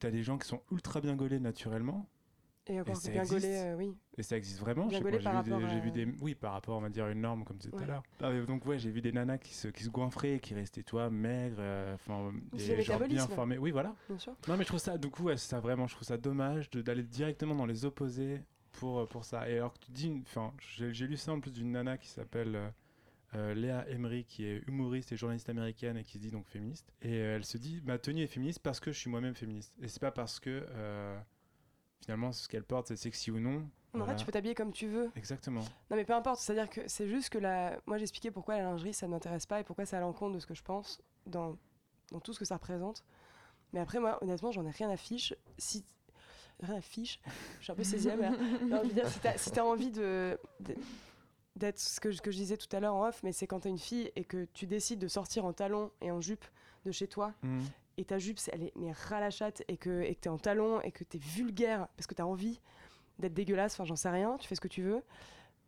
[0.00, 2.08] t'as des gens qui sont ultra bien gaulés naturellement,
[2.68, 3.96] Et encore ça bien gaulé, euh, oui.
[4.16, 4.88] et ça existe vraiment.
[4.88, 7.76] J'ai vu, des- vu oui, par rapport, on va dire, à une norme, comme tout
[7.76, 8.02] à l'heure.
[8.20, 11.10] Ah, donc, ouais, j'ai vu des nanas qui se, qui se goinfraient, qui restaient, toi,
[11.10, 13.58] maigres, euh, enfin, des gens bien formés.
[13.58, 13.96] Oui, voilà.
[14.08, 14.34] Bien sûr.
[14.48, 17.02] Non, mais je trouve ça, du coup, ouais, ça vraiment, je trouve ça dommage d'aller
[17.02, 18.40] directement dans les opposés
[18.72, 19.50] pour, euh, pour ça.
[19.50, 22.08] Et alors que tu dis, enfin, j'ai j'ai lu ça en plus d'une nana qui
[22.08, 22.68] s'appelle euh,
[23.34, 26.92] euh, Léa Emery, qui est humoriste et journaliste américaine et qui se dit donc féministe.
[27.02, 29.74] Et euh, elle se dit, ma tenue est féministe parce que je suis moi-même féministe.
[29.82, 31.18] Et c'est pas parce que euh,
[32.02, 33.68] finalement ce qu'elle porte c'est sexy ou non.
[33.94, 34.12] En Voilà.
[34.12, 35.10] fait, tu peux t'habiller comme tu veux.
[35.16, 35.60] Exactement.
[35.90, 36.40] Non, mais peu importe.
[36.40, 37.78] C'est-à-dire que c'est juste que la...
[37.86, 40.38] moi, j'expliquais pourquoi la lingerie, ça ne m'intéresse pas et pourquoi c'est à l'encontre de
[40.40, 41.58] ce que je pense dans...
[42.10, 43.04] dans tout ce que ça représente.
[43.74, 45.34] Mais après, moi, honnêtement, j'en ai rien à fiche.
[45.58, 45.84] Si...
[46.60, 47.20] Rien à fiche.
[47.58, 48.30] Je suis un peu 16e là.
[48.66, 50.38] Non, je veux dire, si t'as si envie de.
[51.56, 53.78] d'être ce que, je disais tout à l'heure en off, mais c'est quand t'es une
[53.78, 56.44] fille et que tu décides de sortir en talons et en jupe
[56.86, 57.62] de chez toi, Mhm.
[57.98, 60.92] Et ta jupe, elle est mais ras la chatte, et que t'es en talons, et
[60.92, 62.60] que t'es vulgaire, parce que t'as envie
[63.18, 65.02] d'être dégueulasse, enfin j'en sais rien, tu fais ce que tu veux.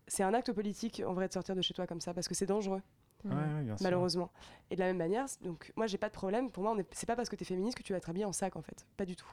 [0.06, 2.34] C'est un acte politique en vrai de sortir de chez toi comme ça, parce que
[2.34, 2.82] c'est dangereux,
[3.24, 3.84] Ouais, ouais, bien sûr.
[3.84, 4.30] malheureusement.
[4.70, 7.16] Et de la même manière, donc moi j'ai pas de problème, pour moi c'est pas
[7.16, 9.14] parce que t'es féministe que tu vas être habillée en sac en fait, pas du
[9.14, 9.26] tout.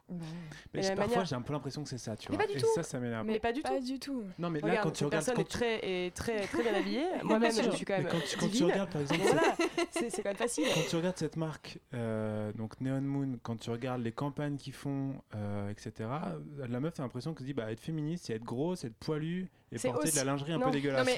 [0.73, 2.45] Mais parfois manière- j'ai un peu l'impression que c'est ça, tu Mais vois.
[2.45, 2.67] pas du et tout.
[2.75, 3.25] ça, ça m'énerve.
[3.25, 3.83] Mais pas du Pas tout.
[3.85, 4.23] du tout.
[4.39, 5.25] Non, mais là quand tu regardes.
[5.25, 5.45] personne quand est
[5.79, 7.05] très, est très, très bien habillée.
[7.23, 8.03] Moi-même, je suis quand même.
[8.03, 9.21] Mais quand tu, quand tu regardes par exemple.
[9.23, 9.55] Voilà,
[9.91, 10.65] c'est quand même facile.
[10.73, 14.73] quand tu regardes cette marque, euh, donc Neon Moon, quand tu regardes les campagnes qu'ils
[14.73, 16.09] font, euh, etc.,
[16.57, 18.95] la meuf a l'impression que se dit bah, être féministe, c'est être grosse, c'est être
[18.97, 21.07] poilu et porter de la lingerie un peu dégueulasse.
[21.07, 21.13] Non,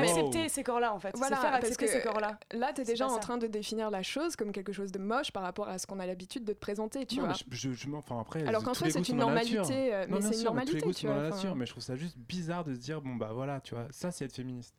[0.00, 1.16] mais tu accepter ces corps-là en fait.
[1.16, 4.36] Faire parce accepter que- ces Là, tu es déjà en train de définir la chose
[4.36, 7.06] comme quelque chose de moche par rapport à ce qu'on a l'habitude de te présenter,
[7.06, 7.28] tu Non, vois.
[7.30, 10.06] mais je, je, je m'en- enfin, après, Alors qu'en soi, les c'est une normalité, euh,
[10.06, 11.22] Non, mais c'est une tous les normalité, tu dans vois.
[11.22, 11.36] la enfin.
[11.36, 13.86] nature, mais je trouve ça juste bizarre de se dire bon bah voilà, tu vois,
[13.90, 14.74] ça c'est être féministe.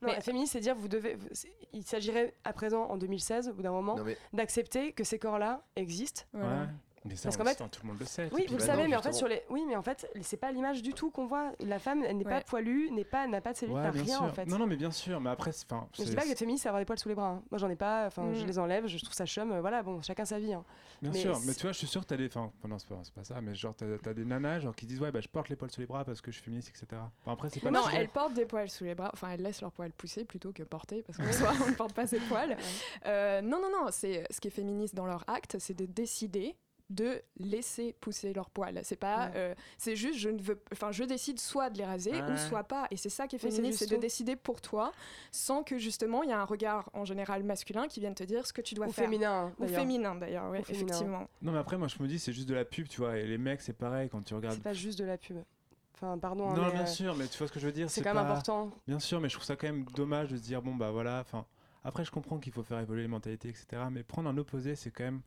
[0.00, 1.14] Non, Mais- féministe, c'est dire vous devez.
[1.16, 1.26] vous-
[1.72, 5.64] Il s'agirait à présent, en 2016, au bout d'un moment, mais d'accepter que ces corps-là
[5.76, 6.22] existent.
[6.34, 6.66] Ouais.
[7.08, 8.28] Mais ça, Parce on qu'en le fait- sait, tout le monde le sait.
[8.32, 9.42] Oui, vous le bah savez, non, mais en fait, sur les.
[9.50, 11.52] Oui, mais en fait, c'est pas l'image du tout qu'on voit.
[11.60, 14.04] La femme, elle n'est pas poilue, n'est pas, n'a pas de cellulite, Ouais, n'a rien
[14.04, 14.22] sûr.
[14.22, 14.46] en fait.
[14.46, 16.62] Non, non, mais bien sûr, mais après, c'est- enfin, je dis pas que être féministe,
[16.64, 17.28] c'est avoir des poils sous les bras.
[17.30, 17.42] hein.
[17.50, 18.06] Moi, j'en ai pas.
[18.06, 18.86] Enfin, je les enlève.
[18.86, 19.50] Je trouve ça chum.
[19.52, 20.52] euh, Voilà, bon, chacun sa vie.
[20.52, 20.64] hein.
[21.02, 22.26] Bien Mais sûr, mais tu vois, je suis sûr que t'as des.
[22.26, 24.86] Enfin, non, c'est pas, c'est pas ça, mais genre, t'as as des nanas genre, qui
[24.86, 26.68] disent Ouais, bah, je porte les poils sur les bras parce que je suis féministe,
[26.70, 26.86] etc.
[27.22, 29.10] Enfin, après, c'est pas Non, elles portent des poils sous les bras.
[29.14, 31.92] Enfin, elles laissent leurs poils pousser plutôt que porter, parce qu'en soi, on ne porte
[31.94, 32.56] pas ses poils.
[33.06, 33.86] Euh, non, non, non.
[33.90, 36.56] C'est ce qui est féministe dans leur acte, c'est de décider
[36.90, 38.80] de laisser pousser leurs poils.
[38.82, 39.32] C'est pas, Ouais.
[39.36, 42.32] euh, c'est juste, je ne veux, enfin, je décide soit de les raser Ouais.
[42.32, 42.86] ou soit pas.
[42.90, 44.92] Et c'est ça qui est féministe, c'est de décider pour toi,
[45.30, 48.46] sans que justement il y a un regard en général masculin qui vienne te dire
[48.46, 49.04] ce que tu dois Ou faire.
[49.04, 49.52] féminin.
[49.58, 50.86] Ou féminin d'ailleurs, oui, Ou féminin.
[50.86, 51.28] effectivement.
[51.42, 53.26] Non, mais après, moi, je me dis, c'est juste de la pub, tu vois, et
[53.26, 54.54] les mecs, c'est pareil quand tu regardes.
[54.56, 55.36] C'est pas juste de la pub.
[55.94, 56.48] Enfin, pardon.
[56.48, 58.02] hein, Non, mais, bien euh, sûr, mais tu vois ce que je veux dire C'est
[58.02, 58.70] quand même important.
[58.86, 61.18] Bien sûr, mais je trouve ça quand même dommage de se dire bon bah voilà.
[61.20, 61.44] Enfin,
[61.82, 63.66] après je comprends qu'il faut faire évoluer les mentalités, etc.
[63.90, 65.22] Mais prendre un opposé, c'est quand même,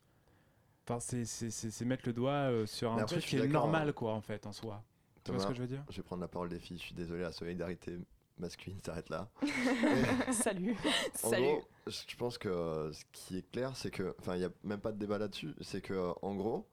[0.87, 3.47] enfin c'est c'est- c'est c'est mettre le doigt euh, sur un après, truc qui est
[3.47, 3.93] normal hein.
[3.93, 4.83] quoi en fait en soi.
[5.23, 5.83] Tu vois ce que je veux dire?
[5.89, 6.77] je vais prendre la parole des filles.
[6.77, 7.99] Je suis désolé, la solidarité
[8.39, 9.29] masculine s'arrête là.
[10.31, 10.75] Salut.
[11.23, 11.43] En Salut.
[11.43, 14.49] gros, je pense que euh, ce qui est clair, c'est que, enfin, il n'y a
[14.63, 16.67] même pas de débat là-dessus, c'est que, euh, en gros,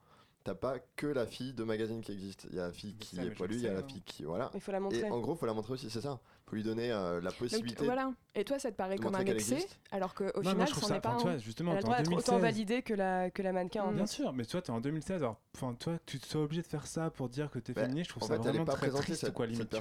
[0.48, 2.46] t'as pas que la fille de magazine qui existe.
[2.50, 3.84] Il y a la fille qui sais, est poilue, il y a la hein.
[3.86, 4.50] fille qui, voilà.
[4.54, 5.00] Il faut la montrer.
[5.00, 6.18] Et en gros, faut la montrer aussi, c'est ça.
[6.46, 7.84] Faut lui donner euh, la Donc, possibilité.
[7.84, 8.10] voilà.
[8.34, 10.96] Et toi, ça te paraît comme un excès, alors qu'au final, je ça.
[10.96, 12.40] est pas justement, Elle droit d'être autant 2016.
[12.40, 13.82] validée que la, que la mannequin.
[13.82, 15.22] en Bien sûr, mais toi t'es en 2016.
[15.22, 17.82] Alors, enfin toi, tu te sois obligé de faire ça pour dire que t'es Bah,
[17.82, 18.06] féministe.
[18.10, 19.76] Je trouve ça vraiment très triste cette, quoi limite.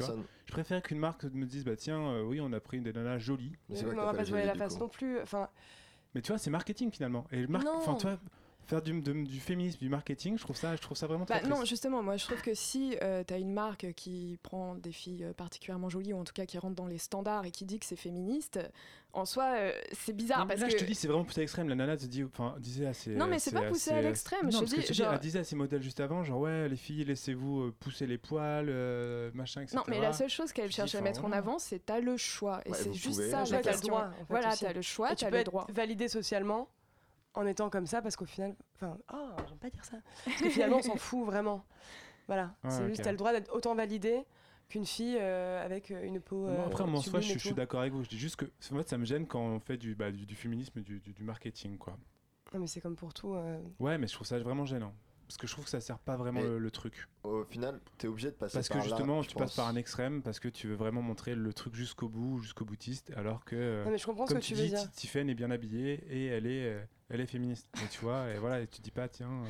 [0.45, 3.19] Je préfère qu'une marque me dise bah tiens, euh, oui, on a pris des nanas
[3.19, 3.53] jolies.
[3.69, 5.21] Mais on va pas se jolie, la face non plus.
[5.21, 5.47] Enfin,
[6.13, 7.25] Mais tu vois, c'est marketing finalement.
[7.31, 7.77] Et mar- Non.
[7.77, 8.19] enfin toi,
[8.67, 11.39] faire du, de- du féminisme, du marketing, je trouve ça, je trouve ça vraiment Bah,
[11.39, 11.69] très non, triste.
[11.69, 15.33] justement, moi je trouve que si tu as une marque qui prend des filles euh,
[15.33, 17.85] particulièrement jolies, ou en tout cas qui rentre dans les standards et qui dit que
[17.85, 18.59] c'est féministe,
[19.13, 20.73] en soi, euh, c'est bizarre Non, parce là, que.
[20.73, 21.69] je te dis, c'est vraiment poussé à l'extrême.
[21.69, 23.15] La nana te dit, enfin, disait assez.
[23.15, 25.43] Non, mais c'est pas assez- poussé à l'extrême, Non, je dis, je elle disait à
[25.43, 29.61] ses modèles juste avant, genre ouais, les filles, laissez-vous euh, pousser les poils, euh, machin,
[29.61, 29.77] etc.
[29.77, 32.61] non, mais la seule chose qu'elle cherche à mettre en avant, c'est t'as le choix.
[32.65, 33.31] Et Ouais, c'est juste pouvez.
[33.31, 33.93] ça Je la question.
[33.93, 35.65] droit, en fait, voilà, t'as le choix, et tu t'as peux le être droit.
[35.69, 36.67] validé socialement
[37.37, 38.55] en étant comme ça parce qu'au final.
[38.75, 39.97] Enfin, oh, j'aime pas dire ça.
[40.25, 41.65] Parce que finalement, on s'en fout vraiment.
[42.27, 42.55] Voilà.
[42.63, 44.23] Ouais, c'est juste, t'as le droit d'être autant validé
[44.69, 46.45] qu'une fille euh, avec euh, une peau.
[46.47, 48.03] Euh, après, moi, en soi, je, je suis d'accord avec vous.
[48.03, 50.25] Je dis juste que en fait, ça me gêne quand on fait du, bah, du,
[50.25, 51.97] du féminisme, du, du, du marketing, quoi.
[52.53, 53.33] Non, mais c'est comme pour tout.
[53.33, 54.93] euh, Ouais, mais je trouve ça vraiment gênant.
[55.27, 57.05] parce que je trouve que ça sert pas vraiment le, le truc.
[57.23, 59.67] Au final, t'es obligé de passer Parce que par là, justement, je tu passes par
[59.67, 63.43] un extrême parce que tu veux vraiment montrer le truc jusqu'au bout, jusqu'au boutiste, alors
[63.45, 63.83] que.
[63.85, 64.81] Non, mais je comprends ce que tu tu veux dis, dire.
[64.81, 67.67] Ti- Tiffen est bien habillée et elle est, euh, elle est féministe.
[67.83, 69.47] Et tu vois, et voilà, et tu dis pas, tiens, euh,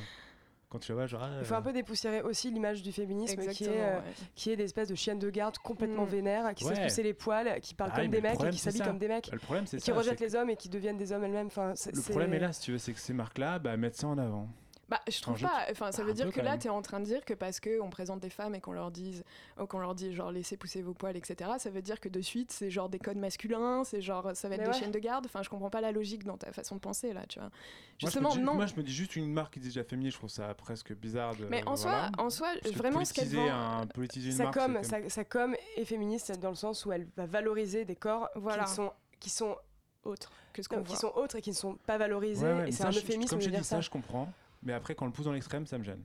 [0.68, 1.22] quand tu la vois, genre.
[1.22, 4.02] ah, Il faut euh, un peu dépoussiérer aussi l'image du féminisme qui est, euh, ouais.
[4.34, 6.08] qui est d'espèce de chienne de garde complètement Mm.
[6.10, 6.74] vénère, qui se Ouais.
[6.76, 9.08] laisse pousser les poils, qui parle Ah comme des mecs et qui s'habille comme des
[9.08, 9.30] mecs.
[9.32, 11.46] Le problème, c'est Qui c'est les hommes et qui deviennent des hommes elles-mêmes.
[11.46, 13.96] Enfin, c'est- Le problème est là, si tu veux, c'est que ces marques-là bah, mettent
[13.96, 14.48] ça en avant.
[14.88, 15.66] Bah, je trouve pas.
[15.70, 17.60] Enfin, ça un veut dire que là, tu es en train de dire que parce
[17.60, 19.22] qu'on présente des femmes et qu'on leur dise,
[19.68, 21.50] qu'on leur dit genre laissez pousser vos poils, etc.
[21.58, 24.54] Ça veut dire que de suite, c'est genre des codes masculins, c'est genre ça va
[24.54, 24.78] être Mais des ouais.
[24.78, 25.26] chiennes de garde.
[25.26, 27.48] Enfin, je comprends pas la logique dans ta façon de penser là, tu vois.
[27.50, 27.52] Moi,
[27.98, 28.54] Justement, je dis, non.
[28.54, 30.94] Moi, je me dis juste une marque qui dit déjà féminine, je trouve ça presque
[30.96, 31.44] bizarre de.
[31.46, 32.10] Mais en voilà.
[32.16, 33.46] soi, en soi, Parce vraiment, ce qu'elle vend.
[33.46, 36.48] un- politiser une sa marque, com, c'est quand même- sa, sa com est féministe dans
[36.50, 38.64] le sens où elle va valoriser des corps Voilà.
[38.64, 39.56] qui sont qui sont
[40.04, 42.46] autre que ce qu'on qui sont autres et qui ne sont pas valorisés.
[42.46, 43.80] Ouais, ouais, et c'est ça, un euphémisme Comme je dire dis, ça, ça.
[43.82, 44.32] je comprends.
[44.62, 46.02] Mais après, quand on le pousse dans l'extrême, ça me gêne.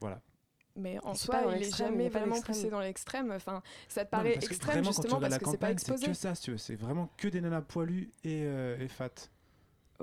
[0.00, 0.20] Voilà.
[0.76, 3.30] Mais en soi, il est l'extrême, il y jamais vraiment poussé dans l'extrême.
[3.30, 5.44] Enfin, ça te Non, paraît que extrême vraiment, quand tu justement regardes parce la que
[5.44, 6.06] c'est pas campagne, c'est exposé.
[6.08, 6.58] que ça, si tu veux.
[6.58, 9.10] C'est vraiment que des nanas poilues et, euh, et fat.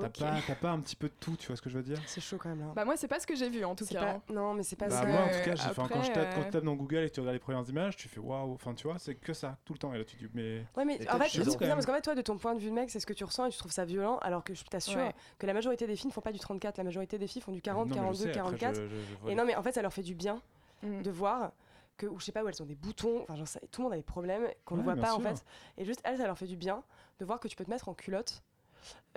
[0.10, 1.97] T'as pas, un petit peu de tout, tu vois ce que je veux dire?
[2.08, 2.72] C'est chaud quand même là.
[2.76, 3.99] Bah moi, c'est pas ce que j'ai vu en tout cas.
[3.99, 4.22] pas- hein.
[4.30, 5.06] Non, mais c'est pas Bah, ça.
[5.06, 5.56] que, moi, en tout cas,
[5.88, 7.68] quand, je tape, quand tu euh, tapes dans Google et que tu regardes les premières
[7.70, 8.54] images, tu fais waouh.
[8.54, 9.93] Enfin, tu vois, c'est que ça, tout le temps.
[9.93, 10.66] Et là, tu dis, mais.
[10.78, 11.70] Ouais, mais en fait, c'est même.
[11.70, 13.24] parce qu'en fait, toi, de ton point de vue de mec, c'est ce que tu
[13.24, 15.14] ressens et tu trouves ça violent, alors que je t'assure Ouais.
[15.39, 17.52] que la majorité des filles ne font pas du 34, la majorité des filles font
[17.52, 18.76] du 40, Non, mais je 42, sais, après, 44.
[18.76, 20.41] je- je- je vois Et non, mais en fait, ça leur fait du bien
[20.84, 21.02] Mm.
[21.04, 21.52] de voir
[21.97, 23.84] que, ou je sais pas, où elles ont des boutons, enfin, j'en sais- tout le
[23.84, 25.43] monde a des problèmes qu'on ne Ouais, voit pas en fait.
[25.78, 26.82] Et juste, elles, ça leur fait du bien
[27.20, 28.41] de voir que tu peux te mettre en culotte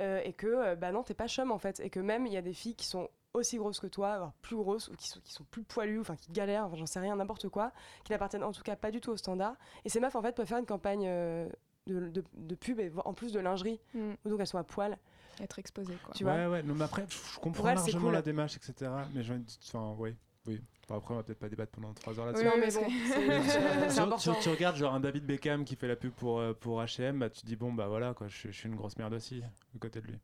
[0.01, 1.81] euh, et que, euh, bah non, t'es pas chum en fait.
[1.81, 4.33] Et que même, il y a des filles qui sont aussi grosses que toi, voire
[4.43, 7.01] plus grosses, ou qui sont, qui sont plus poilues, enfin qui galèrent, enfin, j'en sais
[7.01, 7.73] rien, n'importe quoi,
[8.05, 9.55] qui n'appartiennent en tout cas pas du tout au standard.
[9.85, 11.49] Et ces meufs en fait peuvent faire une campagne euh,
[11.87, 14.13] de, de- de pub et en plus de lingerie, Mm.
[14.27, 14.97] donc elles sont à poil.
[15.41, 16.15] Être exposé quoi.
[16.15, 18.13] Tu vois ouais, ouais, non, mais après, je je comprends largement cool.
[18.13, 18.89] la démarche, etc.
[19.13, 20.15] Mais de- Enfin, oui,
[20.47, 20.61] oui.
[20.85, 22.45] Enfin, après, on va peut-être pas débattre pendant 3 heures là-dessus.
[22.45, 24.35] Oui, non, mais bon, c'est- c'est Tu- important.
[24.35, 27.19] Tu, tu regardes genre un David Beckham qui fait la pub pour, euh, pour H&M,
[27.19, 29.43] bah, tu te dis bon bah voilà quoi, je, je suis une grosse merde aussi
[29.43, 30.19] à côté de lui.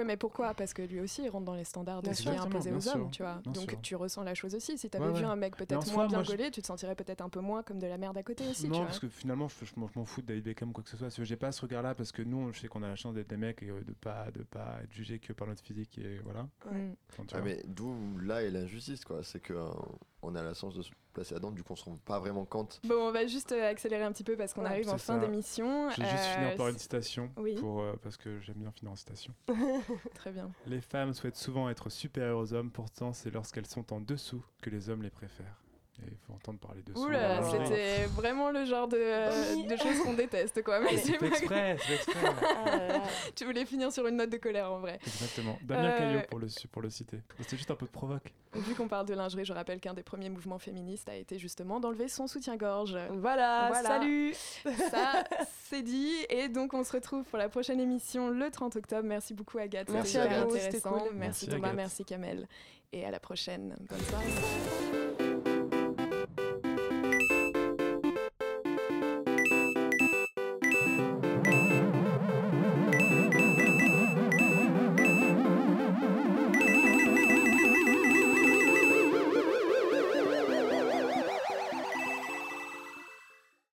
[0.00, 0.54] Oui, mais pourquoi?
[0.54, 2.70] Parce que lui aussi, il rentre dans les standards de Bien ce qui est imposé
[2.70, 3.34] Bien aux sûr, hommes, tu vois.
[3.42, 3.80] bien Donc sûr.
[3.82, 4.78] tu ressens la chose aussi.
[4.78, 5.30] Si tu Ouais, avais vu ouais.
[5.30, 7.40] un mec peut-être soi, moins bien moi, je- gaulé, tu te sentirais peut-être un peu
[7.40, 8.86] moins comme de la merde à côté aussi, tu non, vois.
[8.86, 10.88] parce que finalement, je, je m'en je m'en fous de David Beckham ou quoi que
[10.90, 11.10] ce soit.
[11.22, 13.36] J'ai pas ce regard-là parce que nous, je sais qu'on a la chance d'être des
[13.36, 16.48] mecs et euh, de pas de pas être jugés que par notre physique et voilà.
[17.10, 19.22] Enfin, tu Ah, mais d'où là est l'injustice, quoi.
[19.22, 19.68] C'est que euh,
[20.22, 22.44] on a la chance de se placer là-dedans, du coup on se rend pas vraiment
[22.44, 22.80] compte.
[22.84, 25.18] Bon, on va juste euh, accélérer un petit peu parce qu'on Ouais, arrive en fin
[25.18, 25.90] d'émission.
[25.90, 27.54] Je vais juste Euh, finir par une citation oui.
[27.56, 29.34] pour, euh, parce que j'aime bien finir en citation.
[30.14, 30.50] Très bien.
[30.66, 34.70] Les femmes souhaitent souvent être supérieures aux hommes, pourtant c'est lorsqu'elles sont en dessous que
[34.70, 35.56] les hommes les préfèrent.
[36.06, 37.04] Il faut entendre parler dessous.
[37.04, 37.66] Oula, voilà.
[37.66, 40.80] c'était vraiment le genre de, euh, de choses qu'on déteste, quoi.
[40.80, 42.28] Mais C'est exprès, c'est exprès.
[42.42, 43.02] Ah là.
[43.34, 44.98] Tu voulais finir sur une note de colère, en vrai.
[45.06, 45.58] Exactement.
[45.62, 47.18] Damien Euh, Caillot pour le, su- pour le citer.
[47.40, 48.32] C'était juste un peu de provoque.
[48.54, 51.80] Vu qu'on parle de lingerie, je rappelle qu'un des premiers mouvements féministes a été justement
[51.80, 52.96] d'enlever son soutien-gorge.
[53.12, 53.88] Voilà, Voilà.
[53.88, 54.34] salut
[54.90, 55.24] Ça,
[55.68, 56.12] c'est dit.
[56.28, 59.04] Et donc, on se retrouve pour la prochaine émission le 30 octobre.
[59.06, 59.88] Merci beaucoup, Agathe.
[59.90, 60.90] Merci c'était intéressant.
[60.90, 60.98] cool.
[61.00, 61.76] Merci, Merci, Thomas, Agathe.
[61.76, 62.48] merci Kamel.
[62.92, 63.76] Et à la prochaine.
[63.88, 64.99] Bonne soirée.